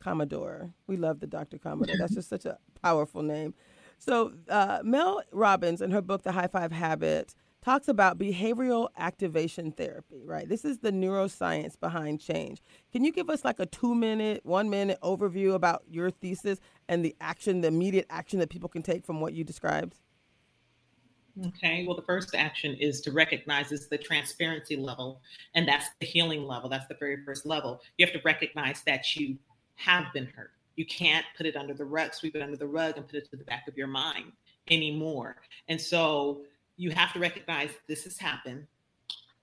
Commodore. 0.00 0.72
We 0.86 0.96
love 0.96 1.20
the 1.20 1.26
Doctor 1.26 1.58
Commodore. 1.58 1.96
That's 1.98 2.14
just 2.14 2.28
such 2.28 2.46
a 2.46 2.58
powerful 2.82 3.22
name. 3.22 3.54
So, 4.04 4.32
uh, 4.48 4.80
Mel 4.82 5.22
Robbins, 5.30 5.80
in 5.80 5.92
her 5.92 6.02
book, 6.02 6.24
The 6.24 6.32
High 6.32 6.48
Five 6.48 6.72
Habit, 6.72 7.36
talks 7.64 7.86
about 7.86 8.18
behavioral 8.18 8.88
activation 8.98 9.70
therapy, 9.70 10.24
right? 10.24 10.48
This 10.48 10.64
is 10.64 10.78
the 10.78 10.90
neuroscience 10.90 11.78
behind 11.78 12.20
change. 12.20 12.64
Can 12.90 13.04
you 13.04 13.12
give 13.12 13.30
us 13.30 13.44
like 13.44 13.60
a 13.60 13.66
two 13.66 13.94
minute, 13.94 14.44
one 14.44 14.68
minute 14.68 14.98
overview 15.04 15.54
about 15.54 15.84
your 15.88 16.10
thesis 16.10 16.58
and 16.88 17.04
the 17.04 17.14
action, 17.20 17.60
the 17.60 17.68
immediate 17.68 18.06
action 18.10 18.40
that 18.40 18.50
people 18.50 18.68
can 18.68 18.82
take 18.82 19.06
from 19.06 19.20
what 19.20 19.34
you 19.34 19.44
described? 19.44 20.00
Okay, 21.46 21.86
well, 21.86 21.94
the 21.94 22.02
first 22.02 22.34
action 22.34 22.74
is 22.74 23.00
to 23.02 23.12
recognize 23.12 23.70
is 23.70 23.86
the 23.86 23.98
transparency 23.98 24.74
level, 24.74 25.20
and 25.54 25.68
that's 25.68 25.90
the 26.00 26.06
healing 26.06 26.44
level. 26.44 26.68
That's 26.68 26.88
the 26.88 26.96
very 26.98 27.24
first 27.24 27.46
level. 27.46 27.80
You 27.98 28.06
have 28.06 28.12
to 28.14 28.20
recognize 28.24 28.82
that 28.82 29.14
you 29.14 29.38
have 29.76 30.06
been 30.12 30.26
hurt 30.26 30.50
you 30.76 30.86
can't 30.86 31.24
put 31.36 31.46
it 31.46 31.56
under 31.56 31.74
the 31.74 31.84
rug, 31.84 32.14
sweep 32.14 32.36
it 32.36 32.42
under 32.42 32.56
the 32.56 32.66
rug 32.66 32.96
and 32.96 33.06
put 33.06 33.16
it 33.16 33.30
to 33.30 33.36
the 33.36 33.44
back 33.44 33.68
of 33.68 33.76
your 33.76 33.86
mind 33.86 34.32
anymore. 34.68 35.36
And 35.68 35.80
so 35.80 36.42
you 36.76 36.90
have 36.90 37.12
to 37.12 37.18
recognize 37.18 37.70
this 37.88 38.04
has 38.04 38.18
happened. 38.18 38.66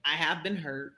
I 0.06 0.16
have 0.16 0.44
been 0.44 0.56
hurt. 0.56 0.94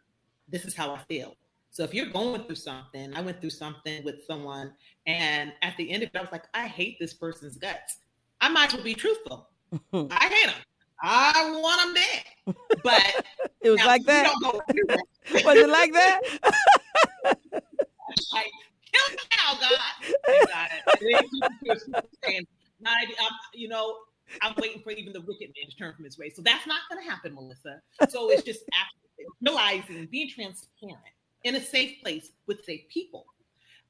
This 0.47 0.65
is 0.65 0.75
how 0.75 0.93
I 0.93 0.99
feel. 1.03 1.35
So 1.71 1.83
if 1.83 1.93
you're 1.93 2.07
going 2.07 2.43
through 2.43 2.55
something, 2.55 3.13
I 3.15 3.21
went 3.21 3.39
through 3.39 3.51
something 3.51 4.03
with 4.03 4.25
someone, 4.25 4.73
and 5.07 5.53
at 5.61 5.75
the 5.77 5.89
end 5.89 6.03
of 6.03 6.09
it, 6.13 6.17
I 6.17 6.21
was 6.21 6.31
like, 6.31 6.43
I 6.53 6.67
hate 6.67 6.99
this 6.99 7.13
person's 7.13 7.57
guts. 7.57 7.99
I 8.41 8.49
might 8.49 8.67
as 8.67 8.75
well 8.75 8.83
be 8.83 8.93
truthful. 8.93 9.47
I 9.93 10.27
hate 10.27 10.47
them. 10.47 10.55
I 11.01 11.59
want 11.61 11.95
them 11.95 12.03
dead. 12.03 12.55
But 12.83 13.25
it 13.61 13.69
was 13.69 13.83
like 13.85 14.03
that. 14.05 14.33
was 14.43 15.57
it 15.57 15.69
like 15.69 15.93
that? 15.93 16.21
like, 18.33 18.51
Kill 18.93 19.15
me 19.15 19.23
now, 19.37 19.59
God. 19.59 19.79
I 20.27 20.45
got 20.45 20.69
it. 21.63 22.07
saying, 22.23 22.47
I, 22.85 23.05
you 23.53 23.67
know, 23.67 23.97
I'm 24.41 24.53
waiting 24.57 24.81
for 24.81 24.91
even 24.91 25.13
the 25.13 25.21
wicked 25.21 25.49
man 25.55 25.69
to 25.69 25.75
turn 25.75 25.93
from 25.93 26.05
his 26.05 26.17
way. 26.17 26.29
So 26.29 26.41
that's 26.41 26.65
not 26.67 26.81
going 26.89 27.03
to 27.03 27.09
happen, 27.09 27.35
Melissa. 27.35 27.81
So 28.09 28.29
it's 28.29 28.43
just 28.43 28.61
realizing, 29.41 30.07
being 30.11 30.29
transparent 30.29 30.99
in 31.43 31.55
a 31.55 31.61
safe 31.61 32.01
place 32.03 32.31
with 32.47 32.63
safe 32.65 32.87
people, 32.89 33.25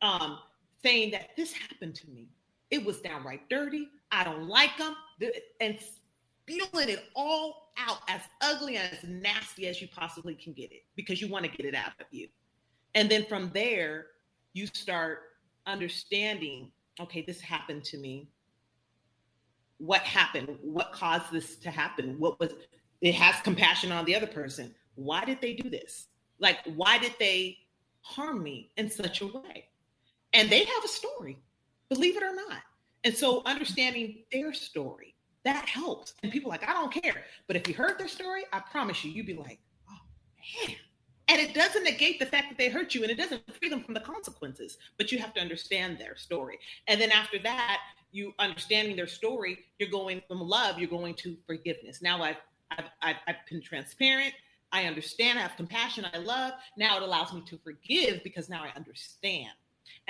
um, 0.01 0.39
saying 0.83 1.11
that 1.11 1.29
this 1.37 1.53
happened 1.53 1.95
to 1.95 2.09
me. 2.09 2.29
It 2.69 2.85
was 2.85 3.01
downright 3.01 3.49
dirty. 3.49 3.89
I 4.11 4.23
don't 4.23 4.47
like 4.47 4.77
them, 4.77 4.95
and 5.59 5.77
spewing 5.77 6.89
it 6.89 7.05
all 7.15 7.71
out 7.77 7.99
as 8.07 8.21
ugly 8.41 8.77
and 8.77 8.91
as 8.93 9.03
nasty 9.03 9.67
as 9.67 9.81
you 9.81 9.87
possibly 9.87 10.35
can 10.35 10.53
get 10.53 10.71
it 10.71 10.83
because 10.95 11.21
you 11.21 11.29
want 11.29 11.45
to 11.45 11.51
get 11.51 11.65
it 11.65 11.75
out 11.75 11.91
of 11.99 12.05
you. 12.11 12.27
And 12.95 13.09
then 13.09 13.25
from 13.25 13.51
there, 13.53 14.07
you 14.53 14.67
start 14.67 15.19
understanding 15.65 16.71
okay, 16.99 17.21
this 17.21 17.41
happened 17.41 17.83
to 17.85 17.97
me. 17.97 18.27
What 19.77 20.01
happened? 20.01 20.57
What 20.61 20.91
caused 20.91 21.31
this 21.31 21.55
to 21.57 21.71
happen? 21.71 22.15
What 22.19 22.39
was 22.39 22.53
it 23.01 23.15
has 23.15 23.35
compassion 23.41 23.91
on 23.91 24.05
the 24.05 24.15
other 24.15 24.27
person. 24.27 24.73
Why 24.95 25.25
did 25.25 25.41
they 25.41 25.53
do 25.53 25.69
this? 25.69 26.07
Like, 26.39 26.59
why 26.75 26.99
did 26.99 27.15
they 27.19 27.57
harm 28.01 28.43
me 28.43 28.71
in 28.77 28.89
such 28.89 29.21
a 29.21 29.27
way? 29.27 29.69
And 30.33 30.49
they 30.49 30.59
have 30.63 30.85
a 30.85 30.87
story, 30.87 31.39
believe 31.89 32.15
it 32.15 32.23
or 32.23 32.35
not. 32.35 32.61
And 33.03 33.15
so 33.15 33.41
understanding 33.45 34.23
their 34.31 34.53
story, 34.53 35.15
that 35.43 35.67
helps. 35.67 36.13
And 36.21 36.31
people 36.31 36.51
like, 36.51 36.67
I 36.67 36.73
don't 36.73 36.93
care. 36.93 37.23
But 37.47 37.55
if 37.55 37.67
you 37.67 37.73
heard 37.73 37.97
their 37.97 38.07
story, 38.07 38.43
I 38.53 38.59
promise 38.59 39.03
you, 39.03 39.11
you'd 39.11 39.25
be 39.25 39.33
like, 39.33 39.59
oh 39.89 40.67
man, 40.67 40.75
and 41.31 41.39
it 41.39 41.53
doesn't 41.53 41.85
negate 41.85 42.19
the 42.19 42.25
fact 42.25 42.49
that 42.49 42.57
they 42.57 42.67
hurt 42.67 42.93
you 42.93 43.03
and 43.03 43.09
it 43.09 43.17
doesn't 43.17 43.41
free 43.55 43.69
them 43.69 43.81
from 43.81 43.93
the 43.93 44.01
consequences, 44.01 44.77
but 44.97 45.13
you 45.13 45.17
have 45.17 45.33
to 45.33 45.39
understand 45.39 45.97
their 45.97 46.17
story. 46.17 46.59
And 46.89 46.99
then 46.99 47.09
after 47.09 47.39
that, 47.39 47.79
you 48.11 48.33
understanding 48.37 48.97
their 48.97 49.07
story, 49.07 49.59
you're 49.79 49.89
going 49.89 50.21
from 50.27 50.41
love, 50.41 50.77
you're 50.77 50.89
going 50.89 51.13
to 51.15 51.37
forgiveness. 51.47 52.01
Now 52.01 52.21
I've, 52.21 52.35
I've, 52.71 52.85
I've, 53.01 53.15
I've 53.29 53.35
been 53.49 53.61
transparent. 53.61 54.33
I 54.73 54.83
understand. 54.83 55.39
I 55.39 55.43
have 55.43 55.55
compassion. 55.55 56.05
I 56.13 56.17
love. 56.17 56.51
Now 56.75 56.97
it 56.97 57.03
allows 57.03 57.31
me 57.31 57.43
to 57.47 57.57
forgive 57.63 58.23
because 58.25 58.49
now 58.49 58.63
I 58.63 58.75
understand. 58.75 59.51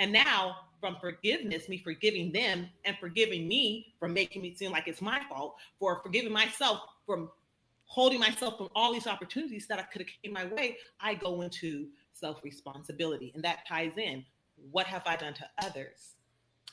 And 0.00 0.12
now 0.12 0.56
from 0.80 0.96
forgiveness, 1.00 1.68
me 1.68 1.78
forgiving 1.78 2.32
them 2.32 2.68
and 2.84 2.96
forgiving 2.98 3.46
me 3.46 3.94
for 4.00 4.08
making 4.08 4.42
me 4.42 4.56
seem 4.56 4.72
like 4.72 4.88
it's 4.88 5.00
my 5.00 5.20
fault, 5.28 5.54
for 5.78 6.02
forgiving 6.02 6.32
myself 6.32 6.80
from 7.06 7.30
holding 7.92 8.18
myself 8.18 8.56
from 8.56 8.70
all 8.74 8.90
these 8.90 9.06
opportunities 9.06 9.66
that 9.66 9.78
I 9.78 9.82
could 9.82 10.00
have 10.00 10.08
came 10.22 10.32
my 10.32 10.46
way, 10.46 10.78
I 10.98 11.12
go 11.12 11.42
into 11.42 11.88
self-responsibility. 12.14 13.32
And 13.34 13.44
that 13.44 13.66
ties 13.68 13.98
in. 13.98 14.24
What 14.70 14.86
have 14.86 15.02
I 15.04 15.16
done 15.16 15.34
to 15.34 15.44
others 15.62 16.14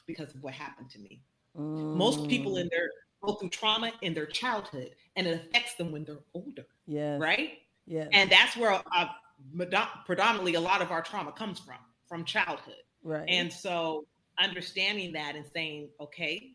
because 0.08 0.34
of 0.34 0.42
what 0.42 0.54
happened 0.54 0.90
to 0.92 1.00
me? 1.00 1.22
Mm. 1.58 1.96
Most 1.98 2.30
people 2.30 2.56
in 2.56 2.70
their 2.72 2.90
go 3.22 3.34
through 3.34 3.50
trauma 3.50 3.92
in 4.02 4.14
their 4.14 4.28
childhood 4.28 4.92
and 5.18 5.28
it 5.28 5.36
affects 5.36 5.76
them 5.76 5.92
when 5.92 6.06
they're 6.06 6.24
older. 6.34 6.66
Yeah. 6.88 7.18
Right? 7.18 7.58
Yeah. 7.86 8.08
And 8.14 8.30
that's 8.30 8.56
where 8.56 8.82
uh, 8.96 9.08
predominantly 10.06 10.54
a 10.54 10.62
lot 10.62 10.82
of 10.82 10.90
our 10.90 11.02
trauma 11.02 11.34
comes 11.34 11.60
from, 11.60 11.80
from 12.08 12.24
childhood. 12.24 12.84
Right. 13.04 13.28
And 13.28 13.52
so 13.52 14.06
understanding 14.40 15.12
that 15.14 15.36
and 15.36 15.46
saying, 15.54 15.90
okay, 16.00 16.54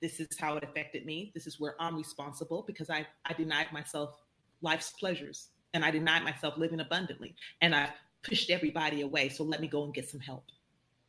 this 0.00 0.20
is 0.20 0.28
how 0.38 0.56
it 0.56 0.64
affected 0.64 1.04
me. 1.04 1.30
This 1.34 1.46
is 1.46 1.60
where 1.60 1.74
I'm 1.78 1.96
responsible 1.96 2.64
because 2.66 2.90
I, 2.90 3.06
I 3.26 3.32
denied 3.32 3.72
myself 3.72 4.16
life's 4.62 4.92
pleasures 4.92 5.48
and 5.74 5.84
I 5.84 5.90
denied 5.90 6.24
myself 6.24 6.56
living 6.56 6.80
abundantly 6.80 7.34
and 7.60 7.74
I 7.74 7.90
pushed 8.22 8.50
everybody 8.50 9.02
away. 9.02 9.28
So 9.28 9.44
let 9.44 9.60
me 9.60 9.68
go 9.68 9.84
and 9.84 9.94
get 9.94 10.08
some 10.08 10.20
help. 10.20 10.44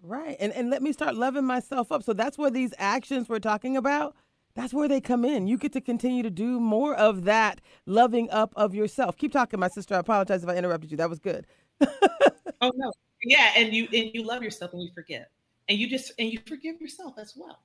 Right. 0.04 0.36
And 0.40 0.52
and 0.54 0.70
let 0.70 0.82
me 0.82 0.94
start 0.94 1.16
loving 1.16 1.46
myself 1.46 1.92
up. 1.92 2.04
So 2.04 2.14
that's 2.14 2.38
where 2.38 2.50
these 2.50 2.74
actions 2.80 3.30
we're 3.30 3.40
talking 3.40 3.78
about, 3.78 4.16
that's 4.56 4.74
where 4.74 4.88
they 4.88 5.00
come 5.00 5.24
in. 5.24 5.48
You 5.48 5.58
get 5.58 5.74
to 5.74 5.82
continue 5.82 6.24
to 6.24 6.30
do 6.30 6.60
more 6.60 6.96
of 6.96 7.24
that 7.26 7.62
loving 7.86 8.30
up 8.32 8.52
of 8.56 8.74
yourself. 8.74 9.16
Keep 9.16 9.32
talking, 9.32 9.60
my 9.60 9.68
sister. 9.68 9.96
I 9.96 10.00
apologize 10.00 10.44
if 10.44 10.50
I 10.50 10.56
interrupted 10.56 10.92
you. 10.92 10.98
That 10.98 11.10
was 11.10 11.20
good. 11.20 11.46
oh 11.82 12.72
no. 12.76 12.92
Yeah, 13.24 13.52
and 13.56 13.74
you 13.74 13.88
and 13.94 14.12
you 14.14 14.24
love 14.24 14.42
yourself 14.42 14.74
and 14.74 14.82
you 14.82 14.90
forget. 14.94 15.30
And 15.70 15.78
you 15.78 15.88
just 15.88 16.12
and 16.18 16.32
you 16.32 16.40
forgive 16.48 16.82
yourself 16.82 17.14
as 17.18 17.34
well. 17.38 17.60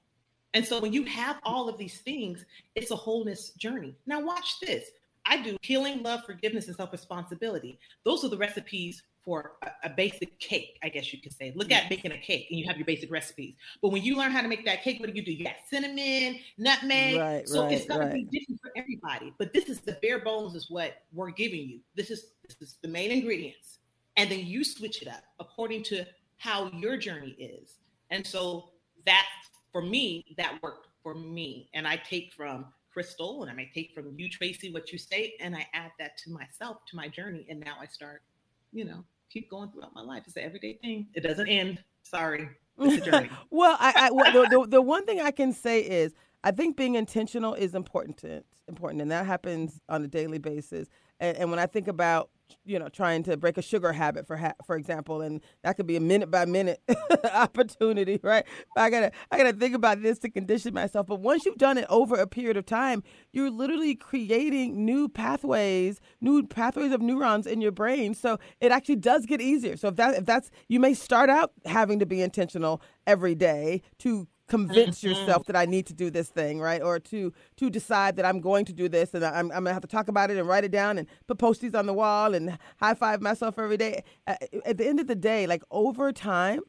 And 0.56 0.66
so 0.66 0.80
when 0.80 0.94
you 0.94 1.04
have 1.04 1.36
all 1.42 1.68
of 1.68 1.76
these 1.76 1.98
things, 1.98 2.46
it's 2.74 2.90
a 2.90 2.96
wholeness 2.96 3.50
journey. 3.50 3.94
Now, 4.06 4.20
watch 4.20 4.58
this. 4.58 4.90
I 5.26 5.42
do 5.42 5.58
healing, 5.60 6.02
love, 6.02 6.24
forgiveness, 6.24 6.66
and 6.66 6.74
self 6.74 6.92
responsibility. 6.92 7.78
Those 8.04 8.24
are 8.24 8.28
the 8.28 8.38
recipes 8.38 9.02
for 9.22 9.52
a, 9.62 9.70
a, 9.84 9.90
basic 9.90 10.38
cake, 10.38 10.78
I 10.82 10.88
guess 10.88 11.12
you 11.12 11.20
could 11.20 11.34
say. 11.34 11.52
Look 11.56 11.70
at 11.70 11.90
making 11.90 12.12
a 12.12 12.16
cake 12.16 12.46
and 12.48 12.58
you 12.58 12.66
have 12.68 12.78
your 12.78 12.86
basic 12.86 13.10
recipes. 13.10 13.54
But 13.82 13.90
when 13.90 14.02
you 14.02 14.16
learn 14.16 14.30
how 14.30 14.40
to 14.40 14.48
make 14.48 14.64
that 14.64 14.82
cake, 14.82 14.98
what 14.98 15.10
do 15.10 15.14
you 15.14 15.22
do? 15.22 15.30
You 15.30 15.44
got 15.44 15.56
cinnamon, 15.68 16.38
nutmeg. 16.56 17.20
Right, 17.20 17.46
so 17.46 17.64
right, 17.64 17.72
it's 17.72 17.84
going 17.84 18.00
right. 18.00 18.08
to 18.08 18.14
be 18.14 18.24
different 18.24 18.58
for 18.62 18.70
everybody. 18.76 19.34
But 19.36 19.52
this 19.52 19.68
is 19.68 19.80
the 19.80 19.98
bare 20.00 20.20
bones, 20.20 20.54
is 20.54 20.70
what 20.70 21.02
we're 21.12 21.32
giving 21.32 21.68
you. 21.68 21.80
This 21.96 22.10
is 22.10 22.28
this 22.48 22.56
is 22.62 22.78
the 22.80 22.88
main 22.88 23.10
ingredients. 23.10 23.80
And 24.16 24.30
then 24.30 24.46
you 24.46 24.64
switch 24.64 25.02
it 25.02 25.08
up 25.08 25.22
according 25.38 25.82
to 25.84 26.06
how 26.38 26.70
your 26.70 26.96
journey 26.96 27.32
is. 27.38 27.74
And 28.10 28.26
so 28.26 28.70
that's 29.04 29.26
for 29.76 29.82
me, 29.82 30.24
that 30.38 30.58
worked 30.62 30.88
for 31.02 31.14
me. 31.14 31.68
And 31.74 31.86
I 31.86 31.96
take 31.96 32.32
from 32.32 32.64
Crystal 32.90 33.42
and 33.42 33.50
I 33.50 33.54
may 33.54 33.70
take 33.74 33.92
from 33.92 34.18
you, 34.18 34.26
Tracy, 34.26 34.72
what 34.72 34.90
you 34.90 34.96
say, 34.96 35.34
and 35.38 35.54
I 35.54 35.66
add 35.74 35.90
that 35.98 36.16
to 36.24 36.30
myself, 36.30 36.78
to 36.86 36.96
my 36.96 37.08
journey. 37.08 37.46
And 37.50 37.60
now 37.60 37.74
I 37.78 37.84
start, 37.84 38.22
you 38.72 38.86
know, 38.86 39.04
keep 39.28 39.50
going 39.50 39.70
throughout 39.70 39.94
my 39.94 40.00
life. 40.00 40.22
It's 40.26 40.34
an 40.38 40.44
everyday 40.44 40.78
thing. 40.80 41.08
It 41.12 41.24
doesn't 41.24 41.46
end. 41.46 41.84
Sorry. 42.04 42.48
well, 42.78 43.76
I, 43.78 43.92
I 43.96 44.10
well, 44.12 44.32
the, 44.32 44.48
the, 44.48 44.66
the 44.66 44.80
one 44.80 45.04
thing 45.04 45.20
I 45.20 45.30
can 45.30 45.52
say 45.52 45.80
is 45.80 46.14
I 46.42 46.52
think 46.52 46.78
being 46.78 46.94
intentional 46.94 47.52
is 47.52 47.74
important 47.74 48.16
to, 48.18 48.42
important, 48.68 49.02
and 49.02 49.10
that 49.10 49.26
happens 49.26 49.82
on 49.90 50.02
a 50.02 50.08
daily 50.08 50.38
basis. 50.38 50.88
And, 51.20 51.36
and 51.36 51.50
when 51.50 51.58
I 51.58 51.66
think 51.66 51.86
about 51.86 52.30
you 52.64 52.78
know 52.78 52.88
trying 52.88 53.22
to 53.22 53.36
break 53.36 53.58
a 53.58 53.62
sugar 53.62 53.92
habit 53.92 54.26
for 54.26 54.36
ha- 54.36 54.54
for 54.64 54.76
example 54.76 55.20
and 55.20 55.40
that 55.62 55.76
could 55.76 55.86
be 55.86 55.96
a 55.96 56.00
minute 56.00 56.30
by 56.30 56.44
minute 56.44 56.80
opportunity 57.32 58.20
right? 58.22 58.44
I 58.76 58.90
gotta 58.90 59.12
i 59.30 59.38
gotta 59.38 59.52
think 59.52 59.74
about 59.74 60.02
this 60.02 60.18
to 60.20 60.30
condition 60.30 60.74
myself. 60.74 61.06
But 61.06 61.20
once 61.20 61.44
you've 61.44 61.56
done 61.56 61.78
it 61.78 61.86
over 61.88 62.16
a 62.16 62.26
period 62.26 62.56
of 62.56 62.66
time 62.66 63.02
you're 63.32 63.50
literally 63.50 63.94
creating 63.94 64.84
new 64.84 65.08
pathways 65.08 66.00
new 66.20 66.46
pathways 66.46 66.92
of 66.92 67.00
neurons 67.00 67.46
in 67.46 67.60
your 67.60 67.72
brain. 67.72 68.14
So 68.14 68.38
it 68.60 68.72
actually 68.72 68.96
does 68.96 69.26
get 69.26 69.40
easier. 69.40 69.76
So 69.76 69.88
if 69.88 69.96
that 69.96 70.14
if 70.14 70.24
that's 70.24 70.50
you 70.68 70.80
may 70.80 70.94
start 70.94 71.30
out 71.30 71.52
having 71.64 71.98
to 71.98 72.06
be 72.06 72.20
intentional 72.20 72.80
every 73.06 73.34
day 73.34 73.82
to 73.98 74.28
convince 74.48 74.98
mm-hmm. 74.98 75.08
yourself 75.08 75.46
that 75.46 75.56
I 75.56 75.66
need 75.66 75.86
to 75.86 75.94
do 75.94 76.10
this 76.10 76.28
thing, 76.28 76.60
right? 76.60 76.82
Or 76.82 76.98
to 77.00 77.32
to 77.56 77.70
decide 77.70 78.16
that 78.16 78.24
I'm 78.24 78.40
going 78.40 78.64
to 78.66 78.72
do 78.72 78.88
this 78.88 79.14
and 79.14 79.24
I'm, 79.24 79.50
I'm 79.50 79.64
gonna 79.64 79.72
have 79.72 79.82
to 79.82 79.88
talk 79.88 80.08
about 80.08 80.30
it 80.30 80.36
and 80.36 80.46
write 80.46 80.64
it 80.64 80.70
down 80.70 80.98
and 80.98 81.06
put 81.26 81.38
posties 81.38 81.74
on 81.74 81.86
the 81.86 81.92
wall 81.94 82.34
and 82.34 82.58
high 82.78 82.94
five 82.94 83.20
myself 83.20 83.58
every 83.58 83.76
day. 83.76 84.02
At 84.26 84.78
the 84.78 84.86
end 84.86 85.00
of 85.00 85.06
the 85.06 85.14
day, 85.14 85.46
like 85.46 85.62
over 85.70 86.12
time, 86.12 86.60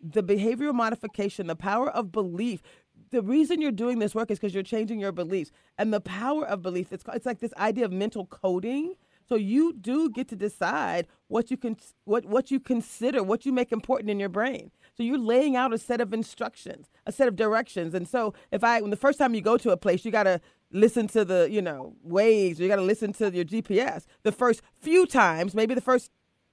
the 0.00 0.22
behavioral 0.22 0.74
modification, 0.74 1.46
the 1.46 1.56
power 1.56 1.90
of 1.90 2.12
belief. 2.12 2.62
The 3.10 3.22
reason 3.22 3.60
you're 3.60 3.72
doing 3.72 3.98
this 3.98 4.14
work 4.14 4.30
is 4.30 4.38
because 4.38 4.54
you're 4.54 4.62
changing 4.62 5.00
your 5.00 5.12
beliefs, 5.12 5.50
and 5.78 5.92
the 5.92 6.00
power 6.00 6.46
of 6.46 6.62
belief. 6.62 6.92
It's 6.92 7.04
it's 7.12 7.26
like 7.26 7.40
this 7.40 7.54
idea 7.56 7.84
of 7.84 7.92
mental 7.92 8.26
coding. 8.26 8.94
So 9.28 9.36
you 9.36 9.72
do 9.72 10.10
get 10.10 10.26
to 10.28 10.36
decide 10.36 11.06
what 11.28 11.50
you 11.50 11.56
can 11.56 11.76
what 12.04 12.24
what 12.24 12.50
you 12.50 12.60
consider, 12.60 13.22
what 13.22 13.44
you 13.44 13.52
make 13.52 13.72
important 13.72 14.10
in 14.10 14.20
your 14.20 14.28
brain. 14.28 14.70
So 14.96 15.02
you're 15.02 15.18
laying 15.18 15.56
out 15.56 15.72
a 15.72 15.78
set 15.78 16.00
of 16.00 16.12
instructions, 16.12 16.90
a 17.06 17.12
set 17.12 17.28
of 17.28 17.36
directions. 17.36 17.94
And 17.94 18.06
so 18.08 18.34
if 18.50 18.64
I, 18.64 18.80
when 18.80 18.90
the 18.90 18.96
first 18.96 19.18
time 19.18 19.34
you 19.34 19.40
go 19.40 19.56
to 19.56 19.70
a 19.70 19.76
place, 19.76 20.04
you 20.04 20.10
got 20.10 20.24
to 20.24 20.40
listen 20.72 21.08
to 21.08 21.24
the, 21.24 21.48
you 21.50 21.62
know, 21.62 21.94
Waze, 22.06 22.58
you 22.58 22.68
got 22.68 22.76
to 22.76 22.82
listen 22.82 23.12
to 23.14 23.30
your 23.30 23.44
GPS. 23.44 24.04
The 24.22 24.32
first 24.32 24.62
few 24.80 25.06
times, 25.06 25.54
maybe 25.54 25.74
the 25.74 25.80
first 25.80 26.10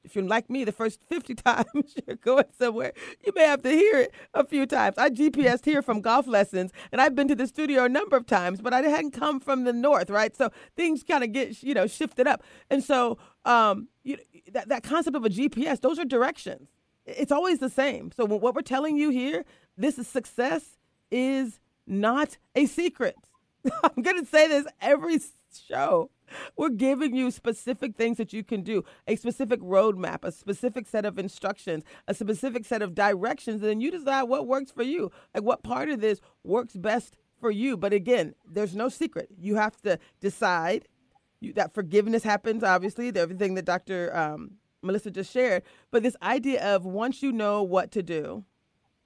if 0.08 0.16
you're 0.16 0.26
like 0.26 0.50
me, 0.50 0.64
the 0.64 0.72
first 0.72 1.02
50 1.10 1.36
times 1.46 1.96
you're 2.08 2.16
going 2.16 2.46
somewhere, 2.58 2.94
you 3.26 3.34
may 3.36 3.44
have 3.44 3.62
to 3.64 3.70
hear 3.70 4.00
it 4.00 4.14
a 4.34 4.46
few 4.46 4.66
times. 4.66 4.98
I 4.98 5.10
GPSed 5.10 5.66
here 5.66 5.82
from 5.82 6.02
golf 6.02 6.28
lessons, 6.28 6.72
and 6.92 7.02
I've 7.02 7.14
been 7.14 7.28
to 7.28 7.36
the 7.36 7.46
studio 7.46 7.84
a 7.84 7.90
number 7.90 8.16
of 8.16 8.26
times, 8.26 8.62
but 8.62 8.74
I 8.74 8.82
hadn't 8.82 9.12
come 9.12 9.40
from 9.40 9.66
the 9.66 9.74
north, 9.74 10.10
right? 10.10 10.36
So 10.36 10.50
things 10.76 11.04
kind 11.04 11.24
of 11.24 11.34
get, 11.34 11.62
you 11.62 11.74
know, 11.74 11.88
shifted 11.88 12.26
up. 12.26 12.42
And 12.70 12.84
so 12.84 13.18
um, 13.44 13.90
you, 14.04 14.18
that, 14.54 14.70
that 14.70 14.84
concept 14.84 15.16
of 15.16 15.26
a 15.26 15.30
GPS, 15.30 15.82
those 15.82 16.00
are 16.00 16.06
directions. 16.06 16.70
It's 17.08 17.32
always 17.32 17.60
the 17.60 17.70
same. 17.70 18.12
So 18.12 18.26
what 18.26 18.54
we're 18.54 18.62
telling 18.62 18.98
you 18.98 19.10
here, 19.10 19.46
this 19.78 19.98
is 19.98 20.08
success 20.08 20.78
is 21.10 21.60
not 21.88 22.38
a 22.54 22.66
secret. 22.66 23.16
I'm 23.84 24.04
going 24.04 24.20
to 24.20 24.30
say 24.30 24.48
this 24.48 24.68
every 24.82 25.20
show. 25.70 26.12
We're 26.58 26.70
giving 26.70 27.16
you 27.16 27.32
specific 27.32 27.96
things 27.96 28.18
that 28.18 28.34
you 28.34 28.44
can 28.44 28.62
do, 28.62 28.84
a 29.08 29.16
specific 29.16 29.62
roadmap, 29.62 30.24
a 30.24 30.32
specific 30.32 30.86
set 30.86 31.06
of 31.06 31.18
instructions, 31.18 31.86
a 32.08 32.14
specific 32.14 32.66
set 32.66 32.82
of 32.82 32.94
directions, 32.94 33.62
and 33.62 33.70
then 33.70 33.80
you 33.80 33.92
decide 33.92 34.24
what 34.24 34.46
works 34.46 34.72
for 34.72 34.84
you. 34.84 35.12
Like 35.34 35.44
what 35.44 35.64
part 35.64 35.88
of 35.88 36.02
this 36.02 36.20
works 36.44 36.76
best 36.76 37.16
for 37.40 37.50
you. 37.50 37.78
But 37.78 37.94
again, 37.94 38.36
there's 38.46 38.76
no 38.76 38.90
secret. 38.90 39.30
You 39.40 39.56
have 39.56 39.82
to 39.84 40.00
decide. 40.20 40.88
You, 41.40 41.54
that 41.54 41.74
forgiveness 41.74 42.24
happens, 42.24 42.64
obviously, 42.64 43.16
everything 43.16 43.54
that 43.54 43.66
Dr. 43.66 44.16
Um, 44.16 44.54
Melissa 44.82 45.12
just 45.12 45.32
shared. 45.32 45.64
But 45.92 46.04
this 46.04 46.16
idea 46.22 46.64
of 46.64 46.86
once 46.86 47.22
you 47.24 47.32
know 47.32 47.64
what 47.64 47.92
to 47.92 48.04
do, 48.04 48.44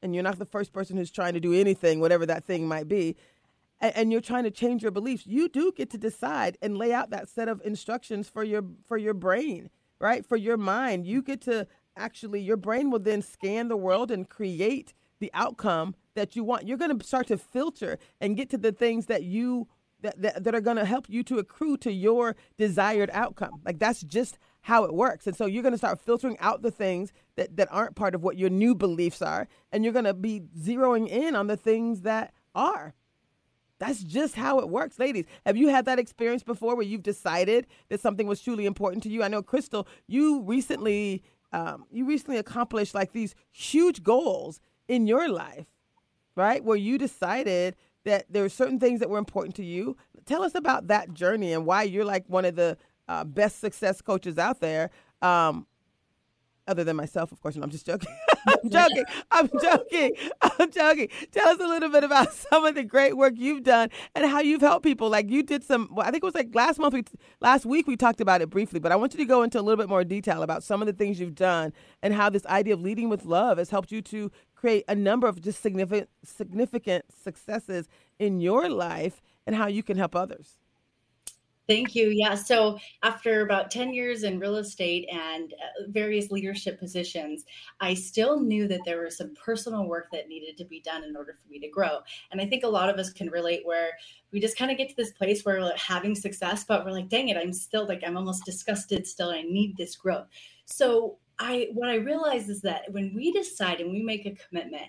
and 0.01 0.13
you're 0.13 0.23
not 0.23 0.39
the 0.39 0.45
first 0.45 0.73
person 0.73 0.97
who's 0.97 1.11
trying 1.11 1.33
to 1.33 1.39
do 1.39 1.53
anything, 1.53 1.99
whatever 1.99 2.25
that 2.25 2.43
thing 2.43 2.67
might 2.67 2.87
be, 2.87 3.15
and, 3.79 3.95
and 3.95 4.11
you're 4.11 4.21
trying 4.21 4.43
to 4.43 4.51
change 4.51 4.81
your 4.81 4.91
beliefs, 4.91 5.25
you 5.25 5.49
do 5.49 5.71
get 5.75 5.89
to 5.91 5.97
decide 5.97 6.57
and 6.61 6.77
lay 6.77 6.93
out 6.93 7.09
that 7.11 7.29
set 7.29 7.47
of 7.47 7.61
instructions 7.63 8.29
for 8.29 8.43
your 8.43 8.63
for 8.87 8.97
your 8.97 9.13
brain, 9.13 9.69
right? 9.99 10.25
For 10.25 10.37
your 10.37 10.57
mind. 10.57 11.05
You 11.05 11.21
get 11.21 11.41
to 11.41 11.67
actually 11.95 12.41
your 12.41 12.57
brain 12.57 12.89
will 12.89 12.99
then 12.99 13.21
scan 13.21 13.67
the 13.67 13.77
world 13.77 14.11
and 14.11 14.29
create 14.29 14.93
the 15.19 15.31
outcome 15.33 15.95
that 16.15 16.35
you 16.35 16.43
want. 16.43 16.67
You're 16.67 16.77
going 16.77 16.97
to 16.97 17.05
start 17.05 17.27
to 17.27 17.37
filter 17.37 17.97
and 18.19 18.35
get 18.35 18.49
to 18.51 18.57
the 18.57 18.71
things 18.71 19.05
that 19.07 19.23
you 19.23 19.67
that, 20.01 20.19
that, 20.19 20.43
that 20.43 20.55
are 20.55 20.61
going 20.61 20.77
to 20.77 20.85
help 20.85 21.09
you 21.09 21.23
to 21.23 21.37
accrue 21.37 21.77
to 21.77 21.91
your 21.91 22.35
desired 22.57 23.11
outcome. 23.13 23.61
Like 23.63 23.77
that's 23.77 24.01
just 24.01 24.39
how 24.61 24.83
it 24.83 24.93
works. 24.93 25.27
And 25.27 25.35
so 25.35 25.45
you're 25.45 25.63
going 25.63 25.73
to 25.73 25.77
start 25.77 25.99
filtering 25.99 26.37
out 26.39 26.61
the 26.61 26.71
things 26.71 27.11
that, 27.35 27.57
that 27.57 27.67
aren't 27.71 27.95
part 27.95 28.15
of 28.15 28.23
what 28.23 28.37
your 28.37 28.49
new 28.49 28.75
beliefs 28.75 29.21
are. 29.21 29.47
And 29.71 29.83
you're 29.83 29.93
going 29.93 30.05
to 30.05 30.13
be 30.13 30.41
zeroing 30.59 31.07
in 31.07 31.35
on 31.35 31.47
the 31.47 31.57
things 31.57 32.01
that 32.01 32.33
are. 32.53 32.93
That's 33.79 34.03
just 34.03 34.35
how 34.35 34.59
it 34.59 34.69
works, 34.69 34.99
ladies. 34.99 35.25
Have 35.43 35.57
you 35.57 35.69
had 35.69 35.85
that 35.85 35.97
experience 35.97 36.43
before 36.43 36.75
where 36.75 36.85
you've 36.85 37.01
decided 37.01 37.65
that 37.89 37.99
something 37.99 38.27
was 38.27 38.39
truly 38.39 38.67
important 38.67 39.01
to 39.03 39.09
you? 39.09 39.23
I 39.23 39.27
know, 39.27 39.41
Crystal, 39.41 39.87
you 40.07 40.41
recently 40.43 41.23
um, 41.53 41.85
you 41.91 42.05
recently 42.05 42.37
accomplished 42.37 42.95
like 42.95 43.11
these 43.11 43.35
huge 43.51 44.03
goals 44.03 44.59
in 44.87 45.07
your 45.07 45.27
life, 45.27 45.65
right? 46.35 46.63
Where 46.63 46.77
you 46.77 46.97
decided 46.97 47.75
that 48.05 48.25
there 48.29 48.43
were 48.43 48.49
certain 48.49 48.79
things 48.79 48.99
that 48.99 49.09
were 49.09 49.17
important 49.17 49.55
to 49.55 49.65
you. 49.65 49.97
Tell 50.25 50.43
us 50.43 50.55
about 50.55 50.87
that 50.87 51.13
journey 51.13 51.51
and 51.51 51.65
why 51.65 51.83
you're 51.83 52.05
like 52.05 52.25
one 52.27 52.45
of 52.45 52.55
the 52.55 52.77
uh, 53.07 53.23
best 53.23 53.59
success 53.59 54.01
coaches 54.01 54.37
out 54.37 54.59
there. 54.59 54.89
Um, 55.21 55.67
other 56.67 56.83
than 56.83 56.95
myself, 56.95 57.31
of 57.31 57.41
course. 57.41 57.55
No, 57.55 57.63
I'm 57.63 57.69
just 57.69 57.85
joking. 57.85 58.07
I'm 58.47 58.69
joking. 58.69 59.03
I'm 59.31 59.49
joking. 59.61 60.11
I'm 60.41 60.71
joking. 60.71 61.09
Tell 61.31 61.49
us 61.49 61.59
a 61.59 61.67
little 61.67 61.89
bit 61.89 62.03
about 62.03 62.33
some 62.51 62.65
of 62.65 62.75
the 62.75 62.83
great 62.83 63.17
work 63.17 63.33
you've 63.35 63.63
done 63.63 63.89
and 64.15 64.25
how 64.25 64.39
you've 64.39 64.61
helped 64.61 64.83
people. 64.83 65.09
Like 65.09 65.29
you 65.29 65.43
did 65.43 65.63
some. 65.63 65.89
Well, 65.91 66.07
I 66.07 66.11
think 66.11 66.23
it 66.23 66.25
was 66.25 66.35
like 66.35 66.53
last 66.53 66.79
month. 66.79 66.93
We 66.93 67.03
last 67.39 67.65
week 67.65 67.87
we 67.87 67.97
talked 67.97 68.21
about 68.21 68.41
it 68.41 68.49
briefly, 68.49 68.79
but 68.79 68.91
I 68.91 68.95
want 68.95 69.13
you 69.13 69.17
to 69.19 69.25
go 69.25 69.43
into 69.43 69.59
a 69.59 69.61
little 69.61 69.81
bit 69.81 69.89
more 69.89 70.03
detail 70.03 70.43
about 70.43 70.63
some 70.63 70.81
of 70.81 70.85
the 70.85 70.93
things 70.93 71.19
you've 71.19 71.35
done 71.35 71.73
and 72.01 72.13
how 72.13 72.29
this 72.29 72.45
idea 72.45 72.73
of 72.73 72.81
leading 72.81 73.09
with 73.09 73.25
love 73.25 73.57
has 73.57 73.69
helped 73.69 73.91
you 73.91 74.01
to 74.03 74.31
create 74.55 74.85
a 74.87 74.95
number 74.95 75.27
of 75.27 75.41
just 75.41 75.61
significant 75.61 76.09
significant 76.23 77.05
successes 77.23 77.87
in 78.19 78.39
your 78.39 78.69
life 78.69 79.21
and 79.45 79.55
how 79.55 79.67
you 79.67 79.83
can 79.83 79.97
help 79.97 80.15
others. 80.15 80.60
Thank 81.67 81.95
you. 81.95 82.09
Yeah. 82.09 82.35
So 82.35 82.77
after 83.03 83.41
about 83.41 83.71
10 83.71 83.93
years 83.93 84.23
in 84.23 84.39
real 84.39 84.57
estate 84.57 85.07
and 85.11 85.53
uh, 85.53 85.89
various 85.89 86.31
leadership 86.31 86.79
positions, 86.79 87.45
I 87.79 87.93
still 87.93 88.39
knew 88.39 88.67
that 88.67 88.81
there 88.83 89.03
was 89.03 89.17
some 89.17 89.33
personal 89.35 89.87
work 89.87 90.07
that 90.11 90.27
needed 90.27 90.57
to 90.57 90.65
be 90.65 90.81
done 90.81 91.03
in 91.03 91.15
order 91.15 91.33
for 91.33 91.49
me 91.49 91.59
to 91.59 91.69
grow. 91.69 91.99
And 92.31 92.41
I 92.41 92.45
think 92.45 92.63
a 92.63 92.67
lot 92.67 92.89
of 92.89 92.97
us 92.97 93.13
can 93.13 93.29
relate 93.29 93.61
where 93.63 93.91
we 94.31 94.39
just 94.39 94.57
kind 94.57 94.71
of 94.71 94.77
get 94.77 94.89
to 94.89 94.95
this 94.95 95.11
place 95.11 95.45
where 95.45 95.59
we're 95.59 95.77
having 95.77 96.15
success, 96.15 96.63
but 96.63 96.83
we're 96.83 96.91
like, 96.91 97.09
dang 97.09 97.29
it, 97.29 97.37
I'm 97.37 97.53
still 97.53 97.87
like, 97.87 98.03
I'm 98.05 98.17
almost 98.17 98.43
disgusted 98.43 99.05
still. 99.05 99.29
I 99.29 99.43
need 99.43 99.77
this 99.77 99.95
growth. 99.95 100.27
So 100.65 101.19
I, 101.39 101.69
what 101.73 101.89
I 101.89 101.95
realize 101.95 102.49
is 102.49 102.61
that 102.61 102.91
when 102.91 103.13
we 103.15 103.31
decide 103.31 103.81
and 103.81 103.91
we 103.91 104.01
make 104.01 104.25
a 104.25 104.35
commitment, 104.35 104.87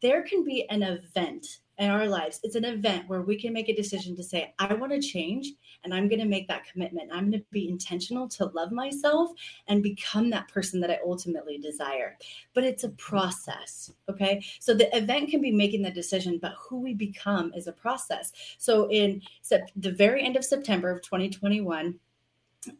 there 0.00 0.22
can 0.22 0.44
be 0.44 0.68
an 0.68 0.82
event 0.82 1.46
in 1.78 1.90
our 1.90 2.06
lives. 2.06 2.40
It's 2.42 2.54
an 2.54 2.64
event 2.64 3.08
where 3.08 3.22
we 3.22 3.36
can 3.36 3.52
make 3.52 3.68
a 3.68 3.74
decision 3.74 4.14
to 4.16 4.22
say, 4.22 4.54
I 4.58 4.72
want 4.74 4.92
to 4.92 5.00
change 5.00 5.52
and 5.82 5.92
I'm 5.92 6.08
going 6.08 6.20
to 6.20 6.24
make 6.24 6.46
that 6.48 6.64
commitment. 6.70 7.10
I'm 7.12 7.30
going 7.30 7.40
to 7.40 7.46
be 7.50 7.68
intentional 7.68 8.28
to 8.28 8.46
love 8.46 8.72
myself 8.72 9.30
and 9.66 9.82
become 9.82 10.30
that 10.30 10.48
person 10.48 10.80
that 10.80 10.90
I 10.90 10.98
ultimately 11.04 11.58
desire. 11.58 12.16
But 12.54 12.64
it's 12.64 12.84
a 12.84 12.90
process. 12.90 13.92
Okay. 14.08 14.44
So 14.60 14.72
the 14.72 14.94
event 14.96 15.30
can 15.30 15.40
be 15.40 15.50
making 15.50 15.82
the 15.82 15.90
decision, 15.90 16.38
but 16.40 16.54
who 16.58 16.80
we 16.80 16.94
become 16.94 17.52
is 17.54 17.66
a 17.66 17.72
process. 17.72 18.32
So 18.58 18.88
in 18.90 19.20
the 19.48 19.92
very 19.92 20.24
end 20.24 20.36
of 20.36 20.44
September 20.44 20.90
of 20.90 21.02
2021, 21.02 21.98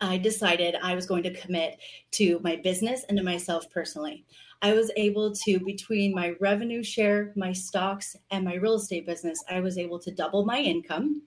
I 0.01 0.17
decided 0.17 0.77
I 0.83 0.95
was 0.95 1.07
going 1.07 1.25
to 1.25 1.35
commit 1.35 1.79
to 2.13 2.41
my 2.43 2.57
business 2.57 3.05
and 3.09 3.19
to 3.19 3.25
myself 3.25 3.69
personally. 3.71 4.25
I 4.65 4.73
was 4.73 4.91
able 4.97 5.31
to, 5.45 5.59
between 5.59 6.15
my 6.15 6.37
revenue 6.41 6.83
share, 6.83 7.35
my 7.37 7.53
stocks, 7.53 8.17
and 8.31 8.43
my 8.47 8.55
real 8.55 8.77
estate 8.77 9.05
business, 9.05 9.45
I 9.51 9.61
was 9.61 9.77
able 9.77 9.99
to 9.99 10.11
double 10.11 10.47
my 10.47 10.57
income. 10.57 11.21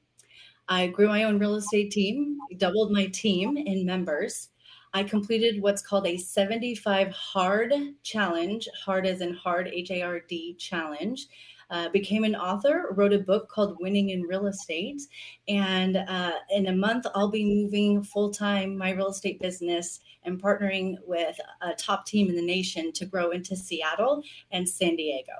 I 0.67 0.87
grew 0.87 1.07
my 1.07 1.23
own 1.25 1.37
real 1.37 1.53
estate 1.53 1.91
team, 1.91 2.39
doubled 2.57 2.91
my 2.91 3.05
team 3.05 3.55
in 3.55 3.85
members. 3.85 4.49
I 4.95 5.03
completed 5.03 5.61
what's 5.61 5.83
called 5.83 6.07
a 6.07 6.17
75 6.17 7.09
hard 7.11 7.73
challenge, 8.01 8.67
hard 8.83 9.05
as 9.05 9.21
in 9.21 9.35
hard, 9.35 9.67
H 9.67 9.91
A 9.91 10.01
R 10.01 10.19
D 10.21 10.55
challenge. 10.55 11.27
Uh, 11.69 11.89
became 11.89 12.23
an 12.23 12.35
author, 12.35 12.93
wrote 12.95 13.11
a 13.11 13.19
book 13.19 13.49
called 13.49 13.75
Winning 13.81 14.11
in 14.11 14.21
Real 14.21 14.47
Estate. 14.47 15.01
And 15.49 15.97
uh, 15.97 16.31
in 16.49 16.67
a 16.67 16.75
month, 16.75 17.05
I'll 17.13 17.29
be 17.29 17.43
moving 17.43 18.01
full 18.03 18.31
time 18.31 18.77
my 18.77 18.91
real 18.91 19.09
estate 19.09 19.41
business 19.41 19.99
and 20.23 20.41
partnering 20.41 20.95
with 21.05 21.37
a 21.61 21.73
top 21.73 22.05
team 22.05 22.29
in 22.29 22.37
the 22.37 22.41
nation 22.41 22.93
to 22.93 23.05
grow 23.05 23.31
into 23.31 23.55
Seattle 23.57 24.23
and 24.51 24.67
San 24.67 24.95
Diego. 24.95 25.33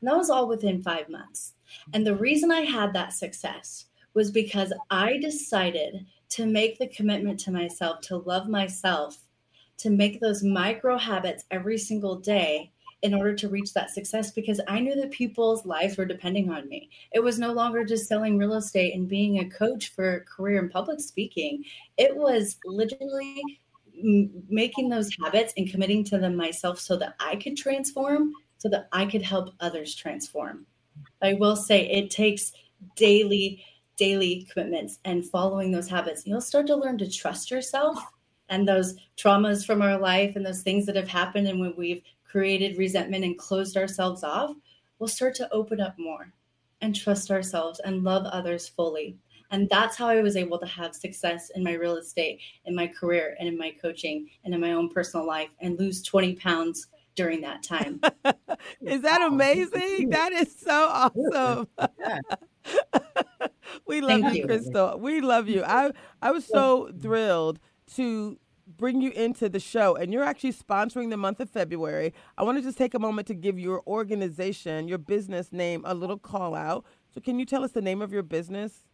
And 0.00 0.08
that 0.08 0.16
was 0.16 0.30
all 0.30 0.48
within 0.48 0.82
five 0.82 1.08
months. 1.08 1.54
And 1.92 2.06
the 2.06 2.16
reason 2.16 2.50
I 2.50 2.62
had 2.62 2.92
that 2.94 3.12
success 3.12 3.86
was 4.14 4.30
because 4.30 4.72
I 4.90 5.18
decided 5.18 6.06
to 6.30 6.46
make 6.46 6.78
the 6.78 6.88
commitment 6.88 7.38
to 7.40 7.50
myself 7.50 8.00
to 8.02 8.18
love 8.18 8.48
myself, 8.48 9.18
to 9.78 9.90
make 9.90 10.20
those 10.20 10.42
micro 10.42 10.98
habits 10.98 11.44
every 11.50 11.78
single 11.78 12.16
day 12.16 12.72
in 13.02 13.14
order 13.14 13.32
to 13.34 13.48
reach 13.48 13.72
that 13.72 13.90
success 13.90 14.32
because 14.32 14.60
I 14.66 14.80
knew 14.80 14.94
that 14.96 15.12
people's 15.12 15.64
lives 15.64 15.96
were 15.96 16.04
depending 16.04 16.50
on 16.50 16.68
me. 16.68 16.90
It 17.12 17.20
was 17.20 17.38
no 17.38 17.52
longer 17.52 17.84
just 17.84 18.08
selling 18.08 18.36
real 18.36 18.54
estate 18.54 18.94
and 18.94 19.08
being 19.08 19.38
a 19.38 19.50
coach 19.50 19.94
for 19.94 20.16
a 20.16 20.20
career 20.20 20.58
in 20.58 20.68
public 20.68 21.00
speaking. 21.00 21.64
It 21.96 22.16
was 22.16 22.58
literally 22.64 23.42
making 24.48 24.88
those 24.88 25.10
habits 25.22 25.52
and 25.56 25.70
committing 25.70 26.04
to 26.04 26.18
them 26.18 26.36
myself 26.36 26.80
so 26.80 26.96
that 26.96 27.14
I 27.20 27.36
could 27.36 27.56
transform, 27.56 28.32
so 28.58 28.68
that 28.68 28.88
I 28.92 29.06
could 29.06 29.22
help 29.22 29.54
others 29.60 29.94
transform. 29.94 30.66
I 31.22 31.34
will 31.34 31.56
say 31.56 31.88
it 31.88 32.10
takes 32.10 32.52
daily, 32.96 33.64
daily 33.96 34.48
commitments 34.52 34.98
and 35.04 35.24
following 35.24 35.70
those 35.70 35.88
habits. 35.88 36.26
You'll 36.26 36.40
start 36.40 36.66
to 36.68 36.76
learn 36.76 36.98
to 36.98 37.10
trust 37.10 37.50
yourself 37.50 37.98
and 38.48 38.66
those 38.66 38.94
traumas 39.16 39.64
from 39.64 39.82
our 39.82 39.98
life 39.98 40.36
and 40.36 40.44
those 40.44 40.62
things 40.62 40.86
that 40.86 40.96
have 40.96 41.08
happened 41.08 41.46
and 41.46 41.60
when 41.60 41.74
we've 41.76 42.02
created 42.28 42.78
resentment 42.78 43.24
and 43.24 43.38
closed 43.38 43.76
ourselves 43.76 44.22
off, 44.22 44.54
we'll 44.98 45.08
start 45.08 45.34
to 45.36 45.52
open 45.52 45.80
up 45.80 45.98
more 45.98 46.32
and 46.80 46.94
trust 46.94 47.30
ourselves 47.30 47.80
and 47.80 48.04
love 48.04 48.24
others 48.26 48.68
fully. 48.68 49.16
And 49.50 49.68
that's 49.70 49.96
how 49.96 50.08
I 50.08 50.20
was 50.20 50.36
able 50.36 50.58
to 50.58 50.66
have 50.66 50.94
success 50.94 51.50
in 51.54 51.64
my 51.64 51.72
real 51.72 51.96
estate, 51.96 52.40
in 52.66 52.74
my 52.74 52.86
career, 52.86 53.34
and 53.38 53.48
in 53.48 53.56
my 53.56 53.72
coaching, 53.80 54.28
and 54.44 54.52
in 54.52 54.60
my 54.60 54.72
own 54.72 54.90
personal 54.90 55.26
life, 55.26 55.50
and 55.60 55.78
lose 55.78 56.02
20 56.02 56.34
pounds 56.36 56.88
during 57.14 57.40
that 57.40 57.62
time. 57.62 58.00
is 58.80 59.02
that 59.02 59.22
amazing? 59.22 60.10
That 60.18 60.32
is 60.32 60.54
so 60.56 60.88
awesome. 60.88 61.68
we 63.86 64.00
love 64.00 64.34
you, 64.34 64.42
you, 64.42 64.46
Crystal. 64.46 64.98
We 64.98 65.20
love 65.20 65.48
you. 65.48 65.64
I 65.64 65.92
I 66.22 66.30
was 66.30 66.44
so 66.46 66.90
thrilled 67.00 67.58
to 67.96 68.38
bring 68.76 69.00
you 69.00 69.10
into 69.12 69.48
the 69.48 69.60
show, 69.60 69.96
and 69.96 70.12
you're 70.12 70.24
actually 70.24 70.52
sponsoring 70.52 71.10
the 71.10 71.16
month 71.16 71.40
of 71.40 71.48
February. 71.50 72.12
I 72.36 72.42
want 72.42 72.58
to 72.58 72.62
just 72.62 72.78
take 72.78 72.94
a 72.94 72.98
moment 72.98 73.26
to 73.28 73.34
give 73.34 73.58
your 73.58 73.82
organization, 73.86 74.88
your 74.88 74.98
business 74.98 75.52
name, 75.52 75.82
a 75.86 75.94
little 75.94 76.18
call 76.18 76.54
out. 76.54 76.84
So, 77.14 77.20
can 77.20 77.38
you 77.38 77.46
tell 77.46 77.64
us 77.64 77.72
the 77.72 77.82
name 77.82 78.02
of 78.02 78.12
your 78.12 78.22
business? 78.22 78.84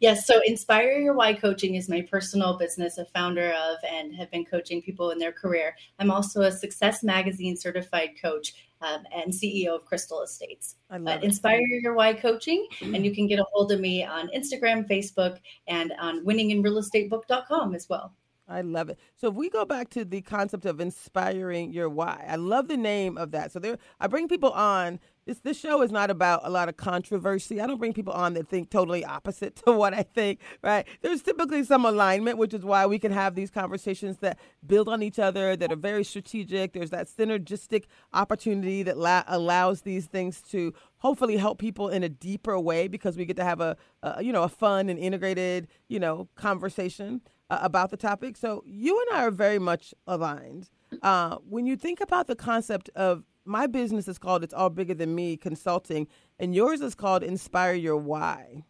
yes, 0.00 0.26
so 0.26 0.40
Inspire 0.44 0.98
Your 0.98 1.14
Why 1.14 1.32
Coaching 1.32 1.74
is 1.76 1.88
my 1.88 2.02
personal 2.02 2.58
business, 2.58 2.98
a 2.98 3.04
founder 3.06 3.52
of, 3.52 3.76
and 3.88 4.14
have 4.16 4.30
been 4.30 4.44
coaching 4.44 4.82
people 4.82 5.10
in 5.10 5.18
their 5.18 5.32
career. 5.32 5.76
I'm 5.98 6.10
also 6.10 6.42
a 6.42 6.52
Success 6.52 7.02
Magazine 7.02 7.56
certified 7.56 8.10
coach 8.20 8.54
um, 8.82 9.04
and 9.14 9.32
CEO 9.32 9.68
of 9.68 9.84
Crystal 9.84 10.22
Estates. 10.22 10.76
I 10.90 10.98
love 10.98 11.20
uh, 11.20 11.24
Inspire 11.24 11.60
Your 11.60 11.94
Why 11.94 12.14
Coaching, 12.14 12.66
and 12.80 13.04
you 13.04 13.14
can 13.14 13.26
get 13.26 13.38
a 13.38 13.44
hold 13.52 13.72
of 13.72 13.80
me 13.80 14.04
on 14.04 14.28
Instagram, 14.28 14.88
Facebook, 14.88 15.38
and 15.68 15.92
on 16.00 16.24
winninginrealestatebook.com 16.24 17.74
as 17.74 17.88
well. 17.88 18.14
I 18.50 18.62
love 18.62 18.88
it. 18.88 18.98
So 19.14 19.28
if 19.28 19.34
we 19.34 19.48
go 19.48 19.64
back 19.64 19.88
to 19.90 20.04
the 20.04 20.20
concept 20.22 20.66
of 20.66 20.80
inspiring 20.80 21.72
your 21.72 21.88
why, 21.88 22.24
I 22.28 22.36
love 22.36 22.66
the 22.66 22.76
name 22.76 23.16
of 23.16 23.30
that. 23.30 23.52
So 23.52 23.60
there, 23.60 23.78
I 24.00 24.08
bring 24.08 24.28
people 24.28 24.50
on. 24.50 24.98
This 25.26 25.38
this 25.40 25.60
show 25.60 25.82
is 25.82 25.92
not 25.92 26.10
about 26.10 26.40
a 26.44 26.50
lot 26.50 26.68
of 26.68 26.76
controversy. 26.76 27.60
I 27.60 27.66
don't 27.66 27.78
bring 27.78 27.92
people 27.92 28.12
on 28.12 28.34
that 28.34 28.48
think 28.48 28.70
totally 28.70 29.04
opposite 29.04 29.56
to 29.64 29.72
what 29.72 29.94
I 29.94 30.02
think. 30.02 30.40
Right? 30.64 30.86
There's 31.02 31.22
typically 31.22 31.62
some 31.62 31.84
alignment, 31.84 32.38
which 32.38 32.52
is 32.52 32.64
why 32.64 32.86
we 32.86 32.98
can 32.98 33.12
have 33.12 33.34
these 33.34 33.50
conversations 33.50 34.18
that 34.18 34.38
build 34.66 34.88
on 34.88 35.02
each 35.02 35.18
other, 35.18 35.54
that 35.54 35.70
are 35.70 35.76
very 35.76 36.02
strategic. 36.02 36.72
There's 36.72 36.90
that 36.90 37.06
synergistic 37.06 37.84
opportunity 38.12 38.82
that 38.82 38.96
la- 38.96 39.24
allows 39.28 39.82
these 39.82 40.06
things 40.06 40.42
to 40.50 40.74
hopefully 40.98 41.36
help 41.36 41.58
people 41.58 41.88
in 41.88 42.02
a 42.02 42.08
deeper 42.08 42.58
way 42.58 42.88
because 42.88 43.16
we 43.16 43.24
get 43.24 43.36
to 43.36 43.44
have 43.44 43.60
a, 43.60 43.76
a 44.02 44.22
you 44.24 44.32
know 44.32 44.42
a 44.42 44.48
fun 44.48 44.88
and 44.88 44.98
integrated 44.98 45.68
you 45.88 46.00
know 46.00 46.28
conversation 46.34 47.20
uh, 47.50 47.58
about 47.60 47.90
the 47.90 47.96
topic. 47.96 48.36
So 48.36 48.62
you 48.66 48.98
and 49.00 49.18
I 49.18 49.26
are 49.26 49.30
very 49.30 49.58
much 49.58 49.92
aligned. 50.06 50.70
Uh, 51.02 51.36
when 51.48 51.66
you 51.66 51.76
think 51.76 52.00
about 52.00 52.26
the 52.26 52.36
concept 52.36 52.88
of 52.94 53.24
my 53.44 53.66
business 53.66 54.06
is 54.08 54.18
called 54.18 54.44
It's 54.44 54.54
All 54.54 54.70
Bigger 54.70 54.94
Than 54.94 55.14
Me 55.14 55.36
Consulting, 55.36 56.06
and 56.38 56.54
yours 56.54 56.80
is 56.80 56.94
called 56.94 57.22
Inspire 57.22 57.74
Your 57.74 57.96
Why. 57.96 58.64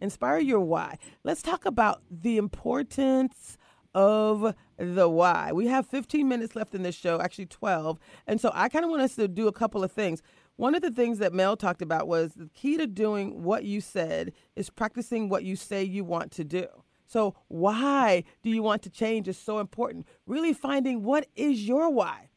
Inspire 0.00 0.38
Your 0.38 0.60
Why. 0.60 0.98
Let's 1.24 1.42
talk 1.42 1.64
about 1.64 2.02
the 2.10 2.36
importance 2.36 3.58
of 3.94 4.54
the 4.76 5.08
why. 5.08 5.52
We 5.52 5.68
have 5.68 5.86
15 5.86 6.28
minutes 6.28 6.56
left 6.56 6.74
in 6.74 6.82
this 6.82 6.96
show, 6.96 7.20
actually 7.20 7.46
12. 7.46 7.98
And 8.26 8.40
so 8.40 8.50
I 8.52 8.68
kind 8.68 8.84
of 8.84 8.90
want 8.90 9.02
us 9.02 9.14
to 9.16 9.28
do 9.28 9.46
a 9.46 9.52
couple 9.52 9.84
of 9.84 9.92
things. 9.92 10.20
One 10.56 10.74
of 10.74 10.82
the 10.82 10.90
things 10.90 11.18
that 11.18 11.32
Mel 11.32 11.56
talked 11.56 11.82
about 11.82 12.08
was 12.08 12.34
the 12.34 12.50
key 12.54 12.76
to 12.76 12.86
doing 12.86 13.42
what 13.42 13.64
you 13.64 13.80
said 13.80 14.32
is 14.56 14.70
practicing 14.70 15.28
what 15.28 15.44
you 15.44 15.56
say 15.56 15.82
you 15.82 16.04
want 16.04 16.32
to 16.32 16.44
do. 16.44 16.66
So, 17.14 17.36
why 17.46 18.24
do 18.42 18.50
you 18.50 18.60
want 18.60 18.82
to 18.82 18.90
change 18.90 19.28
is 19.28 19.38
so 19.38 19.60
important. 19.60 20.08
Really 20.26 20.52
finding 20.52 21.04
what 21.04 21.28
is 21.36 21.62
your 21.62 21.88
why. 21.88 22.30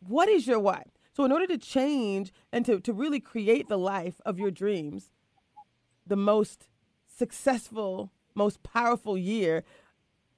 What 0.00 0.28
is 0.28 0.44
your 0.44 0.58
why? 0.58 0.86
So, 1.12 1.24
in 1.24 1.30
order 1.30 1.46
to 1.46 1.56
change 1.56 2.32
and 2.50 2.66
to, 2.66 2.80
to 2.80 2.92
really 2.92 3.20
create 3.20 3.68
the 3.68 3.78
life 3.78 4.20
of 4.26 4.40
your 4.40 4.50
dreams, 4.50 5.12
the 6.04 6.16
most 6.16 6.66
successful, 7.06 8.10
most 8.34 8.64
powerful 8.64 9.16
year 9.16 9.62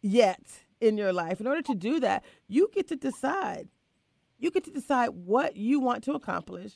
yet 0.02 0.42
in 0.78 0.98
your 0.98 1.14
life, 1.14 1.40
in 1.40 1.46
order 1.46 1.62
to 1.62 1.74
do 1.74 1.98
that, 2.00 2.22
you 2.48 2.68
get 2.74 2.88
to 2.88 2.96
decide. 2.96 3.70
You 4.38 4.50
get 4.50 4.64
to 4.64 4.72
decide 4.72 5.08
what 5.08 5.56
you 5.56 5.80
want 5.80 6.04
to 6.04 6.12
accomplish 6.12 6.74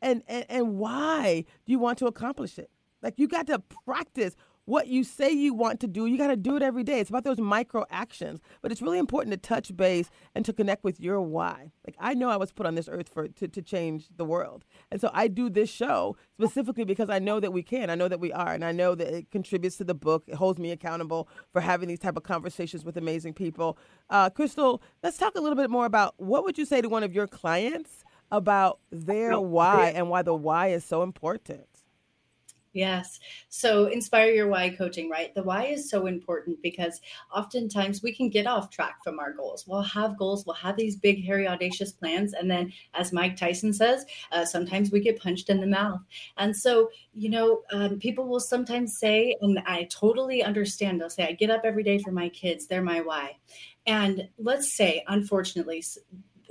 and, 0.00 0.22
and, 0.28 0.46
and 0.48 0.78
why 0.78 1.46
do 1.66 1.72
you 1.72 1.80
want 1.80 1.98
to 1.98 2.06
accomplish 2.06 2.60
it. 2.60 2.70
Like, 3.02 3.18
you 3.18 3.26
got 3.26 3.48
to 3.48 3.58
practice 3.84 4.36
what 4.66 4.88
you 4.88 5.04
say 5.04 5.30
you 5.30 5.52
want 5.52 5.80
to 5.80 5.86
do, 5.86 6.06
you 6.06 6.16
got 6.16 6.28
to 6.28 6.36
do 6.36 6.56
it 6.56 6.62
every 6.62 6.82
day. 6.82 7.00
It's 7.00 7.10
about 7.10 7.24
those 7.24 7.38
micro 7.38 7.84
actions. 7.90 8.40
But 8.62 8.72
it's 8.72 8.80
really 8.80 8.98
important 8.98 9.32
to 9.32 9.36
touch 9.36 9.76
base 9.76 10.10
and 10.34 10.44
to 10.44 10.52
connect 10.52 10.84
with 10.84 11.00
your 11.00 11.20
why. 11.20 11.72
Like 11.86 11.96
I 11.98 12.14
know 12.14 12.30
I 12.30 12.36
was 12.36 12.52
put 12.52 12.66
on 12.66 12.74
this 12.74 12.88
earth 12.88 13.08
for 13.08 13.28
to, 13.28 13.48
to 13.48 13.62
change 13.62 14.08
the 14.16 14.24
world. 14.24 14.64
And 14.90 15.00
so 15.00 15.10
I 15.12 15.28
do 15.28 15.50
this 15.50 15.70
show 15.70 16.16
specifically 16.32 16.84
because 16.84 17.10
I 17.10 17.18
know 17.18 17.40
that 17.40 17.52
we 17.52 17.62
can. 17.62 17.90
I 17.90 17.94
know 17.94 18.08
that 18.08 18.20
we 18.20 18.32
are. 18.32 18.52
And 18.54 18.64
I 18.64 18.72
know 18.72 18.94
that 18.94 19.08
it 19.08 19.30
contributes 19.30 19.76
to 19.76 19.84
the 19.84 19.94
book. 19.94 20.24
It 20.26 20.36
holds 20.36 20.58
me 20.58 20.70
accountable 20.70 21.28
for 21.52 21.60
having 21.60 21.88
these 21.88 22.00
type 22.00 22.16
of 22.16 22.22
conversations 22.22 22.84
with 22.84 22.96
amazing 22.96 23.34
people. 23.34 23.76
Uh, 24.08 24.30
Crystal, 24.30 24.82
let's 25.02 25.18
talk 25.18 25.34
a 25.34 25.40
little 25.40 25.56
bit 25.56 25.70
more 25.70 25.86
about 25.86 26.14
what 26.16 26.44
would 26.44 26.56
you 26.56 26.64
say 26.64 26.80
to 26.80 26.88
one 26.88 27.02
of 27.02 27.12
your 27.12 27.26
clients 27.26 28.04
about 28.30 28.80
their 28.90 29.38
why 29.38 29.92
and 29.94 30.08
why 30.08 30.22
the 30.22 30.34
why 30.34 30.68
is 30.68 30.84
so 30.84 31.02
important? 31.02 31.66
Yes. 32.74 33.20
So 33.50 33.86
inspire 33.86 34.32
your 34.32 34.48
why 34.48 34.68
coaching, 34.68 35.08
right? 35.08 35.32
The 35.32 35.44
why 35.44 35.66
is 35.66 35.88
so 35.88 36.06
important 36.06 36.60
because 36.60 37.00
oftentimes 37.32 38.02
we 38.02 38.12
can 38.12 38.28
get 38.28 38.48
off 38.48 38.68
track 38.68 38.96
from 39.04 39.20
our 39.20 39.32
goals. 39.32 39.64
We'll 39.64 39.82
have 39.82 40.18
goals, 40.18 40.44
we'll 40.44 40.56
have 40.56 40.76
these 40.76 40.96
big, 40.96 41.24
hairy, 41.24 41.46
audacious 41.46 41.92
plans. 41.92 42.32
And 42.32 42.50
then, 42.50 42.72
as 42.94 43.12
Mike 43.12 43.36
Tyson 43.36 43.72
says, 43.72 44.04
uh, 44.32 44.44
sometimes 44.44 44.90
we 44.90 44.98
get 44.98 45.20
punched 45.20 45.50
in 45.50 45.60
the 45.60 45.68
mouth. 45.68 46.00
And 46.36 46.54
so, 46.54 46.90
you 47.12 47.30
know, 47.30 47.62
um, 47.72 48.00
people 48.00 48.26
will 48.26 48.40
sometimes 48.40 48.98
say, 48.98 49.36
and 49.40 49.60
I 49.66 49.84
totally 49.84 50.42
understand, 50.42 51.00
they'll 51.00 51.10
say, 51.10 51.28
I 51.28 51.32
get 51.32 51.50
up 51.50 51.62
every 51.62 51.84
day 51.84 51.98
for 51.98 52.10
my 52.10 52.28
kids, 52.28 52.66
they're 52.66 52.82
my 52.82 53.00
why. 53.00 53.36
And 53.86 54.28
let's 54.36 54.76
say, 54.76 55.04
unfortunately, 55.06 55.84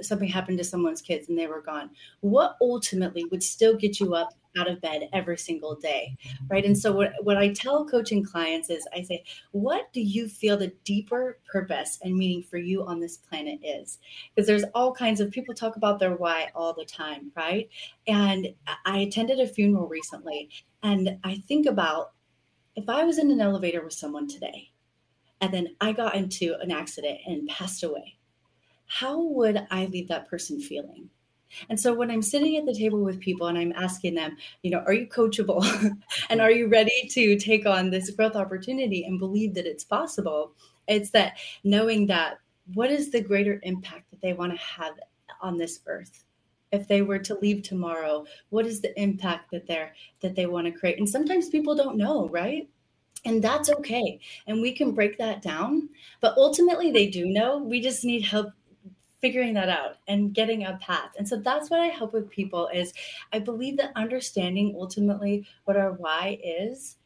something 0.02 0.30
happened 0.30 0.58
to 0.60 0.64
someone's 0.64 1.02
kids 1.02 1.28
and 1.28 1.38
they 1.38 1.48
were 1.48 1.62
gone. 1.62 1.90
What 2.22 2.56
ultimately 2.62 3.26
would 3.26 3.44
still 3.44 3.76
get 3.76 4.00
you 4.00 4.16
up 4.16 4.34
out 4.58 4.70
of 4.70 4.82
bed 4.82 5.10
every 5.14 5.38
single 5.38 5.76
day 5.76 6.16
mm-hmm. 6.26 6.48
right? 6.48 6.66
And 6.66 6.78
so 6.78 6.92
what, 6.92 7.14
what 7.22 7.38
i 7.38 7.50
tell 7.52 7.86
coaching 7.86 8.24
clients 8.24 8.70
is 8.70 8.88
i 8.94 9.02
say 9.02 9.24
what 9.52 9.92
do 9.94 10.02
you 10.02 10.28
feel 10.28 10.58
the 10.58 10.74
deeper 10.84 11.40
purpose 11.52 12.00
and 12.02 12.16
meaning 12.16 12.44
for 12.44 12.58
you 12.58 12.84
on 12.86 13.00
this 13.00 13.18
planet 13.18 13.60
is? 13.64 14.00
Because 14.34 14.48
there's 14.48 14.64
all 14.74 14.94
kinds 14.94 15.20
of 15.20 15.32
people 15.32 15.54
talk 15.54 15.76
about 15.76 16.00
their 16.00 16.16
why 16.16 16.50
all 16.56 16.74
the 16.74 16.86
time 16.86 17.32
right? 17.36 17.70
And 18.08 18.54
i 18.86 19.00
attended 19.00 19.40
a 19.40 19.48
funeral 19.48 19.88
recently 19.88 20.50
and 20.82 21.18
i 21.24 21.36
think 21.48 21.66
about 21.66 22.12
if 22.76 22.88
i 22.90 23.04
was 23.04 23.18
in 23.18 23.32
an 23.32 23.42
elevator 23.42 23.84
with 23.84 23.94
someone 23.94 24.28
today 24.28 24.72
and 25.42 25.54
then 25.54 25.76
i 25.82 25.92
got 25.92 26.16
into 26.16 26.56
an 26.62 26.72
accident 26.72 27.20
and 27.26 27.48
passed 27.48 27.84
away 27.84 28.18
how 28.86 29.22
would 29.22 29.66
i 29.72 29.86
leave 29.86 30.08
that 30.08 30.30
person 30.30 30.60
feeling 30.60 31.10
and 31.70 31.80
so 31.80 31.94
when 31.94 32.12
I'm 32.12 32.22
sitting 32.22 32.58
at 32.58 32.66
the 32.66 32.74
table 32.74 33.04
with 33.04 33.20
people 33.20 33.48
and 33.48 33.58
I'm 33.58 33.74
asking 33.76 34.16
them, 34.16 34.38
you 34.62 34.72
know, 34.72 34.84
are 34.86 34.94
you 34.94 35.08
coachable 35.08 35.64
and 36.30 36.42
are 36.42 36.52
you 36.52 36.68
ready 36.68 37.08
to 37.12 37.38
take 37.38 37.66
on 37.66 37.90
this 37.90 38.10
growth 38.10 38.36
opportunity 38.36 39.06
and 39.06 39.20
believe 39.20 39.54
that 39.56 39.66
it's 39.66 39.84
possible? 39.84 40.54
It's 40.88 41.12
that 41.12 41.38
knowing 41.64 42.08
that 42.08 42.40
what 42.74 42.92
is 42.92 43.12
the 43.12 43.22
greater 43.22 43.60
impact 43.64 44.10
that 44.12 44.22
they 44.22 44.34
want 44.34 44.54
to 44.54 44.58
have 44.58 44.94
on 45.42 45.58
this 45.58 45.82
earth? 45.88 46.24
If 46.72 46.88
they 46.88 47.04
were 47.04 47.20
to 47.20 47.36
leave 47.36 47.62
tomorrow, 47.62 48.26
what 48.50 48.66
is 48.66 48.82
the 48.82 49.00
impact 49.00 49.52
that 49.52 49.68
they're 49.68 49.94
that 50.22 50.36
they 50.36 50.48
want 50.48 50.66
to 50.66 50.72
create? 50.72 50.98
And 50.98 51.08
sometimes 51.08 51.50
people 51.50 51.76
don't 51.76 51.98
know, 51.98 52.30
right? 52.30 52.68
And 53.26 53.44
that's 53.44 53.70
okay. 53.70 54.20
And 54.48 54.62
we 54.62 54.74
can 54.74 54.92
break 54.92 55.18
that 55.18 55.42
down. 55.42 55.90
But 56.20 56.36
ultimately, 56.36 56.92
they 56.92 57.08
do 57.08 57.26
know. 57.26 57.58
We 57.58 57.80
just 57.80 58.04
need 58.04 58.24
help 58.24 58.52
figuring 59.24 59.54
that 59.54 59.70
out 59.70 59.96
and 60.10 60.34
getting 60.34 60.66
a 60.66 60.78
path. 60.82 61.12
And 61.18 61.26
so 61.26 61.38
that's 61.38 61.70
what 61.70 61.80
I 61.80 61.86
help 61.86 62.12
with 62.12 62.30
people 62.30 62.68
is 62.74 62.92
I 63.32 63.40
believe 63.40 63.78
that 63.78 63.94
understanding 63.96 64.76
ultimately 64.78 65.48
what 65.64 65.78
our 65.78 65.94
why 65.94 66.38
is 66.44 66.98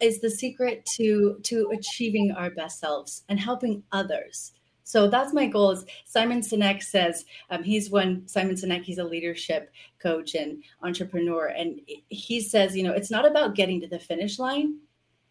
is 0.00 0.20
the 0.20 0.30
secret 0.30 0.86
to 0.96 1.40
to 1.42 1.72
achieving 1.72 2.30
our 2.30 2.50
best 2.50 2.78
selves 2.78 3.24
and 3.28 3.40
helping 3.40 3.82
others. 3.90 4.52
So 4.84 5.08
that's 5.08 5.34
my 5.34 5.46
goal. 5.48 5.72
Is 5.72 5.84
Simon 6.04 6.40
Sinek 6.40 6.84
says 6.84 7.24
um, 7.50 7.64
he's 7.64 7.90
one. 7.90 8.28
Simon 8.28 8.54
Sinek, 8.54 8.84
he's 8.84 8.98
a 8.98 9.04
leadership 9.04 9.72
coach 10.00 10.36
and 10.36 10.62
entrepreneur, 10.84 11.46
and 11.46 11.80
he 12.08 12.40
says, 12.40 12.76
you 12.76 12.84
know, 12.84 12.92
it's 12.92 13.10
not 13.10 13.26
about 13.26 13.56
getting 13.56 13.80
to 13.80 13.88
the 13.88 13.98
finish 13.98 14.38
line; 14.38 14.78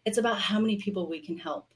it's 0.04 0.18
about 0.18 0.38
how 0.38 0.60
many 0.60 0.76
people 0.76 1.08
we 1.08 1.20
can 1.20 1.38
help. 1.38 1.66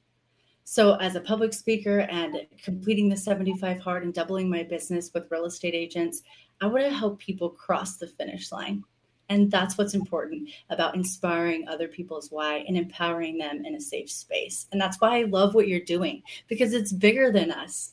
So, 0.65 0.95
as 0.95 1.15
a 1.15 1.21
public 1.21 1.53
speaker 1.53 2.01
and 2.01 2.47
completing 2.62 3.09
the 3.09 3.17
75 3.17 3.79
hard 3.81 4.03
and 4.03 4.15
doubling 4.15 4.49
my 4.49 4.62
business 4.62 5.11
with 5.12 5.31
real 5.31 5.45
estate 5.45 5.75
agents, 5.75 6.23
I 6.61 6.67
want 6.67 6.85
to 6.85 6.91
help 6.91 7.19
people 7.19 7.51
cross 7.51 7.97
the 7.97 8.07
finish 8.07 8.51
line. 8.51 8.83
And 9.29 9.51
that's 9.51 9.79
what's 9.79 9.95
important 9.95 10.51
about 10.71 10.95
inspiring 10.95 11.69
other 11.69 11.89
people's 11.89 12.31
why 12.31 12.65
and 12.67 12.77
empowering 12.77 13.39
them 13.39 13.65
in 13.65 13.75
a 13.75 13.81
safe 13.81 14.11
space. 14.11 14.67
And 14.73 14.81
that's 14.81 15.01
why 15.01 15.19
I 15.19 15.23
love 15.25 15.55
what 15.55 15.69
you're 15.69 15.81
doing 15.81 16.23
because 16.49 16.73
it's 16.73 16.93
bigger 16.93 17.31
than 17.31 17.51
us, 17.51 17.93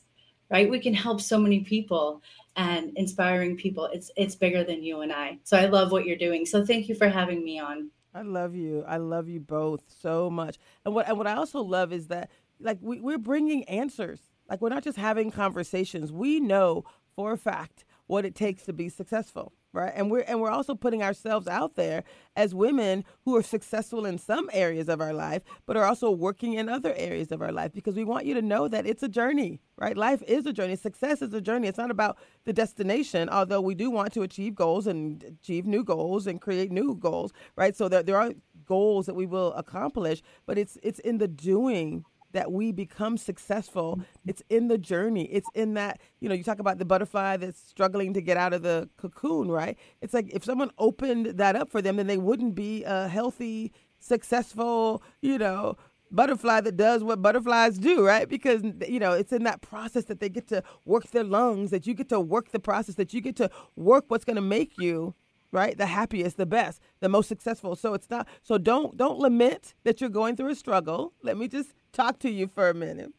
right? 0.49 0.69
We 0.69 0.79
can 0.79 0.93
help 0.93 1.21
so 1.21 1.37
many 1.37 1.61
people 1.61 2.21
and 2.55 2.91
inspiring 2.97 3.55
people. 3.55 3.85
It's 3.93 4.11
it's 4.15 4.35
bigger 4.35 4.63
than 4.63 4.83
you 4.83 5.01
and 5.01 5.11
I. 5.11 5.39
So 5.43 5.57
I 5.57 5.65
love 5.65 5.91
what 5.91 6.05
you're 6.05 6.17
doing. 6.17 6.45
So 6.45 6.65
thank 6.65 6.89
you 6.89 6.95
for 6.95 7.07
having 7.07 7.43
me 7.43 7.59
on. 7.59 7.89
I 8.13 8.23
love 8.23 8.55
you. 8.55 8.83
I 8.85 8.97
love 8.97 9.29
you 9.29 9.39
both 9.39 9.83
so 10.01 10.29
much. 10.29 10.59
And 10.83 10.93
what 10.93 11.07
and 11.07 11.17
what 11.17 11.27
I 11.27 11.33
also 11.33 11.61
love 11.61 11.93
is 11.93 12.07
that 12.07 12.29
like 12.61 12.77
we, 12.81 12.99
we're 12.99 13.17
bringing 13.17 13.63
answers. 13.65 14.19
Like 14.49 14.61
we're 14.61 14.69
not 14.69 14.83
just 14.83 14.97
having 14.97 15.31
conversations. 15.31 16.11
We 16.11 16.39
know 16.39 16.83
for 17.15 17.31
a 17.31 17.37
fact 17.37 17.85
what 18.07 18.25
it 18.25 18.35
takes 18.35 18.63
to 18.63 18.73
be 18.73 18.89
successful 18.89 19.53
right? 19.73 19.93
And 19.95 20.11
we're 20.11 20.23
and 20.27 20.41
we're 20.41 20.49
also 20.49 20.75
putting 20.75 21.01
ourselves 21.01 21.47
out 21.47 21.75
there 21.75 22.03
as 22.35 22.53
women 22.53 23.03
who 23.25 23.35
are 23.35 23.43
successful 23.43 24.05
in 24.05 24.17
some 24.17 24.49
areas 24.53 24.89
of 24.89 25.01
our 25.01 25.13
life 25.13 25.43
but 25.65 25.77
are 25.77 25.85
also 25.85 26.11
working 26.11 26.53
in 26.53 26.69
other 26.69 26.93
areas 26.95 27.31
of 27.31 27.41
our 27.41 27.51
life 27.51 27.71
because 27.73 27.95
we 27.95 28.03
want 28.03 28.25
you 28.25 28.33
to 28.33 28.41
know 28.41 28.67
that 28.67 28.85
it's 28.85 29.03
a 29.03 29.09
journey 29.09 29.61
right? 29.77 29.97
Life 29.97 30.21
is 30.27 30.45
a 30.45 30.53
journey. 30.53 30.75
Success 30.75 31.23
is 31.23 31.33
a 31.33 31.41
journey. 31.41 31.67
It's 31.67 31.77
not 31.77 31.91
about 31.91 32.17
the 32.43 32.53
destination 32.53 33.29
although 33.29 33.61
we 33.61 33.75
do 33.75 33.89
want 33.89 34.13
to 34.13 34.21
achieve 34.21 34.55
goals 34.55 34.87
and 34.87 35.23
achieve 35.23 35.65
new 35.65 35.83
goals 35.83 36.27
and 36.27 36.41
create 36.41 36.71
new 36.71 36.95
goals 36.95 37.31
right? 37.55 37.75
So 37.75 37.87
there, 37.87 38.03
there 38.03 38.17
are 38.17 38.33
goals 38.65 39.05
that 39.05 39.15
we 39.15 39.25
will 39.25 39.53
accomplish 39.53 40.21
but 40.45 40.57
it's 40.57 40.77
it's 40.83 40.99
in 40.99 41.17
the 41.17 41.27
doing 41.27 42.05
that 42.33 42.51
we 42.51 42.71
become 42.71 43.17
successful. 43.17 43.93
Mm-hmm. 43.95 44.29
It's 44.29 44.43
in 44.49 44.67
the 44.67 44.77
journey. 44.77 45.25
It's 45.25 45.49
in 45.53 45.73
that, 45.75 45.99
you 46.19 46.29
know, 46.29 46.35
you 46.35 46.43
talk 46.43 46.59
about 46.59 46.77
the 46.77 46.85
butterfly 46.85 47.37
that's 47.37 47.59
struggling 47.59 48.13
to 48.13 48.21
get 48.21 48.37
out 48.37 48.53
of 48.53 48.63
the 48.63 48.89
cocoon, 48.97 49.49
right? 49.49 49.77
It's 50.01 50.13
like 50.13 50.29
if 50.33 50.43
someone 50.43 50.71
opened 50.77 51.37
that 51.37 51.55
up 51.55 51.69
for 51.69 51.81
them, 51.81 51.97
then 51.97 52.07
they 52.07 52.17
wouldn't 52.17 52.55
be 52.55 52.83
a 52.83 53.07
healthy, 53.07 53.71
successful, 53.99 55.03
you 55.21 55.37
know, 55.37 55.77
butterfly 56.11 56.61
that 56.61 56.77
does 56.77 57.03
what 57.03 57.21
butterflies 57.21 57.77
do, 57.77 58.05
right? 58.05 58.27
Because, 58.27 58.61
you 58.87 58.99
know, 58.99 59.13
it's 59.13 59.31
in 59.31 59.43
that 59.43 59.61
process 59.61 60.05
that 60.05 60.19
they 60.19 60.29
get 60.29 60.47
to 60.49 60.63
work 60.85 61.09
their 61.11 61.23
lungs, 61.23 61.71
that 61.71 61.87
you 61.87 61.93
get 61.93 62.09
to 62.09 62.19
work 62.19 62.51
the 62.51 62.59
process, 62.59 62.95
that 62.95 63.13
you 63.13 63.21
get 63.21 63.35
to 63.37 63.49
work 63.75 64.05
what's 64.09 64.25
going 64.25 64.35
to 64.35 64.41
make 64.41 64.77
you 64.77 65.15
right 65.51 65.77
the 65.77 65.85
happiest 65.85 66.37
the 66.37 66.45
best 66.45 66.81
the 67.01 67.09
most 67.09 67.27
successful 67.27 67.75
so 67.75 67.93
it's 67.93 68.09
not 68.09 68.27
so 68.41 68.57
don't 68.57 68.97
don't 68.97 69.19
lament 69.19 69.73
that 69.83 69.99
you're 69.99 70.09
going 70.09 70.35
through 70.35 70.49
a 70.49 70.55
struggle 70.55 71.13
let 71.23 71.37
me 71.37 71.47
just 71.47 71.73
talk 71.91 72.19
to 72.19 72.29
you 72.29 72.47
for 72.47 72.69
a 72.69 72.73
minute. 72.73 73.13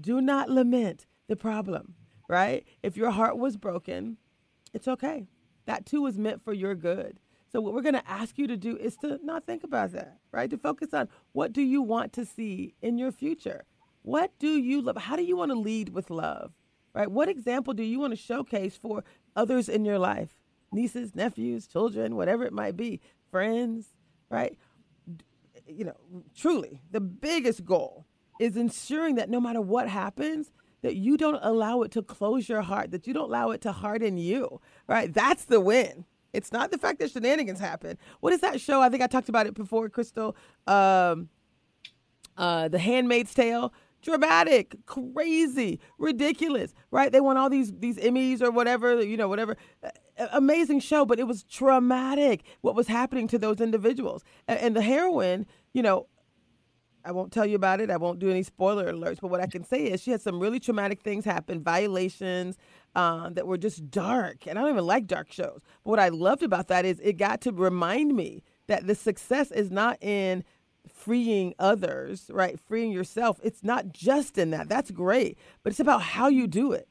Do 0.00 0.20
not 0.20 0.50
lament 0.50 1.06
the 1.28 1.36
problem, 1.36 1.94
right? 2.28 2.64
If 2.82 2.96
your 2.96 3.10
heart 3.10 3.38
was 3.38 3.56
broken, 3.56 4.16
it's 4.72 4.88
okay. 4.88 5.26
That 5.66 5.86
too 5.86 6.06
is 6.06 6.18
meant 6.18 6.42
for 6.42 6.52
your 6.52 6.74
good. 6.74 7.20
So 7.52 7.60
what 7.60 7.72
we're 7.72 7.82
going 7.82 7.94
to 7.94 8.10
ask 8.10 8.36
you 8.36 8.48
to 8.48 8.56
do 8.56 8.76
is 8.76 8.96
to 8.96 9.20
not 9.22 9.46
think 9.46 9.62
about 9.62 9.92
that, 9.92 10.18
right? 10.32 10.50
To 10.50 10.58
focus 10.58 10.92
on 10.92 11.08
what 11.32 11.52
do 11.52 11.62
you 11.62 11.82
want 11.82 12.12
to 12.14 12.24
see 12.24 12.74
in 12.82 12.98
your 12.98 13.12
future? 13.12 13.64
What 14.02 14.32
do 14.38 14.48
you 14.48 14.82
love? 14.82 14.96
How 14.96 15.14
do 15.16 15.22
you 15.22 15.36
want 15.36 15.52
to 15.52 15.58
lead 15.58 15.90
with 15.90 16.10
love? 16.10 16.52
Right? 16.92 17.10
What 17.10 17.28
example 17.28 17.72
do 17.72 17.82
you 17.82 18.00
want 18.00 18.12
to 18.12 18.16
showcase 18.16 18.76
for 18.76 19.04
others 19.34 19.68
in 19.68 19.84
your 19.84 19.98
life? 19.98 20.36
Nieces, 20.72 21.14
nephews, 21.14 21.66
children, 21.66 22.16
whatever 22.16 22.44
it 22.44 22.52
might 22.52 22.76
be, 22.76 23.00
friends, 23.30 23.86
right? 24.28 24.58
You 25.66 25.86
know, 25.86 25.96
truly, 26.36 26.80
the 26.90 27.00
biggest 27.00 27.64
goal 27.64 28.04
is 28.40 28.56
ensuring 28.56 29.14
that 29.16 29.30
no 29.30 29.40
matter 29.40 29.60
what 29.60 29.88
happens, 29.88 30.50
that 30.82 30.96
you 30.96 31.16
don't 31.16 31.38
allow 31.42 31.82
it 31.82 31.90
to 31.92 32.02
close 32.02 32.48
your 32.48 32.62
heart, 32.62 32.90
that 32.90 33.06
you 33.06 33.14
don't 33.14 33.30
allow 33.30 33.50
it 33.50 33.60
to 33.62 33.72
harden 33.72 34.18
you, 34.18 34.60
right? 34.86 35.12
That's 35.12 35.46
the 35.46 35.60
win. 35.60 36.04
It's 36.34 36.52
not 36.52 36.70
the 36.72 36.78
fact 36.78 36.98
that 36.98 37.10
shenanigans 37.10 37.60
happen. 37.60 37.96
What 38.20 38.32
is 38.32 38.40
that 38.40 38.60
show? 38.60 38.82
I 38.82 38.88
think 38.88 39.02
I 39.02 39.06
talked 39.06 39.28
about 39.28 39.46
it 39.46 39.54
before, 39.54 39.88
Crystal. 39.88 40.36
Um, 40.66 41.28
uh, 42.36 42.68
the 42.68 42.78
Handmaid's 42.78 43.32
Tale. 43.32 43.72
Dramatic, 44.02 44.76
crazy, 44.84 45.80
ridiculous, 45.96 46.74
right? 46.90 47.10
They 47.10 47.22
won 47.22 47.38
all 47.38 47.48
these 47.48 47.72
these 47.72 47.96
Emmys 47.96 48.42
or 48.42 48.50
whatever, 48.50 49.02
you 49.02 49.16
know, 49.16 49.28
whatever. 49.28 49.56
amazing 50.32 50.80
show, 50.80 51.06
but 51.06 51.18
it 51.18 51.26
was 51.26 51.42
traumatic 51.44 52.42
what 52.60 52.74
was 52.74 52.86
happening 52.86 53.26
to 53.28 53.38
those 53.38 53.62
individuals. 53.62 54.22
and, 54.46 54.58
and 54.58 54.76
the 54.76 54.82
heroine, 54.82 55.46
you 55.72 55.82
know, 55.82 56.06
I 57.04 57.12
won't 57.12 57.32
tell 57.32 57.44
you 57.44 57.56
about 57.56 57.80
it. 57.80 57.90
I 57.90 57.96
won't 57.96 58.18
do 58.18 58.30
any 58.30 58.42
spoiler 58.42 58.92
alerts. 58.92 59.20
But 59.20 59.30
what 59.30 59.40
I 59.40 59.46
can 59.46 59.64
say 59.64 59.84
is 59.84 60.00
she 60.00 60.10
had 60.10 60.22
some 60.22 60.40
really 60.40 60.58
traumatic 60.58 61.02
things 61.02 61.24
happen, 61.24 61.62
violations 61.62 62.56
uh, 62.94 63.28
that 63.30 63.46
were 63.46 63.58
just 63.58 63.90
dark. 63.90 64.46
And 64.46 64.58
I 64.58 64.62
don't 64.62 64.70
even 64.70 64.86
like 64.86 65.06
dark 65.06 65.30
shows. 65.30 65.60
But 65.84 65.90
what 65.90 66.00
I 66.00 66.08
loved 66.08 66.42
about 66.42 66.68
that 66.68 66.84
is 66.84 67.00
it 67.00 67.18
got 67.18 67.40
to 67.42 67.52
remind 67.52 68.16
me 68.16 68.42
that 68.68 68.86
the 68.86 68.94
success 68.94 69.50
is 69.50 69.70
not 69.70 70.02
in 70.02 70.44
freeing 70.88 71.54
others, 71.58 72.30
right? 72.32 72.58
Freeing 72.58 72.92
yourself. 72.92 73.38
It's 73.42 73.62
not 73.62 73.92
just 73.92 74.38
in 74.38 74.50
that. 74.50 74.68
That's 74.68 74.90
great. 74.90 75.38
But 75.62 75.72
it's 75.72 75.80
about 75.80 76.02
how 76.02 76.28
you 76.28 76.46
do 76.46 76.72
it. 76.72 76.88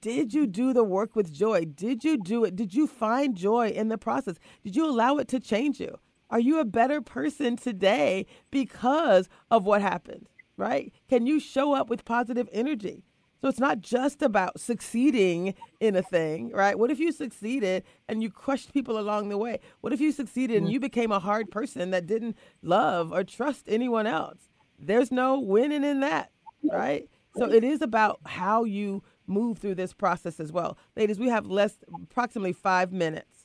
Did 0.00 0.32
you 0.32 0.46
do 0.46 0.72
the 0.72 0.84
work 0.84 1.16
with 1.16 1.32
joy? 1.32 1.64
Did 1.64 2.04
you 2.04 2.16
do 2.16 2.44
it? 2.44 2.54
Did 2.54 2.72
you 2.72 2.86
find 2.86 3.36
joy 3.36 3.70
in 3.70 3.88
the 3.88 3.98
process? 3.98 4.36
Did 4.62 4.76
you 4.76 4.86
allow 4.86 5.16
it 5.16 5.26
to 5.28 5.40
change 5.40 5.80
you? 5.80 5.98
Are 6.30 6.40
you 6.40 6.60
a 6.60 6.64
better 6.64 7.00
person 7.00 7.56
today 7.56 8.26
because 8.50 9.28
of 9.50 9.64
what 9.64 9.82
happened? 9.82 10.28
Right? 10.56 10.92
Can 11.08 11.26
you 11.26 11.38
show 11.38 11.72
up 11.72 11.88
with 11.88 12.04
positive 12.04 12.48
energy? 12.52 13.04
So 13.40 13.48
it's 13.48 13.60
not 13.60 13.80
just 13.80 14.20
about 14.20 14.58
succeeding 14.58 15.54
in 15.78 15.94
a 15.94 16.02
thing, 16.02 16.50
right? 16.50 16.76
What 16.76 16.90
if 16.90 16.98
you 16.98 17.12
succeeded 17.12 17.84
and 18.08 18.20
you 18.20 18.30
crushed 18.30 18.74
people 18.74 18.98
along 18.98 19.28
the 19.28 19.38
way? 19.38 19.60
What 19.80 19.92
if 19.92 20.00
you 20.00 20.10
succeeded 20.10 20.56
and 20.56 20.66
mm-hmm. 20.66 20.72
you 20.72 20.80
became 20.80 21.12
a 21.12 21.20
hard 21.20 21.50
person 21.50 21.92
that 21.92 22.06
didn't 22.06 22.36
love 22.62 23.12
or 23.12 23.22
trust 23.22 23.66
anyone 23.68 24.08
else? 24.08 24.38
There's 24.78 25.12
no 25.12 25.38
winning 25.38 25.84
in 25.84 26.00
that, 26.00 26.32
right? 26.72 27.08
So 27.36 27.48
it 27.48 27.62
is 27.62 27.80
about 27.80 28.18
how 28.26 28.64
you 28.64 29.04
move 29.28 29.58
through 29.58 29.76
this 29.76 29.92
process 29.92 30.40
as 30.40 30.50
well. 30.50 30.76
Ladies, 30.96 31.20
we 31.20 31.28
have 31.28 31.46
less 31.46 31.76
approximately 32.02 32.52
5 32.52 32.92
minutes. 32.92 33.37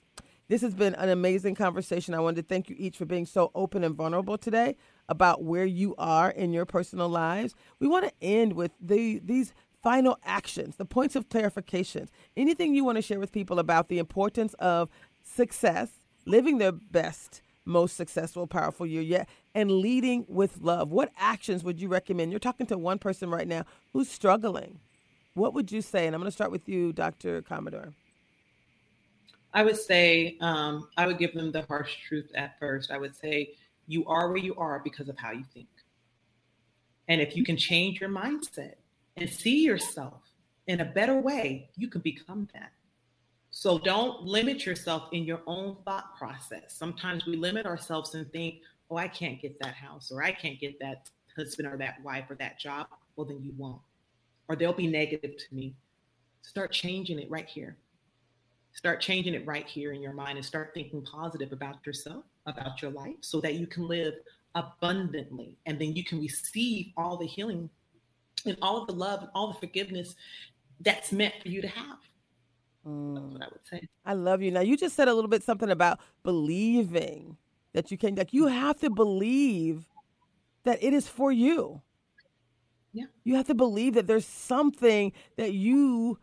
This 0.50 0.62
has 0.62 0.74
been 0.74 0.94
an 0.96 1.10
amazing 1.10 1.56
conversation. 1.56 2.14
I 2.14 2.20
wanted 2.20 2.42
to 2.42 2.48
thank 2.48 2.70
you 2.70 2.76
each 2.78 2.98
for 2.98 3.06
being 3.06 3.26
so 3.26 3.52
open 3.56 3.84
and 3.84 3.96
vulnerable 3.96 4.38
today 4.38 4.76
about 5.08 5.44
where 5.44 5.66
you 5.66 5.96
are 5.98 6.30
in 6.30 6.52
your 6.52 6.66
personal 6.66 7.08
lives. 7.08 7.56
We 7.80 7.88
want 7.88 8.06
to 8.06 8.14
end 8.22 8.54
with 8.54 8.72
the, 8.82 9.20
these 9.24 9.54
final 9.82 10.18
actions, 10.24 10.76
the 10.76 10.86
points 10.86 11.16
of 11.16 11.30
clarification. 11.30 12.10
Anything 12.36 12.74
you 12.74 12.84
want 12.84 12.98
to 12.98 13.02
share 13.02 13.20
with 13.20 13.32
people 13.32 13.58
about 13.58 13.88
the 13.88 14.00
importance 14.00 14.54
of 14.56 14.90
success, 15.24 15.90
living 16.26 16.58
their 16.58 16.74
best, 16.74 17.42
most 17.66 17.96
successful, 17.96 18.46
powerful 18.46 18.86
year 18.86 19.02
yet, 19.02 19.30
and 19.56 19.72
leading 19.72 20.26
with 20.28 20.60
love. 20.60 20.92
What 20.92 21.12
actions 21.18 21.64
would 21.64 21.80
you 21.80 21.88
recommend? 21.88 22.32
You're 22.32 22.40
talking 22.40 22.68
to 22.68 22.78
one 22.78 23.00
person 23.00 23.30
right 23.30 23.48
now 23.48 23.64
who's 23.94 24.10
struggling. 24.10 24.80
What 25.36 25.54
would 25.54 25.72
you 25.72 25.82
say? 25.82 26.06
And 26.06 26.14
I'm 26.14 26.22
going 26.22 26.28
to 26.28 26.36
start 26.36 26.52
with 26.52 26.68
you, 26.68 26.92
Dr. 26.92 27.42
Commodore. 27.42 27.94
I 29.54 29.64
would 29.64 29.78
say 29.78 30.38
um, 30.42 30.88
I 30.98 31.06
would 31.06 31.20
give 31.20 31.34
them 31.34 31.52
the 31.52 31.62
harsh 31.64 31.96
truth 32.08 32.32
at 32.36 32.60
first. 32.60 32.92
I 32.92 32.98
would 32.98 33.16
say 33.16 33.56
you 33.88 34.06
are 34.08 34.30
where 34.30 34.38
you 34.38 34.56
are 34.56 34.80
because 34.84 35.10
of 35.10 35.18
how 35.18 35.32
you 35.32 35.44
think. 35.54 35.68
And 37.08 37.22
if 37.22 37.36
you 37.36 37.44
can 37.44 37.58
change 37.58 38.00
your 38.00 38.10
mindset 38.10 38.76
and 39.18 39.30
see 39.30 39.64
yourself 39.64 40.22
in 40.68 40.80
a 40.80 40.86
better 40.86 41.20
way, 41.20 41.70
you 41.76 41.88
can 41.88 42.02
become 42.02 42.48
that. 42.54 42.72
So 43.52 43.78
don't 43.78 44.24
limit 44.24 44.66
yourself 44.66 45.10
in 45.12 45.26
your 45.26 45.42
own 45.46 45.78
thought 45.86 46.18
process. 46.18 46.74
Sometimes 46.76 47.26
we 47.28 47.36
limit 47.36 47.68
ourselves 47.68 48.16
and 48.16 48.32
think, 48.32 48.62
oh, 48.90 48.98
I 48.98 49.08
can't 49.08 49.40
get 49.40 49.60
that 49.60 49.76
house 49.76 50.12
or 50.12 50.24
I 50.24 50.32
can't 50.32 50.60
get 50.60 50.80
that 50.80 51.10
husband 51.36 51.68
or 51.68 51.78
that 51.78 52.02
wife 52.04 52.26
or 52.30 52.36
that 52.36 52.60
job. 52.60 52.88
Well, 53.16 53.28
then 53.28 53.44
you 53.44 53.54
won't. 53.58 53.82
Or 54.48 54.56
they'll 54.56 54.74
be 54.74 54.88
negative 54.88 55.38
to 55.38 55.56
me. 55.56 55.76
Start 56.42 56.72
changing 56.72 57.20
it 57.20 57.30
right 57.30 57.48
here. 57.48 57.78
Start 58.74 59.02
changing 59.02 59.34
it 59.36 59.46
right 59.46 59.68
here 59.68 59.94
in 59.94 60.02
your 60.02 60.14
mind 60.14 60.38
and 60.38 60.46
start 60.46 60.72
thinking 60.74 61.04
positive 61.04 61.52
about 61.52 61.86
yourself, 61.86 62.26
about 62.46 62.82
your 62.82 62.92
life, 62.92 63.16
so 63.22 63.40
that 63.42 63.56
you 63.56 63.68
can 63.68 63.88
live 63.88 64.16
abundantly. 64.56 65.58
And 65.66 65.80
then 65.80 65.96
you 65.96 66.04
can 66.04 66.20
receive 66.20 66.88
all 66.98 67.18
the 67.18 67.28
healing 67.28 67.70
and 68.46 68.58
all 68.62 68.82
of 68.82 68.88
the 68.88 68.94
love 68.94 69.22
and 69.22 69.30
all 69.36 69.48
the 69.48 69.60
forgiveness 69.60 70.16
that's 70.82 71.12
meant 71.12 71.36
for 71.42 71.50
you 71.50 71.62
to 71.62 71.68
have. 71.68 71.98
Mm. 72.86 73.16
That's 73.16 73.34
what 73.34 73.42
I 73.42 73.48
would 73.48 73.68
say. 73.70 73.88
I 74.06 74.14
love 74.14 74.42
you. 74.42 74.52
Now 74.52 74.62
you 74.62 74.76
just 74.76 74.96
said 74.96 75.08
a 75.08 75.14
little 75.14 75.30
bit 75.30 75.44
something 75.44 75.70
about 75.70 76.00
believing 76.24 77.38
that 77.74 77.92
you 77.92 77.98
can 77.98 78.16
like 78.16 78.34
you 78.34 78.48
have 78.48 78.80
to 78.82 78.90
believe 78.90 79.88
that 80.64 80.84
it 80.84 80.94
is 80.94 81.08
for 81.08 81.32
you. 81.32 81.82
Yeah. 82.92 83.06
You 83.24 83.36
have 83.36 83.48
to 83.48 83.56
believe 83.56 83.96
that 83.96 84.08
there's 84.08 84.26
something 84.26 85.14
that 85.38 85.54
you 85.54 86.20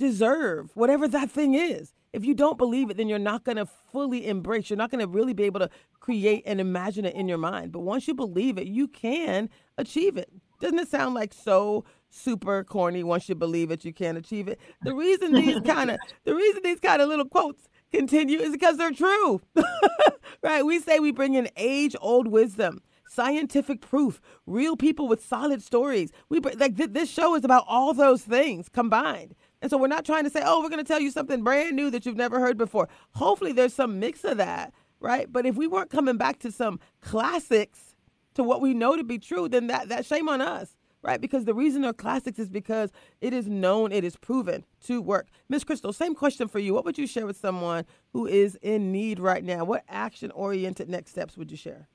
deserve, 0.00 0.70
whatever 0.74 1.06
that 1.06 1.30
thing 1.30 1.54
is. 1.54 1.92
If 2.12 2.24
you 2.24 2.34
don't 2.34 2.58
believe 2.58 2.90
it, 2.90 2.96
then 2.96 3.08
you're 3.08 3.20
not 3.20 3.44
going 3.44 3.58
to 3.58 3.66
fully 3.66 4.26
embrace. 4.26 4.68
You're 4.68 4.78
not 4.78 4.90
going 4.90 5.04
to 5.04 5.06
really 5.06 5.34
be 5.34 5.44
able 5.44 5.60
to 5.60 5.70
create 6.00 6.42
and 6.44 6.60
imagine 6.60 7.04
it 7.04 7.14
in 7.14 7.28
your 7.28 7.38
mind. 7.38 7.70
But 7.70 7.80
once 7.80 8.08
you 8.08 8.14
believe 8.14 8.58
it, 8.58 8.66
you 8.66 8.88
can 8.88 9.48
achieve 9.78 10.16
it. 10.16 10.32
Doesn't 10.58 10.78
it 10.78 10.88
sound 10.88 11.14
like 11.14 11.32
so 11.32 11.84
super 12.08 12.64
corny? 12.64 13.04
Once 13.04 13.28
you 13.28 13.36
believe 13.36 13.70
it, 13.70 13.84
you 13.84 13.92
can 13.92 14.16
achieve 14.16 14.48
it. 14.48 14.58
The 14.82 14.94
reason 14.94 15.32
these 15.32 15.60
kind 15.64 15.90
of 15.90 15.98
the 16.24 16.34
reason 16.34 16.62
these 16.64 16.80
kind 16.80 17.00
of 17.00 17.08
little 17.08 17.28
quotes 17.28 17.68
continue 17.92 18.40
is 18.40 18.50
because 18.50 18.76
they're 18.76 18.90
true. 18.90 19.40
right? 20.42 20.64
We 20.64 20.80
say 20.80 20.98
we 20.98 21.12
bring 21.12 21.34
in 21.34 21.48
age 21.56 21.94
old 22.00 22.26
wisdom 22.26 22.80
scientific 23.10 23.80
proof, 23.80 24.20
real 24.46 24.76
people 24.76 25.08
with 25.08 25.24
solid 25.24 25.60
stories. 25.62 26.12
We 26.28 26.38
like 26.40 26.76
th- 26.76 26.92
this 26.92 27.10
show 27.10 27.34
is 27.34 27.44
about 27.44 27.64
all 27.66 27.92
those 27.92 28.22
things 28.22 28.68
combined. 28.68 29.34
And 29.62 29.70
so 29.70 29.76
we're 29.76 29.88
not 29.88 30.04
trying 30.04 30.24
to 30.24 30.30
say, 30.30 30.42
"Oh, 30.44 30.62
we're 30.62 30.70
going 30.70 30.84
to 30.84 30.88
tell 30.88 31.00
you 31.00 31.10
something 31.10 31.42
brand 31.42 31.76
new 31.76 31.90
that 31.90 32.06
you've 32.06 32.16
never 32.16 32.40
heard 32.40 32.56
before." 32.56 32.88
Hopefully 33.14 33.52
there's 33.52 33.74
some 33.74 33.98
mix 34.00 34.24
of 34.24 34.38
that, 34.38 34.72
right? 35.00 35.30
But 35.30 35.46
if 35.46 35.56
we 35.56 35.66
weren't 35.66 35.90
coming 35.90 36.16
back 36.16 36.38
to 36.40 36.52
some 36.52 36.80
classics 37.00 37.94
to 38.34 38.42
what 38.42 38.60
we 38.60 38.74
know 38.74 38.96
to 38.96 39.04
be 39.04 39.18
true, 39.18 39.48
then 39.48 39.66
that 39.68 39.88
that 39.88 40.06
shame 40.06 40.28
on 40.28 40.40
us 40.40 40.76
right? 41.02 41.20
Because 41.20 41.44
the 41.44 41.54
reason 41.54 41.82
they're 41.82 41.92
classics 41.92 42.38
is 42.38 42.48
because 42.48 42.90
it 43.20 43.32
is 43.32 43.48
known, 43.48 43.92
it 43.92 44.04
is 44.04 44.16
proven 44.16 44.64
to 44.84 45.00
work. 45.00 45.28
Miss 45.48 45.64
Crystal, 45.64 45.92
same 45.92 46.14
question 46.14 46.48
for 46.48 46.58
you. 46.58 46.74
What 46.74 46.84
would 46.84 46.98
you 46.98 47.06
share 47.06 47.26
with 47.26 47.36
someone 47.36 47.86
who 48.12 48.26
is 48.26 48.56
in 48.62 48.92
need 48.92 49.18
right 49.18 49.42
now? 49.42 49.64
What 49.64 49.84
action 49.88 50.30
oriented 50.32 50.88
next 50.88 51.12
steps 51.12 51.36
would 51.36 51.50
you 51.50 51.56
share? 51.56 51.88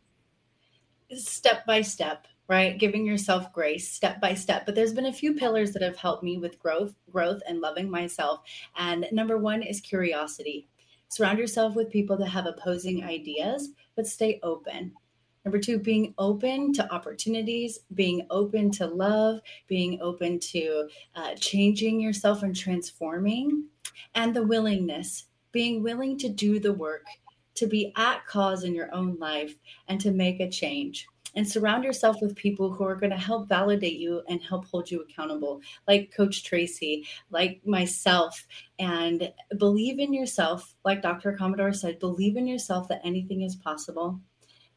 step 1.14 1.66
by 1.68 1.82
step 1.82 2.28
right? 2.48 2.78
Giving 2.78 3.06
yourself 3.06 3.52
grace 3.54 3.92
step 3.92 4.22
by 4.22 4.34
step. 4.34 4.66
But 4.66 4.76
there's 4.76 4.94
been 4.94 5.08
a 5.08 5.14
few 5.14 5.34
pillars 5.34 5.72
that 5.74 5.82
have 5.82 5.98
helped 5.98 6.24
me 6.24 6.38
with 6.38 6.60
growth 6.60 6.96
growth 7.12 7.42
and 7.48 7.62
loving 7.62 7.90
myself. 7.90 8.42
And 8.78 9.08
number 9.12 9.38
one 9.38 9.64
is 9.64 9.82
curiosity. 9.82 10.68
Surround 11.08 11.40
yourself 11.40 11.76
with 11.76 11.92
people 11.92 12.18
that 12.18 12.28
have 12.28 12.46
opposing 12.46 13.04
ideas 13.04 13.70
but 13.96 14.08
stay 14.08 14.40
open. 14.44 14.94
Number 15.44 15.60
two 15.60 15.78
being 15.78 16.14
open 16.18 16.74
to 16.74 16.92
opportunities 16.94 17.80
being 17.94 18.26
open 18.30 18.72
to 18.72 18.88
love 18.88 19.40
being 19.68 20.00
open 20.02 20.40
to 20.40 20.90
uh, 21.16 21.36
changing 21.36 22.00
yourself 22.00 22.44
and 22.44 22.56
transforming. 22.56 23.66
And 24.16 24.36
the 24.36 24.44
willingness 24.44 25.26
being 25.52 25.82
willing 25.84 26.18
to 26.18 26.30
do 26.30 26.60
the 26.60 26.74
work 26.74 27.06
to 27.56 27.68
be 27.68 27.94
at 27.96 28.26
cause 28.26 28.64
in 28.64 28.76
your 28.76 28.94
own 28.94 29.18
life 29.20 29.56
and 29.88 30.02
to 30.02 30.12
make 30.12 30.42
a 30.42 30.50
change 30.50 31.08
and 31.36 31.48
surround 31.48 31.84
yourself 31.84 32.22
with 32.22 32.36
people 32.36 32.72
who 32.72 32.84
are 32.86 32.96
going 32.96 33.12
to 33.12 33.18
help 33.18 33.50
validate 33.50 33.98
you 33.98 34.22
and 34.30 34.42
help 34.42 34.66
hold 34.66 34.90
you 34.90 35.02
accountable, 35.02 35.62
like 35.88 36.14
Coach 36.16 36.44
Tracy, 36.44 37.06
like 37.30 37.62
myself, 37.66 38.48
and 38.80 39.32
believe 39.58 40.00
in 40.00 40.14
yourself. 40.14 40.76
Like 40.86 41.02
Dr. 41.02 41.34
Commodore 41.34 41.74
said, 41.74 42.00
believe 42.00 42.38
in 42.38 42.48
yourself 42.48 42.88
that 42.88 43.02
anything 43.04 43.42
is 43.42 43.56
possible. 43.56 44.20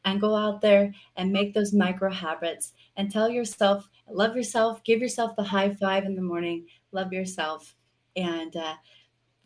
And 0.05 0.21
go 0.21 0.33
out 0.33 0.61
there 0.61 0.93
and 1.17 1.31
make 1.31 1.53
those 1.53 1.73
micro 1.73 2.09
habits 2.09 2.73
and 2.95 3.11
tell 3.11 3.29
yourself, 3.29 3.89
love 4.09 4.35
yourself, 4.35 4.81
give 4.85 5.01
yourself 5.01 5.35
the 5.35 5.43
high 5.43 5.73
five 5.73 6.05
in 6.05 6.15
the 6.15 6.21
morning, 6.21 6.67
love 6.93 7.11
yourself. 7.11 7.75
And 8.15 8.55
uh, 8.55 8.75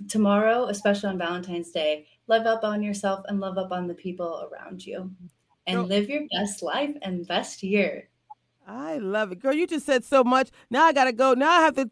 tomorrow, 0.07 0.65
especially 0.65 1.09
on 1.09 1.17
Valentine's 1.17 1.71
Day, 1.71 2.05
love 2.27 2.45
up 2.45 2.63
on 2.63 2.83
yourself 2.83 3.25
and 3.27 3.39
love 3.39 3.57
up 3.57 3.71
on 3.71 3.87
the 3.87 3.95
people 3.95 4.47
around 4.51 4.85
you 4.85 5.11
and 5.67 5.77
Girl. 5.77 5.85
live 5.85 6.09
your 6.09 6.23
best 6.31 6.61
life 6.63 6.95
and 7.01 7.27
best 7.27 7.63
year. 7.63 8.09
I 8.65 8.97
love 8.97 9.31
it. 9.31 9.41
Girl, 9.41 9.53
you 9.53 9.67
just 9.67 9.85
said 9.85 10.05
so 10.05 10.23
much. 10.23 10.49
Now 10.69 10.85
I 10.85 10.93
got 10.93 11.05
to 11.05 11.11
go. 11.11 11.33
Now 11.33 11.51
I 11.51 11.61
have 11.61 11.75
to 11.75 11.89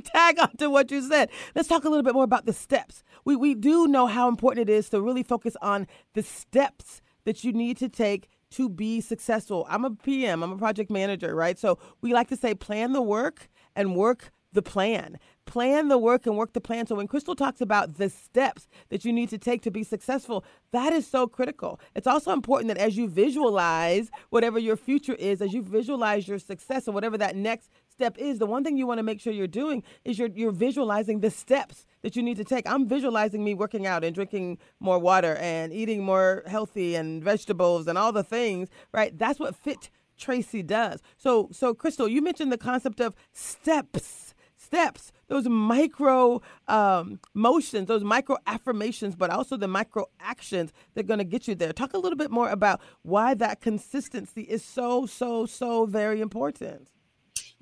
tag 0.04 0.38
on 0.38 0.56
to 0.56 0.70
what 0.70 0.90
you 0.90 1.06
said. 1.06 1.28
Let's 1.54 1.68
talk 1.68 1.84
a 1.84 1.88
little 1.88 2.02
bit 2.02 2.14
more 2.14 2.24
about 2.24 2.46
the 2.46 2.52
steps. 2.52 3.02
We, 3.24 3.36
we 3.36 3.54
do 3.54 3.86
know 3.86 4.06
how 4.06 4.28
important 4.28 4.68
it 4.68 4.72
is 4.72 4.88
to 4.90 5.02
really 5.02 5.22
focus 5.22 5.56
on 5.60 5.86
the 6.14 6.22
steps 6.22 7.02
that 7.24 7.44
you 7.44 7.52
need 7.52 7.76
to 7.78 7.88
take 7.88 8.28
to 8.52 8.68
be 8.68 9.00
successful. 9.00 9.66
I'm 9.68 9.84
a 9.84 9.90
PM, 9.90 10.42
I'm 10.42 10.52
a 10.52 10.56
project 10.56 10.90
manager, 10.90 11.34
right? 11.34 11.58
So 11.58 11.78
we 12.00 12.12
like 12.12 12.28
to 12.28 12.36
say 12.36 12.54
plan 12.54 12.92
the 12.92 13.02
work 13.02 13.48
and 13.74 13.96
work 13.96 14.30
the 14.52 14.62
plan. 14.62 15.18
Plan 15.46 15.88
the 15.88 15.98
work 15.98 16.26
and 16.26 16.36
work 16.36 16.54
the 16.54 16.60
plan. 16.60 16.86
So 16.86 16.94
when 16.94 17.06
Crystal 17.06 17.34
talks 17.34 17.60
about 17.60 17.96
the 17.96 18.08
steps 18.08 18.66
that 18.88 19.04
you 19.04 19.12
need 19.12 19.28
to 19.28 19.38
take 19.38 19.62
to 19.62 19.70
be 19.70 19.84
successful, 19.84 20.42
that 20.72 20.92
is 20.92 21.06
so 21.06 21.26
critical. 21.26 21.78
It's 21.94 22.06
also 22.06 22.32
important 22.32 22.68
that 22.68 22.78
as 22.78 22.96
you 22.96 23.08
visualize 23.08 24.10
whatever 24.30 24.58
your 24.58 24.76
future 24.76 25.14
is, 25.14 25.42
as 25.42 25.52
you 25.52 25.62
visualize 25.62 26.26
your 26.26 26.38
success 26.38 26.88
or 26.88 26.92
whatever 26.92 27.18
that 27.18 27.36
next 27.36 27.68
step 27.88 28.16
is, 28.16 28.38
the 28.38 28.46
one 28.46 28.64
thing 28.64 28.78
you 28.78 28.86
want 28.86 28.98
to 28.98 29.02
make 29.02 29.20
sure 29.20 29.34
you're 29.34 29.46
doing 29.46 29.82
is 30.04 30.18
you're 30.18 30.30
you're 30.34 30.50
visualizing 30.50 31.20
the 31.20 31.30
steps 31.30 31.84
that 32.02 32.16
you 32.16 32.22
need 32.22 32.38
to 32.38 32.44
take. 32.44 32.68
I'm 32.68 32.88
visualizing 32.88 33.44
me 33.44 33.54
working 33.54 33.86
out 33.86 34.02
and 34.02 34.14
drinking 34.14 34.58
more 34.80 34.98
water 34.98 35.36
and 35.36 35.72
eating 35.74 36.02
more 36.02 36.42
healthy 36.46 36.94
and 36.94 37.22
vegetables 37.22 37.86
and 37.86 37.98
all 37.98 38.12
the 38.12 38.24
things, 38.24 38.70
right? 38.92 39.16
That's 39.16 39.38
what 39.38 39.54
fit 39.54 39.90
Tracy 40.16 40.62
does. 40.62 41.02
So 41.18 41.50
so 41.52 41.74
Crystal, 41.74 42.08
you 42.08 42.22
mentioned 42.22 42.50
the 42.50 42.58
concept 42.58 43.00
of 43.00 43.14
steps 43.32 44.34
steps, 44.64 45.12
those 45.28 45.48
micro 45.48 46.40
um, 46.68 47.20
motions, 47.34 47.88
those 47.88 48.04
micro 48.04 48.36
affirmations, 48.46 49.16
but 49.16 49.30
also 49.30 49.56
the 49.56 49.68
micro 49.68 50.06
actions 50.20 50.72
that 50.94 51.04
are 51.04 51.08
going 51.08 51.18
to 51.18 51.24
get 51.24 51.48
you 51.48 51.54
there. 51.54 51.72
Talk 51.72 51.94
a 51.94 51.98
little 51.98 52.18
bit 52.18 52.30
more 52.30 52.50
about 52.50 52.80
why 53.02 53.34
that 53.34 53.60
consistency 53.60 54.42
is 54.42 54.64
so, 54.64 55.06
so, 55.06 55.46
so 55.46 55.86
very 55.86 56.20
important. 56.20 56.88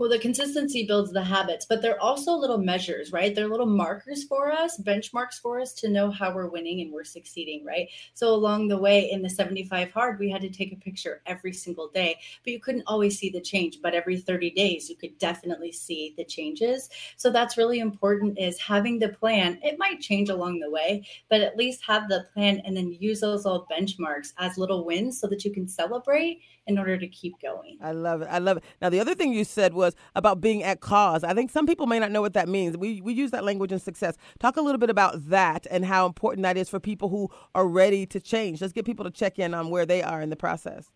Well, 0.02 0.10
the 0.10 0.18
consistency 0.18 0.84
builds 0.84 1.12
the 1.12 1.22
habits, 1.22 1.64
but 1.64 1.80
they're 1.80 2.02
also 2.02 2.32
little 2.32 2.58
measures, 2.58 3.12
right? 3.12 3.32
They're 3.32 3.46
little 3.46 3.66
markers 3.66 4.24
for 4.24 4.50
us, 4.50 4.76
benchmarks 4.80 5.40
for 5.40 5.60
us 5.60 5.72
to 5.74 5.88
know 5.88 6.10
how 6.10 6.34
we're 6.34 6.48
winning 6.48 6.80
and 6.80 6.92
we're 6.92 7.04
succeeding, 7.04 7.64
right? 7.64 7.88
So 8.12 8.34
along 8.34 8.66
the 8.66 8.78
way 8.78 9.08
in 9.12 9.22
the 9.22 9.30
75 9.30 9.92
hard, 9.92 10.18
we 10.18 10.28
had 10.28 10.42
to 10.42 10.50
take 10.50 10.72
a 10.72 10.76
picture 10.76 11.22
every 11.26 11.52
single 11.52 11.86
day, 11.86 12.18
but 12.42 12.52
you 12.52 12.58
couldn't 12.58 12.82
always 12.88 13.16
see 13.16 13.30
the 13.30 13.40
change. 13.40 13.78
But 13.80 13.94
every 13.94 14.18
30 14.18 14.50
days, 14.50 14.90
you 14.90 14.96
could 14.96 15.16
definitely 15.18 15.70
see 15.70 16.14
the 16.16 16.24
changes. 16.24 16.90
So 17.16 17.30
that's 17.30 17.56
really 17.56 17.78
important 17.78 18.40
is 18.40 18.58
having 18.58 18.98
the 18.98 19.10
plan. 19.10 19.60
It 19.62 19.78
might 19.78 20.00
change 20.00 20.30
along 20.30 20.58
the 20.58 20.70
way, 20.72 21.06
but 21.30 21.42
at 21.42 21.56
least 21.56 21.80
have 21.86 22.08
the 22.08 22.26
plan 22.34 22.60
and 22.64 22.76
then 22.76 22.90
use 22.90 23.20
those 23.20 23.44
little 23.44 23.68
benchmarks 23.70 24.32
as 24.38 24.58
little 24.58 24.84
wins 24.84 25.20
so 25.20 25.28
that 25.28 25.44
you 25.44 25.52
can 25.52 25.68
celebrate 25.68 26.40
in 26.66 26.78
order 26.78 26.96
to 26.96 27.08
keep 27.08 27.40
going. 27.40 27.76
I 27.80 27.92
love 27.92 28.22
it. 28.22 28.28
I 28.30 28.38
love 28.38 28.56
it. 28.56 28.64
Now, 28.80 28.88
the 28.88 29.00
other 29.00 29.14
thing 29.14 29.32
you 29.32 29.44
said 29.44 29.74
was 29.74 29.91
about 30.14 30.40
being 30.40 30.62
at 30.62 30.80
cause. 30.80 31.24
I 31.24 31.34
think 31.34 31.50
some 31.50 31.66
people 31.66 31.86
may 31.86 31.98
not 31.98 32.10
know 32.10 32.20
what 32.20 32.34
that 32.34 32.48
means. 32.48 32.76
We, 32.76 33.00
we 33.00 33.12
use 33.12 33.30
that 33.32 33.44
language 33.44 33.72
in 33.72 33.78
success. 33.78 34.16
Talk 34.38 34.56
a 34.56 34.60
little 34.62 34.78
bit 34.78 34.90
about 34.90 35.28
that 35.28 35.66
and 35.70 35.84
how 35.84 36.06
important 36.06 36.42
that 36.42 36.56
is 36.56 36.68
for 36.68 36.80
people 36.80 37.08
who 37.08 37.30
are 37.54 37.66
ready 37.66 38.06
to 38.06 38.20
change. 38.20 38.60
Let's 38.60 38.72
get 38.72 38.84
people 38.84 39.04
to 39.04 39.10
check 39.10 39.38
in 39.38 39.54
on 39.54 39.70
where 39.70 39.86
they 39.86 40.02
are 40.02 40.22
in 40.22 40.30
the 40.30 40.36
process. 40.36 40.90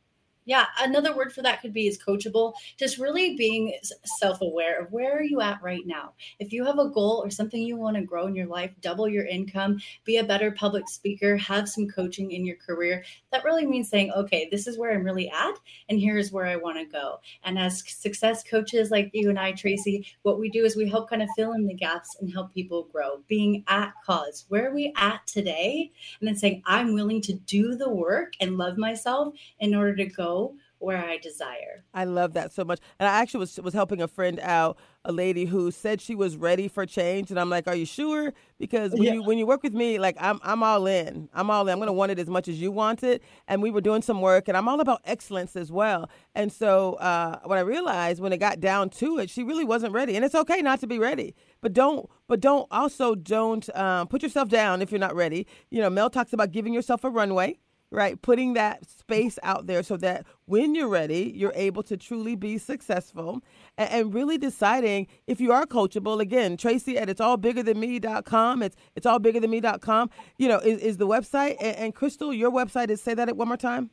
Yeah, 0.46 0.66
another 0.78 1.14
word 1.14 1.32
for 1.32 1.42
that 1.42 1.60
could 1.60 1.74
be 1.74 1.88
is 1.88 1.98
coachable. 1.98 2.54
Just 2.78 2.98
really 2.98 3.36
being 3.36 3.76
self-aware 4.04 4.80
of 4.80 4.92
where 4.92 5.18
are 5.18 5.22
you 5.22 5.40
at 5.40 5.60
right 5.60 5.84
now. 5.84 6.12
If 6.38 6.52
you 6.52 6.64
have 6.64 6.78
a 6.78 6.88
goal 6.88 7.20
or 7.24 7.30
something 7.30 7.60
you 7.60 7.76
want 7.76 7.96
to 7.96 8.02
grow 8.02 8.28
in 8.28 8.36
your 8.36 8.46
life, 8.46 8.70
double 8.80 9.08
your 9.08 9.26
income, 9.26 9.80
be 10.04 10.18
a 10.18 10.24
better 10.24 10.52
public 10.52 10.88
speaker, 10.88 11.36
have 11.36 11.68
some 11.68 11.88
coaching 11.88 12.30
in 12.30 12.46
your 12.46 12.54
career, 12.56 13.04
that 13.32 13.42
really 13.42 13.66
means 13.66 13.88
saying, 13.88 14.12
okay, 14.12 14.48
this 14.48 14.68
is 14.68 14.78
where 14.78 14.92
I'm 14.92 15.02
really 15.02 15.28
at 15.30 15.54
and 15.88 15.98
here's 15.98 16.30
where 16.30 16.46
I 16.46 16.54
want 16.54 16.78
to 16.78 16.84
go. 16.84 17.18
And 17.42 17.58
as 17.58 17.82
success 17.84 18.44
coaches 18.44 18.92
like 18.92 19.10
you 19.12 19.30
and 19.30 19.40
I, 19.40 19.50
Tracy, 19.50 20.06
what 20.22 20.38
we 20.38 20.48
do 20.48 20.64
is 20.64 20.76
we 20.76 20.88
help 20.88 21.10
kind 21.10 21.22
of 21.22 21.28
fill 21.34 21.54
in 21.54 21.66
the 21.66 21.74
gaps 21.74 22.18
and 22.20 22.32
help 22.32 22.54
people 22.54 22.84
grow. 22.92 23.20
Being 23.26 23.64
at 23.66 23.94
cause, 24.04 24.44
where 24.48 24.70
are 24.70 24.74
we 24.74 24.92
at 24.96 25.26
today? 25.26 25.90
And 26.20 26.28
then 26.28 26.36
saying, 26.36 26.62
I'm 26.66 26.94
willing 26.94 27.20
to 27.22 27.32
do 27.32 27.74
the 27.74 27.90
work 27.90 28.34
and 28.40 28.56
love 28.56 28.78
myself 28.78 29.34
in 29.58 29.74
order 29.74 29.96
to 29.96 30.04
go 30.04 30.35
where 30.78 31.02
I 31.02 31.16
desire. 31.16 31.84
I 31.94 32.04
love 32.04 32.34
that 32.34 32.52
so 32.52 32.64
much. 32.64 32.80
And 32.98 33.08
I 33.08 33.20
actually 33.20 33.40
was 33.40 33.58
was 33.58 33.72
helping 33.74 34.02
a 34.02 34.08
friend 34.08 34.38
out, 34.42 34.76
a 35.04 35.12
lady 35.12 35.46
who 35.46 35.70
said 35.70 36.00
she 36.00 36.14
was 36.14 36.36
ready 36.36 36.68
for 36.68 36.84
change, 36.84 37.30
and 37.30 37.40
I'm 37.40 37.48
like, 37.48 37.66
"Are 37.66 37.74
you 37.74 37.86
sure?" 37.86 38.32
Because 38.58 38.92
when 38.92 39.02
yeah. 39.02 39.12
you 39.14 39.22
when 39.22 39.38
you 39.38 39.46
work 39.46 39.62
with 39.62 39.72
me, 39.72 39.98
like 39.98 40.16
I'm 40.20 40.38
I'm 40.42 40.62
all 40.62 40.86
in. 40.86 41.28
I'm 41.32 41.50
all 41.50 41.66
in. 41.66 41.72
I'm 41.72 41.78
going 41.78 41.86
to 41.86 41.92
want 41.92 42.12
it 42.12 42.18
as 42.18 42.28
much 42.28 42.48
as 42.48 42.60
you 42.60 42.70
want 42.70 43.02
it. 43.02 43.22
And 43.48 43.62
we 43.62 43.70
were 43.70 43.80
doing 43.80 44.02
some 44.02 44.20
work, 44.20 44.48
and 44.48 44.56
I'm 44.56 44.68
all 44.68 44.80
about 44.80 45.00
excellence 45.04 45.56
as 45.56 45.72
well. 45.72 46.10
And 46.34 46.52
so 46.52 46.94
uh, 46.94 47.40
what 47.44 47.58
I 47.58 47.62
realized 47.62 48.20
when 48.20 48.32
it 48.32 48.38
got 48.38 48.60
down 48.60 48.90
to 48.90 49.18
it, 49.18 49.30
she 49.30 49.42
really 49.42 49.64
wasn't 49.64 49.92
ready, 49.94 50.14
and 50.16 50.24
it's 50.24 50.34
okay 50.34 50.60
not 50.60 50.80
to 50.80 50.86
be 50.86 50.98
ready. 50.98 51.34
But 51.62 51.72
don't 51.72 52.08
but 52.28 52.40
don't 52.40 52.66
also 52.70 53.14
don't 53.14 53.68
um, 53.76 54.08
put 54.08 54.22
yourself 54.22 54.48
down 54.48 54.82
if 54.82 54.90
you're 54.90 55.00
not 55.00 55.14
ready. 55.14 55.46
You 55.70 55.80
know, 55.80 55.90
Mel 55.90 56.10
talks 56.10 56.32
about 56.32 56.52
giving 56.52 56.74
yourself 56.74 57.02
a 57.04 57.10
runway 57.10 57.58
right? 57.90 58.20
Putting 58.20 58.54
that 58.54 58.88
space 58.88 59.38
out 59.42 59.66
there 59.66 59.82
so 59.82 59.96
that 59.98 60.26
when 60.46 60.74
you're 60.74 60.88
ready, 60.88 61.32
you're 61.34 61.52
able 61.54 61.82
to 61.84 61.96
truly 61.96 62.34
be 62.34 62.58
successful 62.58 63.42
and, 63.78 63.90
and 63.90 64.14
really 64.14 64.38
deciding 64.38 65.06
if 65.26 65.40
you 65.40 65.52
are 65.52 65.66
coachable. 65.66 66.20
Again, 66.20 66.56
Tracy 66.56 66.98
at 66.98 67.08
it's 67.08 67.20
all 67.20 67.36
bigger 67.36 67.62
than 67.62 67.78
me.com. 67.80 68.62
It's 68.62 68.76
it's 68.94 69.06
all 69.06 69.18
bigger 69.18 69.40
than 69.40 69.50
me.com. 69.50 70.10
You 70.38 70.48
know, 70.48 70.58
is, 70.58 70.80
is 70.80 70.96
the 70.96 71.06
website. 71.06 71.56
And, 71.60 71.76
and 71.76 71.94
Crystal, 71.94 72.32
your 72.32 72.50
website 72.50 72.90
is 72.90 73.00
say 73.00 73.14
that 73.14 73.36
one 73.36 73.48
more 73.48 73.56
time. 73.56 73.90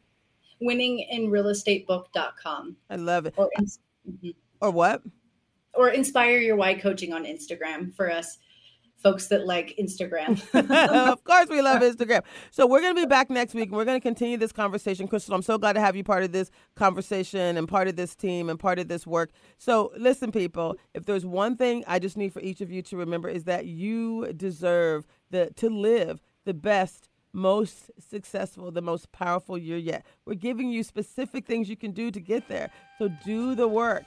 winning 0.62 1.00
in 1.10 1.30
Winninginrealestatebook.com. 1.30 2.76
I 2.90 2.96
love 2.96 3.26
it. 3.26 3.34
Or, 3.38 3.50
mm-hmm. 3.60 4.30
or 4.62 4.72
what? 4.72 5.02
Or 5.76 5.90
inspire 5.90 6.38
your 6.38 6.56
why 6.56 6.76
coaching 6.76 7.14
on 7.14 7.26
Instagram 7.26 7.96
for 7.96 8.12
us 8.12 8.38
folks 9.04 9.28
that 9.28 9.46
like 9.46 9.76
Instagram. 9.80 10.42
of 11.12 11.24
course, 11.24 11.50
we 11.50 11.62
love 11.62 11.82
Instagram. 11.82 12.24
So 12.52 12.66
we're 12.66 12.82
going 12.82 12.96
to 12.96 13.02
be 13.02 13.06
back 13.06 13.30
next 13.30 13.54
week 13.54 13.70
and 13.70 13.78
we're 13.78 13.86
going 13.86 14.00
to 14.00 14.04
continue 14.04 14.38
this 14.38 14.54
conversation. 14.54 15.08
Crystal, 15.08 15.36
I'm 15.36 15.42
so 15.42 15.58
glad 15.58 15.74
to 15.74 15.82
have 15.82 15.96
you 15.96 16.04
part 16.04 16.24
of 16.24 16.32
this 16.32 16.50
conversation 16.76 17.58
and 17.58 17.68
part 17.68 17.88
of 17.88 17.96
this 17.96 18.16
team 18.16 18.50
and 18.50 18.60
part 18.60 18.80
of 18.80 18.88
this 18.88 19.06
work. 19.06 19.32
So 19.58 19.92
listen, 19.98 20.32
people, 20.32 20.78
if 20.94 21.06
there's 21.06 21.26
one 21.26 21.58
thing 21.58 21.84
I 21.86 22.00
just 22.00 22.18
need 22.18 22.34
for 22.34 22.40
each 22.40 22.62
of 22.62 22.72
you 22.72 22.82
to 22.84 22.98
remember 22.98 23.28
is 23.28 23.44
that 23.44 23.66
you 23.66 24.32
deserve 24.34 25.06
the 25.30 25.52
to 25.58 25.70
live 25.70 26.22
the 26.46 26.54
best 26.54 27.10
most 27.34 27.90
successful, 28.00 28.72
the 28.72 28.82
most 28.82 29.12
powerful 29.12 29.58
year 29.58 29.78
yet. 29.78 30.06
We're 30.26 30.36
giving 30.36 30.70
you 30.70 30.84
specific 30.84 31.46
things 31.46 31.68
you 31.68 31.76
can 31.76 31.92
do 31.92 32.12
to 32.12 32.20
get 32.20 32.48
there. 32.48 32.70
So 33.00 33.10
do 33.26 33.56
the 33.56 33.68
work. 33.68 34.04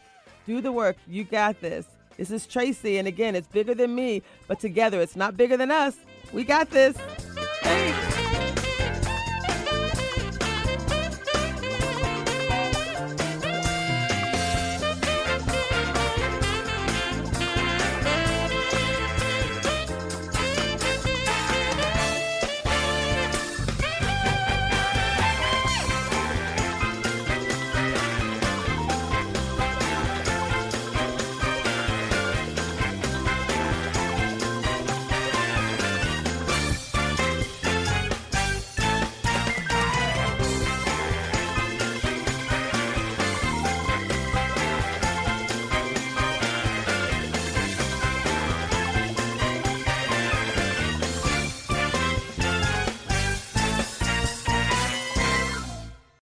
Do 0.47 0.61
the 0.61 0.71
work. 0.71 0.97
You 1.09 1.25
got 1.25 1.61
this. 1.61 1.87
This 2.17 2.31
is 2.31 2.47
Tracy, 2.47 2.99
and 2.99 3.07
again, 3.07 3.35
it's 3.35 3.49
bigger 3.49 3.75
than 3.75 3.95
me, 3.95 4.23
but 4.49 4.59
together 4.59 5.01
it's 5.01 5.17
not 5.17 5.37
bigger 5.37 5.57
than 5.57 5.71
us. 5.71 5.97
We 6.33 6.45
got 6.45 6.71
this. 6.71 6.97